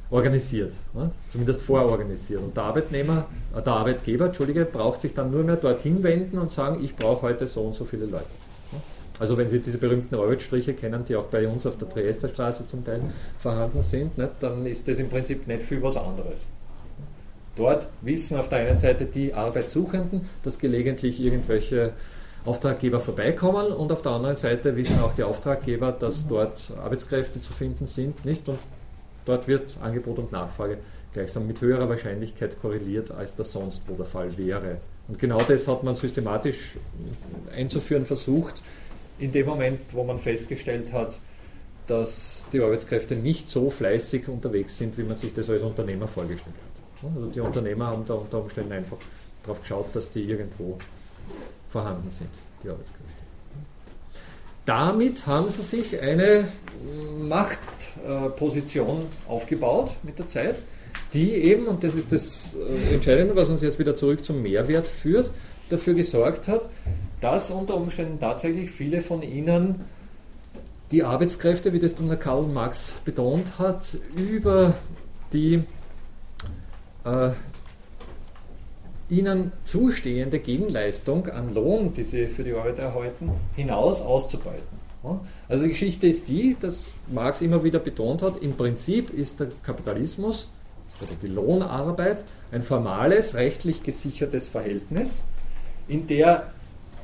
[0.09, 1.11] organisiert, ne?
[1.29, 2.41] zumindest vororganisiert.
[2.41, 6.51] Und der Arbeitnehmer, äh, der Arbeitgeber, Entschuldige, braucht sich dann nur mehr dorthin wenden und
[6.51, 8.25] sagen, ich brauche heute so und so viele Leute.
[8.71, 8.81] Ne?
[9.19, 12.67] Also wenn Sie diese berühmten Arbeitsstriche kennen, die auch bei uns auf der Triester Straße
[12.67, 13.01] zum Teil
[13.39, 16.45] vorhanden sind, ne, dann ist das im Prinzip nicht viel was anderes.
[17.55, 21.93] Dort wissen auf der einen Seite die Arbeitssuchenden, dass gelegentlich irgendwelche
[22.45, 27.53] Auftraggeber vorbeikommen und auf der anderen Seite wissen auch die Auftraggeber, dass dort Arbeitskräfte zu
[27.53, 28.47] finden sind, nicht?
[28.47, 28.59] Und
[29.25, 30.77] Dort wird Angebot und Nachfrage
[31.11, 34.77] gleichsam mit höherer Wahrscheinlichkeit korreliert, als das sonst wo der Fall wäre.
[35.07, 36.77] Und genau das hat man systematisch
[37.51, 38.61] einzuführen versucht,
[39.17, 41.19] in dem Moment, wo man festgestellt hat,
[41.87, 46.55] dass die Arbeitskräfte nicht so fleißig unterwegs sind, wie man sich das als Unternehmer vorgestellt
[46.55, 47.11] hat.
[47.15, 48.97] Also die Unternehmer haben da unter Umständen einfach
[49.43, 50.77] darauf geschaut, dass die irgendwo
[51.75, 52.29] vorhanden sind,
[52.63, 53.23] die Arbeitskräfte.
[54.65, 56.47] Damit haben sie sich eine
[57.19, 60.55] Machtposition aufgebaut mit der Zeit,
[61.13, 64.87] die eben, und das ist das äh, Entscheidende, was uns jetzt wieder zurück zum Mehrwert
[64.87, 65.31] führt,
[65.67, 66.69] dafür gesorgt hat,
[67.19, 69.81] dass unter Umständen tatsächlich viele von ihnen
[70.91, 74.75] die Arbeitskräfte, wie das dann der Karl Marx betont hat, über
[75.33, 75.55] die
[77.03, 77.31] äh,
[79.09, 84.85] ihnen zustehende Gegenleistung an Lohn, die sie für die Arbeit erhalten, hinaus auszubeuten.
[85.47, 89.49] Also die Geschichte ist die, dass Marx immer wieder betont hat, im Prinzip ist der
[89.61, 90.47] Kapitalismus
[90.99, 95.23] oder die Lohnarbeit ein formales, rechtlich gesichertes Verhältnis,
[95.87, 96.47] in der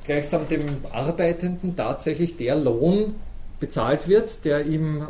[0.03, 3.15] gleichsam dem Arbeitenden tatsächlich der Lohn
[3.59, 5.05] bezahlt wird, der ihm, äh,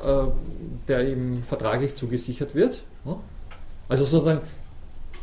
[0.90, 2.84] der ihm vertraglich zugesichert wird.
[3.88, 4.42] Also sozusagen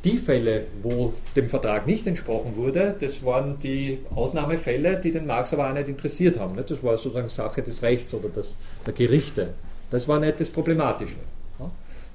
[0.05, 5.53] die Fälle, wo dem Vertrag nicht entsprochen wurde, das waren die Ausnahmefälle, die den Marx
[5.53, 6.57] aber auch nicht interessiert haben.
[6.57, 8.57] Das war sozusagen Sache des Rechts oder des,
[8.87, 9.55] der Gerichte.
[9.91, 11.17] Das war nicht das Problematische.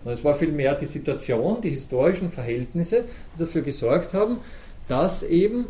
[0.06, 3.06] Es war vielmehr die Situation, die historischen Verhältnisse,
[3.36, 4.38] die dafür gesorgt haben,
[4.88, 5.66] dass eben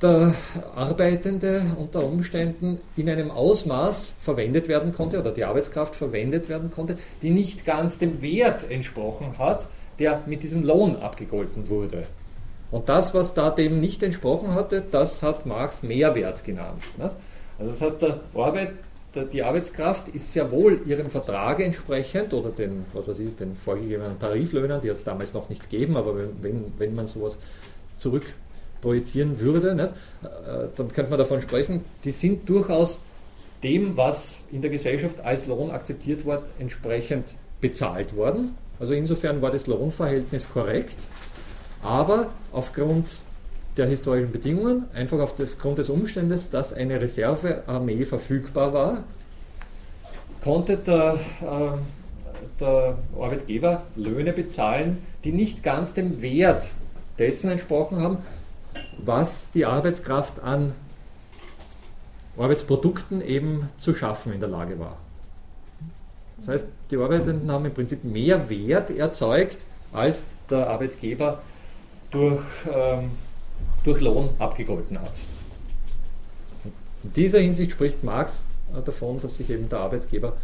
[0.00, 0.32] der
[0.76, 6.96] Arbeitende unter Umständen in einem Ausmaß verwendet werden konnte oder die Arbeitskraft verwendet werden konnte,
[7.20, 9.68] die nicht ganz dem Wert entsprochen hat,
[9.98, 12.06] der mit diesem Lohn abgegolten wurde.
[12.70, 16.82] Und das, was da dem nicht entsprochen hatte, das hat Marx Mehrwert genannt.
[17.58, 18.72] Also das heißt, der Arbeit,
[19.32, 24.18] die Arbeitskraft ist sehr wohl ihrem Vertrag entsprechend oder den, was weiß ich, den vorgegebenen
[24.18, 27.38] Tariflöhnern, die es damals noch nicht geben, aber wenn, wenn, man sowas
[27.96, 33.00] zurückprojizieren würde, nicht, äh, dann könnte man davon sprechen, die sind durchaus
[33.62, 38.56] dem, was in der Gesellschaft als Lohn akzeptiert wird, entsprechend bezahlt worden.
[38.80, 41.06] Also insofern war das Lohnverhältnis korrekt,
[41.82, 43.20] aber aufgrund
[43.76, 49.04] der historischen Bedingungen, einfach aufgrund des Umstandes, dass eine Reservearmee verfügbar war,
[50.42, 56.70] konnte der, äh, der Arbeitgeber Löhne bezahlen, die nicht ganz dem Wert
[57.18, 58.18] dessen entsprochen haben,
[58.98, 60.72] was die Arbeitskraft an
[62.36, 64.96] Arbeitsprodukten eben zu schaffen in der Lage war.
[66.36, 71.40] Das heißt, die Arbeitenden haben im Prinzip mehr Wert erzeugt, als der Arbeitgeber
[72.10, 72.42] durch,
[72.72, 73.10] ähm,
[73.84, 75.12] durch Lohn abgegolten hat.
[77.04, 78.44] In dieser Hinsicht spricht Marx
[78.84, 80.34] davon, dass sich eben der Arbeitgeber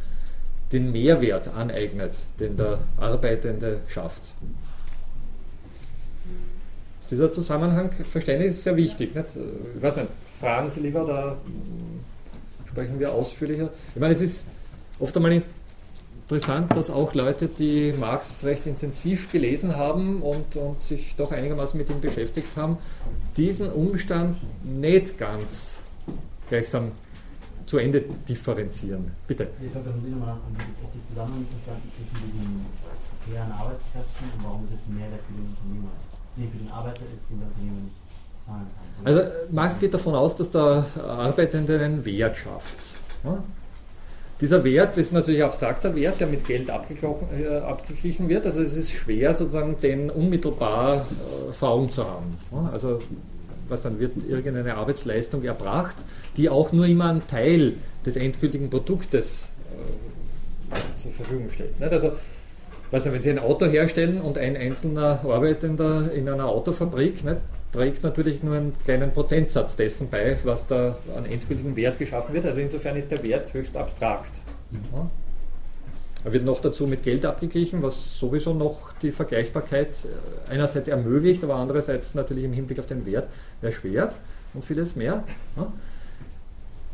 [0.73, 4.33] den Mehrwert aneignet, den der Arbeitende schafft.
[7.11, 9.15] Dieser Zusammenhang, Verständnis ist sehr wichtig.
[9.15, 9.37] Nicht?
[9.77, 10.09] Ich weiß nicht,
[10.41, 11.37] fragen Sie lieber oder
[12.69, 13.71] sprechen wir ausführlicher?
[13.95, 14.47] Ich meine, es ist
[14.99, 15.43] oft einmal
[16.25, 21.77] interessant, dass auch Leute, die Marx recht intensiv gelesen haben und, und sich doch einigermaßen
[21.77, 22.79] mit ihm beschäftigt haben,
[23.37, 25.83] diesen Umstand nicht ganz
[26.49, 26.93] gleichsam
[27.67, 29.11] zu Ende differenzieren.
[29.27, 29.49] Bitte.
[29.63, 30.37] Ich glaube, haben Sie nochmal
[30.95, 32.67] die Zusammenhang verstanden zwischen diesen
[33.25, 36.37] prekären Arbeitskräften und warum es jetzt ein Mehrwert für den Unternehmer ist.
[36.37, 37.97] Nee, für den Arbeiter ist, den der Unternehmer nicht
[38.47, 39.07] zahlen kann.
[39.07, 42.79] Also Marx geht davon aus, dass der Arbeitende einen Wert schafft.
[43.25, 43.43] Ja?
[44.45, 48.45] Dieser Wert ist natürlich ein abstrakter Wert, der mit Geld äh, abgeglichen wird.
[48.45, 51.07] Also es ist schwer, sozusagen den unmittelbar
[51.49, 52.37] äh, vor Augen zu haben.
[52.71, 53.01] Also
[53.71, 56.05] was dann wird irgendeine Arbeitsleistung erbracht,
[56.37, 59.49] die auch nur immer einen Teil des endgültigen Produktes
[60.71, 61.81] äh, zur Verfügung stellt.
[61.81, 61.93] Nicht?
[61.93, 62.13] Also
[62.91, 67.39] was, wenn Sie ein Auto herstellen und ein einzelner Arbeitender in einer Autofabrik nicht,
[67.75, 72.47] trägt natürlich nur einen kleinen Prozentsatz dessen bei, was da an endgültigen Wert geschaffen wird.
[72.47, 74.31] Also insofern ist der Wert höchst abstrakt.
[74.93, 75.11] Ja.
[76.25, 80.07] Er wird noch dazu mit Geld abgeglichen, was sowieso noch die Vergleichbarkeit
[80.49, 83.29] äh, einerseits ermöglicht, aber andererseits natürlich im Hinblick auf den Wert
[83.61, 84.17] erschwert
[84.55, 85.25] und vieles mehr.
[85.57, 85.73] Ja.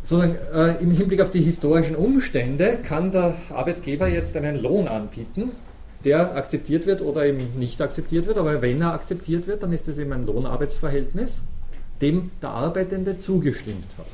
[0.03, 5.53] Sondern äh, im Hinblick auf die historischen Umstände kann der Arbeitgeber jetzt einen Lohn anbieten,
[6.05, 8.39] der akzeptiert wird oder eben nicht akzeptiert wird.
[8.39, 11.43] Aber wenn er akzeptiert wird, dann ist es eben ein Lohnarbeitsverhältnis,
[12.01, 14.07] dem der Arbeitende zugestimmt hat.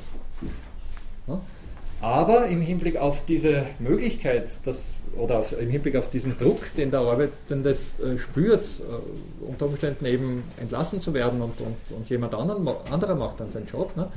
[2.01, 6.91] Aber im Hinblick auf diese Möglichkeit, dass, oder auf, im Hinblick auf diesen Druck, den
[6.91, 12.35] der Arbeitende äh, spürt, äh, unter Umständen eben entlassen zu werden und, und, und jemand
[12.35, 14.09] anderen, anderer macht dann seinen Job, ne,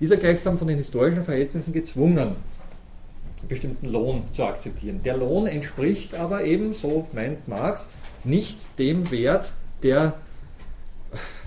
[0.00, 2.36] ist er gleichsam von den historischen Verhältnissen gezwungen,
[3.48, 5.02] bestimmten Lohn zu akzeptieren.
[5.02, 7.86] Der Lohn entspricht aber eben, so meint Marx,
[8.24, 9.52] nicht dem Wert,
[9.82, 10.14] der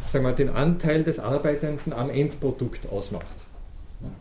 [0.06, 3.46] sagen wir, den Anteil des Arbeitenden am Endprodukt ausmacht.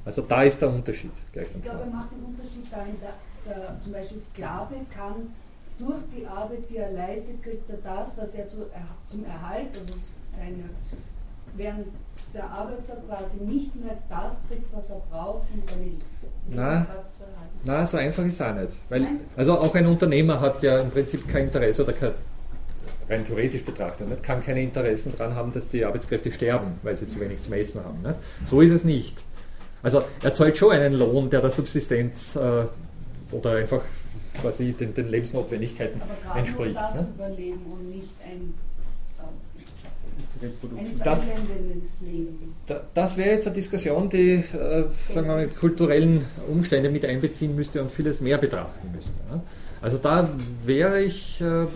[0.05, 1.13] Also da ist der Unterschied.
[1.33, 3.15] ich glaube, er macht den Unterschied darin, der,
[3.53, 5.33] der, zum Beispiel Sklave kann
[5.79, 8.67] durch die Arbeit, die er leistet, kriegt er das, was er zu,
[9.07, 9.95] zum Erhalt, also
[10.37, 10.65] seine,
[11.55, 11.87] während
[12.35, 17.48] der Arbeiter quasi nicht mehr das kriegt, was er braucht, um seine Lebenskraft zu erhalten.
[17.65, 18.73] Na, so einfach ist es auch nicht.
[18.89, 19.07] Weil,
[19.37, 22.13] also auch ein Unternehmer hat ja im Prinzip kein Interesse oder kein,
[23.09, 24.23] rein theoretisch betrachtet, nicht?
[24.23, 27.83] kann keine Interessen daran haben, dass die Arbeitskräfte sterben, weil sie zu wenig zu messen
[27.85, 28.03] haben.
[28.03, 28.17] Nicht?
[28.45, 29.25] So ist es nicht.
[29.83, 32.65] Also er zahlt schon einen Lohn, der der Subsistenz äh,
[33.31, 33.83] oder einfach
[34.41, 36.75] quasi den, den Lebensnotwendigkeiten Aber entspricht.
[36.75, 37.15] gerade nur das ne?
[37.15, 38.55] Überleben und nicht ein,
[40.43, 41.27] ein Das-
[42.95, 47.81] Das wäre jetzt eine Diskussion, die äh, sagen wir mal, kulturellen Umstände mit einbeziehen müsste
[47.83, 49.13] und vieles mehr betrachten müsste.
[49.33, 49.43] Ne?
[49.81, 50.29] Also da
[50.65, 51.67] wäre ich äh,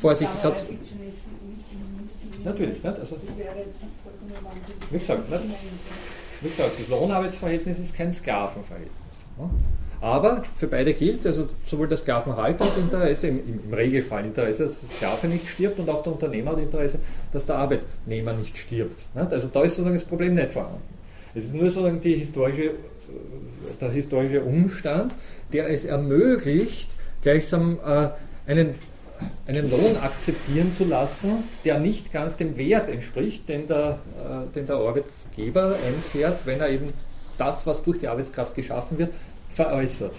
[0.00, 0.40] vorsichtig.
[0.42, 0.66] Grad-
[2.44, 2.98] Natürlich, nicht?
[2.98, 3.16] Also.
[4.90, 5.42] Wie gesagt, nicht?
[6.40, 8.92] wie gesagt, das Lohnarbeitsverhältnis ist kein Sklavenverhältnis.
[9.36, 9.50] Ne?
[10.00, 14.80] Aber für beide gilt, also sowohl der Sklavenhalter hat Interesse, im, im Regelfall Interesse, dass
[14.80, 17.00] der Sklave nicht stirbt und auch der Unternehmer hat Interesse,
[17.32, 19.06] dass der Arbeitnehmer nicht stirbt.
[19.14, 20.82] Also da ist sozusagen das Problem nicht vorhanden.
[21.34, 22.72] Es ist nur sozusagen historische, äh,
[23.80, 25.14] der historische Umstand,
[25.52, 26.90] der es ermöglicht,
[27.22, 28.08] gleichsam äh,
[28.46, 28.74] einen,
[29.46, 34.66] einen Lohn akzeptieren zu lassen, der nicht ganz dem Wert entspricht, den der, äh, den
[34.66, 36.92] der Arbeitgeber einfährt, wenn er eben
[37.36, 39.12] das, was durch die Arbeitskraft geschaffen wird,
[39.62, 40.14] veräußert.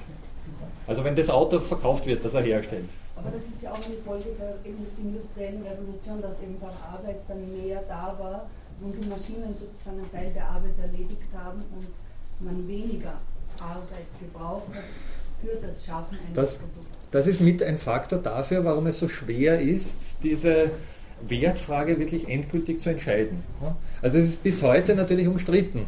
[0.85, 2.89] Also wenn das Auto verkauft wird, das er herstellt.
[3.15, 4.55] Aber das ist ja auch eine Folge der
[4.97, 8.49] industriellen Revolution, dass eben bei Arbeit dann mehr da war
[8.81, 11.87] und die Maschinen sozusagen einen Teil der Arbeit erledigt haben und
[12.45, 13.13] man weniger
[13.59, 14.83] Arbeit gebraucht hat
[15.41, 16.97] für das Schaffen eines Das- Produkts.
[17.11, 20.71] Das ist mit ein Faktor dafür, warum es so schwer ist, diese
[21.27, 23.43] Wertfrage wirklich endgültig zu entscheiden.
[24.01, 25.85] Also es ist bis heute natürlich umstritten.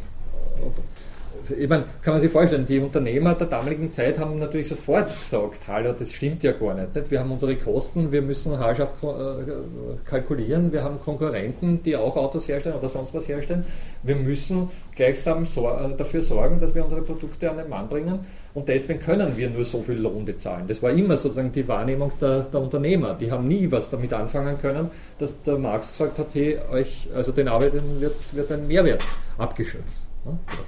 [1.50, 5.66] Ich meine, kann man sich vorstellen, die Unternehmer der damaligen Zeit haben natürlich sofort gesagt,
[5.68, 6.94] hallo, das stimmt ja gar nicht.
[6.94, 7.10] nicht?
[7.10, 12.48] Wir haben unsere Kosten, wir müssen haarscharf äh, kalkulieren, wir haben Konkurrenten, die auch Autos
[12.48, 13.64] herstellen oder sonst was herstellen.
[14.02, 18.20] Wir müssen gleichsam äh, dafür sorgen, dass wir unsere Produkte an den Mann bringen
[18.54, 20.66] und deswegen können wir nur so viel Lohn bezahlen.
[20.68, 23.14] Das war immer sozusagen die Wahrnehmung der, der Unternehmer.
[23.14, 27.32] Die haben nie was damit anfangen können, dass der Marx gesagt hat, hey, euch, also
[27.32, 29.02] den Arbeitern wird, wird ein Mehrwert
[29.38, 30.11] abgeschöpft.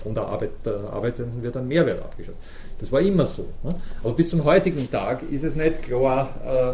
[0.02, 2.38] Von der Arbeit der Arbeitenden wird ein Mehrwert abgeschöpft.
[2.78, 3.46] Das war immer so.
[3.62, 3.74] Ne?
[4.02, 6.72] Aber bis zum heutigen Tag ist es nicht klar, äh,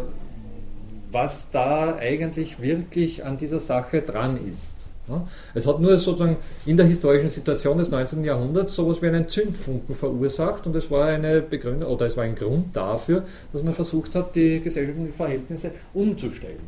[1.11, 4.89] was da eigentlich wirklich an dieser Sache dran ist.
[5.07, 5.27] Ne?
[5.53, 8.23] Es hat nur sozusagen in der historischen Situation des 19.
[8.23, 12.35] Jahrhunderts sowas wie einen Zündfunken verursacht und es war eine Begründung oder es war ein
[12.35, 16.61] Grund dafür, dass man versucht hat, die gesellschaftlichen Verhältnisse umzustellen.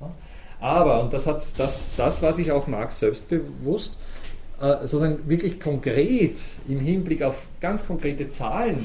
[0.00, 0.10] Ne?
[0.60, 3.96] Aber, und das, hat, das, das war sich auch Marx selbst bewusst,
[4.60, 6.38] sozusagen wirklich konkret
[6.68, 8.84] im Hinblick auf ganz konkrete Zahlen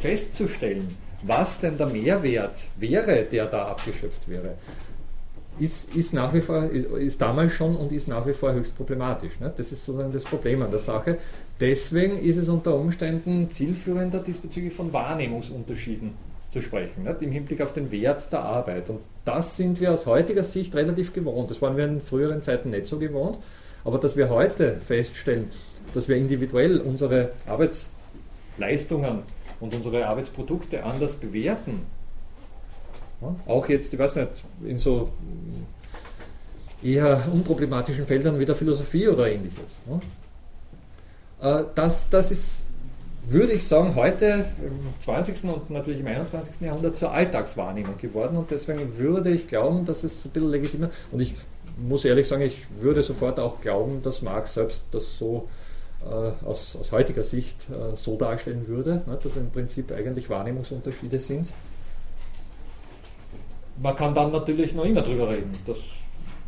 [0.00, 4.54] festzustellen, was denn der Mehrwert wäre, der da abgeschöpft wäre,
[5.58, 8.76] ist, ist nach wie vor, ist, ist damals schon und ist nach wie vor höchst
[8.76, 9.38] problematisch.
[9.38, 9.52] Ne?
[9.54, 11.18] Das ist sozusagen das Problem an der Sache.
[11.60, 16.12] Deswegen ist es unter Umständen zielführender, diesbezüglich von Wahrnehmungsunterschieden
[16.50, 17.22] zu sprechen, nicht?
[17.22, 18.90] im Hinblick auf den Wert der Arbeit.
[18.90, 21.50] Und das sind wir aus heutiger Sicht relativ gewohnt.
[21.50, 23.38] Das waren wir in früheren Zeiten nicht so gewohnt.
[23.84, 25.50] Aber dass wir heute feststellen,
[25.92, 29.22] dass wir individuell unsere Arbeitsleistungen
[29.60, 31.86] und unsere Arbeitsprodukte anders bewerten,
[33.46, 34.28] auch jetzt, ich weiß nicht,
[34.64, 35.08] in so
[36.82, 39.80] eher unproblematischen Feldern wie der Philosophie oder ähnliches.
[41.40, 42.66] Äh, Das, das ist,
[43.26, 45.44] würde ich sagen, heute im 20.
[45.44, 46.60] und natürlich im 21.
[46.60, 51.20] Jahrhundert zur Alltagswahrnehmung geworden und deswegen würde ich glauben, dass es ein bisschen legitimer und
[51.20, 51.34] ich
[51.76, 55.48] muss ehrlich sagen, ich würde sofort auch glauben, dass Marx selbst das so
[56.02, 61.18] äh, aus, aus heutiger Sicht äh, so darstellen würde, ne, dass im Prinzip eigentlich Wahrnehmungsunterschiede
[61.18, 61.52] sind.
[63.80, 65.78] Man kann dann natürlich noch immer drüber reden, dass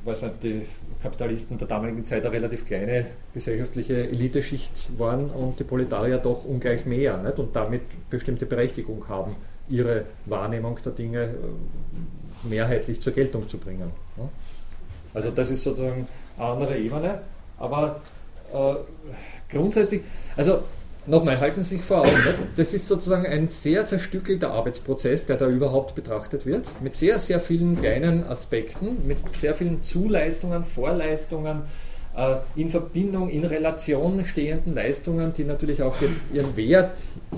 [0.06, 0.62] weiß nicht, die
[1.02, 6.86] Kapitalisten der damaligen Zeit eine relativ kleine gesellschaftliche Eliteschicht waren und die Proletarier doch ungleich
[6.86, 7.38] mehr nicht?
[7.38, 9.36] und damit bestimmte Berechtigung haben,
[9.68, 13.90] ihre Wahrnehmung der Dinge äh, mehrheitlich zur Geltung zu bringen.
[15.12, 16.06] Also das ist sozusagen
[16.36, 17.20] eine andere Ebene,
[17.58, 18.00] aber
[18.52, 18.74] äh,
[19.50, 20.02] grundsätzlich,
[20.36, 20.60] also
[21.06, 22.38] nochmal, halten Sie sich vor Augen, nicht?
[22.56, 27.40] das ist sozusagen ein sehr zerstückelter Arbeitsprozess, der da überhaupt betrachtet wird, mit sehr, sehr
[27.40, 31.62] vielen kleinen Aspekten, mit sehr vielen Zuleistungen, Vorleistungen,
[32.16, 36.96] äh, in Verbindung, in Relation stehenden Leistungen, die natürlich auch jetzt ihren Wert,
[37.32, 37.36] äh,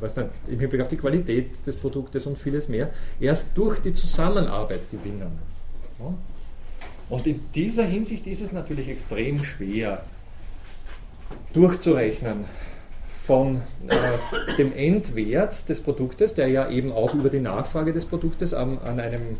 [0.00, 2.90] weiß nicht, im Hinblick auf die Qualität des Produktes und vieles mehr,
[3.20, 5.38] erst durch die Zusammenarbeit gewinnen.
[7.08, 10.02] Und in dieser Hinsicht ist es natürlich extrem schwer
[11.52, 12.44] durchzurechnen
[13.24, 18.54] von äh, dem Endwert des Produktes, der ja eben auch über die Nachfrage des Produktes
[18.54, 19.36] an, an einem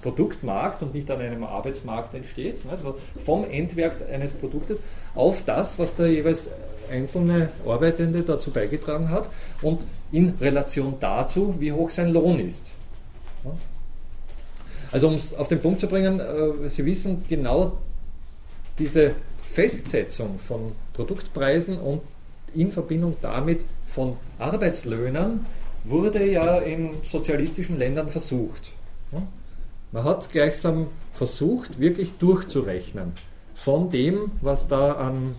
[0.00, 4.80] Produktmarkt und nicht an einem Arbeitsmarkt entsteht, also vom Endwert eines Produktes
[5.14, 6.48] auf das, was der jeweils
[6.90, 9.28] einzelne Arbeitende dazu beigetragen hat
[9.62, 12.70] und in Relation dazu, wie hoch sein Lohn ist.
[14.92, 17.72] Also um es auf den Punkt zu bringen, äh, Sie wissen genau
[18.78, 19.12] diese
[19.52, 22.00] Festsetzung von Produktpreisen und
[22.54, 25.46] in Verbindung damit von Arbeitslöhnen
[25.84, 28.72] wurde ja in sozialistischen Ländern versucht.
[29.92, 33.12] Man hat gleichsam versucht, wirklich durchzurechnen
[33.54, 35.34] von dem, was da an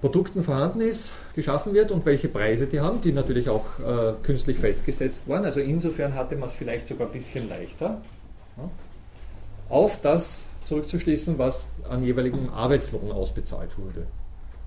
[0.00, 4.58] Produkten vorhanden ist, geschaffen wird und welche Preise die haben, die natürlich auch äh, künstlich
[4.58, 5.44] festgesetzt waren.
[5.44, 8.02] Also insofern hatte man es vielleicht sogar ein bisschen leichter,
[8.56, 8.70] ja,
[9.68, 14.06] auf das zurückzuschließen, was an jeweiligem Arbeitslohn ausbezahlt wurde.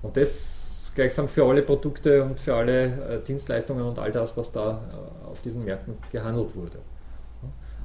[0.02, 4.50] Und das gleichsam für alle Produkte und für alle äh, Dienstleistungen und all das, was
[4.50, 6.78] da äh, auf diesen Märkten gehandelt wurde.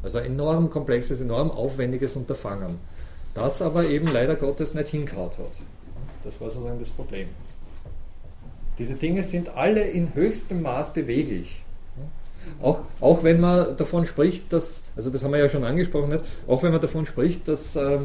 [0.01, 2.79] Also ein enorm komplexes, enorm aufwendiges Unterfangen,
[3.35, 5.61] das aber eben leider Gottes nicht hinkaut hat.
[6.23, 7.27] Das war sozusagen das Problem.
[8.79, 11.61] Diese Dinge sind alle in höchstem Maß beweglich.
[12.61, 16.25] Auch, auch wenn man davon spricht, dass, also das haben wir ja schon angesprochen, nicht?
[16.47, 17.99] auch wenn man davon spricht, dass, äh,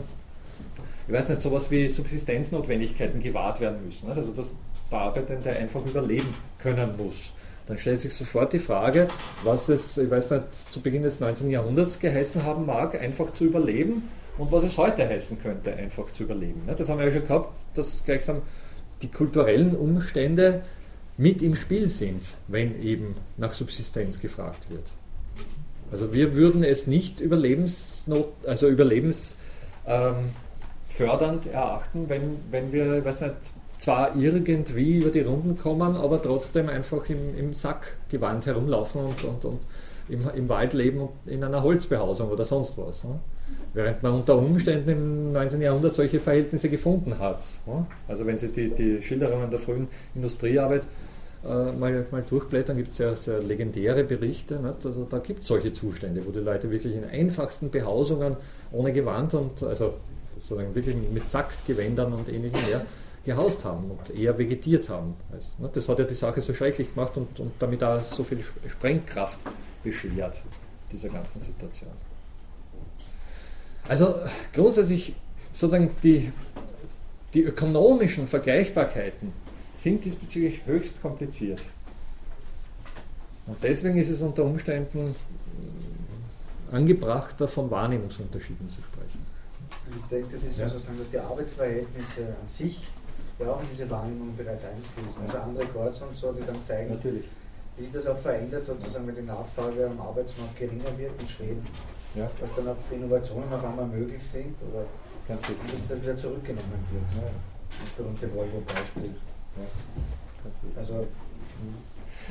[1.07, 4.09] ich weiß nicht, sowas wie Subsistenznotwendigkeiten gewahrt werden müssen.
[4.09, 4.19] Nicht?
[4.19, 4.55] Also dass
[4.91, 7.33] der Arbeitende einfach überleben können muss.
[7.67, 9.09] Dann stellt sich sofort die Frage,
[9.43, 11.51] was es, ich weiß nicht, zu Beginn des 19.
[11.51, 14.09] Jahrhunderts geheißen haben mag, einfach zu überleben
[14.39, 16.63] und was es heute heißen könnte, einfach zu überleben.
[16.77, 18.43] Das haben wir ja schon gehabt, dass gleichsam
[19.03, 20.63] die kulturellen Umstände
[21.19, 24.93] mit im Spiel sind, wenn eben nach Subsistenz gefragt wird.
[25.91, 29.37] Also wir würden es nicht überlebensnot, also überlebensfördernd
[29.87, 30.31] ähm,
[31.05, 33.35] erachten, wenn, wenn wir, weiß nicht,
[33.79, 39.45] zwar irgendwie über die Runden kommen, aber trotzdem einfach im, im Sackgewand herumlaufen und, und,
[39.45, 39.67] und
[40.09, 43.05] im, im Wald leben und in einer Holzbehausung oder sonst was.
[43.05, 43.21] Ne?
[43.75, 45.61] Während man unter Umständen im 19.
[45.61, 47.45] Jahrhundert solche Verhältnisse gefunden hat.
[48.09, 50.87] Also wenn Sie die, die Schilderungen der frühen Industriearbeit
[51.45, 54.55] äh, mal, mal durchblättern, gibt es ja sehr legendäre Berichte.
[54.57, 54.87] Nicht?
[54.87, 58.37] Also da gibt es solche Zustände, wo die Leute wirklich in einfachsten Behausungen
[58.73, 59.95] ohne Gewand und also
[60.39, 62.85] sozusagen wirklich mit Sackgewändern und ähnlichem mehr
[63.25, 65.15] gehaust haben und eher vegetiert haben.
[65.33, 68.45] Also, das hat ja die Sache so schrecklich gemacht und, und damit auch so viel
[68.69, 69.41] Sprengkraft
[69.83, 70.43] beschert,
[70.93, 71.91] dieser ganzen Situation.
[73.89, 74.17] Also
[74.53, 75.15] grundsätzlich
[75.53, 76.33] sozusagen die,
[77.35, 79.33] die ökonomischen Vergleichbarkeiten
[79.75, 81.61] sind diesbezüglich höchst kompliziert.
[83.47, 85.15] Und deswegen ist es unter Umständen
[86.73, 88.96] angebrachter, von Wahrnehmungsunterschieden zu sprechen.
[89.89, 90.69] Ich denke, das ist ja.
[90.69, 92.89] sozusagen, dass die Arbeitsverhältnisse an sich
[93.39, 95.23] ja auch in diese Wahrnehmung bereits einfließen.
[95.27, 97.27] Also andere Courts und so, die dann zeigen, Natürlich.
[97.77, 101.67] wie sich das auch verändert, sozusagen, wenn die Nachfrage am Arbeitsmarkt geringer wird in Schweden
[102.17, 102.29] ja.
[102.41, 104.85] dass dann auch Innovationen auf einmal möglich sind oder
[105.29, 107.25] Ganz dass das wieder zurückgenommen wird.
[107.25, 107.29] Ja.
[107.81, 109.11] Das berühmte Volvo-Beispiel.
[109.57, 110.79] Ja.
[110.79, 111.07] Also,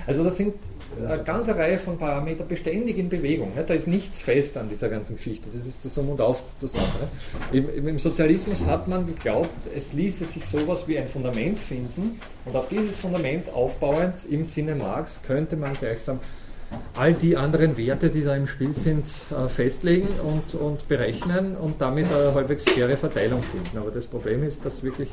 [0.08, 0.54] also das sind
[0.98, 3.52] eine ganze Reihe von Parametern beständig in Bewegung.
[3.56, 5.48] Da ist nichts fest an dieser ganzen Geschichte.
[5.54, 7.10] Das ist das Um und Auf der Sache.
[7.52, 12.56] Im, Im, Sozialismus hat man geglaubt, es ließe sich sowas wie ein Fundament finden und
[12.56, 16.20] auf dieses Fundament aufbauend im Sinne Marx könnte man gleichsam
[16.96, 21.82] all die anderen Werte, die da im Spiel sind, äh, festlegen und, und berechnen und
[21.82, 23.78] damit eine halbwegs faire Verteilung finden.
[23.78, 25.10] Aber das Problem ist, dass wirklich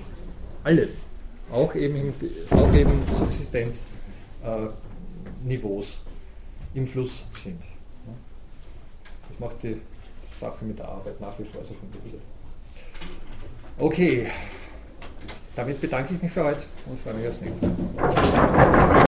[0.64, 1.06] alles,
[1.52, 2.14] auch eben,
[2.50, 3.91] auch eben Subsistenzniveaus,
[4.44, 4.68] äh,
[6.74, 7.62] im Fluss sind.
[9.28, 9.80] Das macht die
[10.40, 12.22] Sache mit der Arbeit nach wie vor so kompliziert.
[13.78, 14.26] Okay,
[15.56, 18.92] damit bedanke ich mich für heute und freue mich aufs nächste Mal.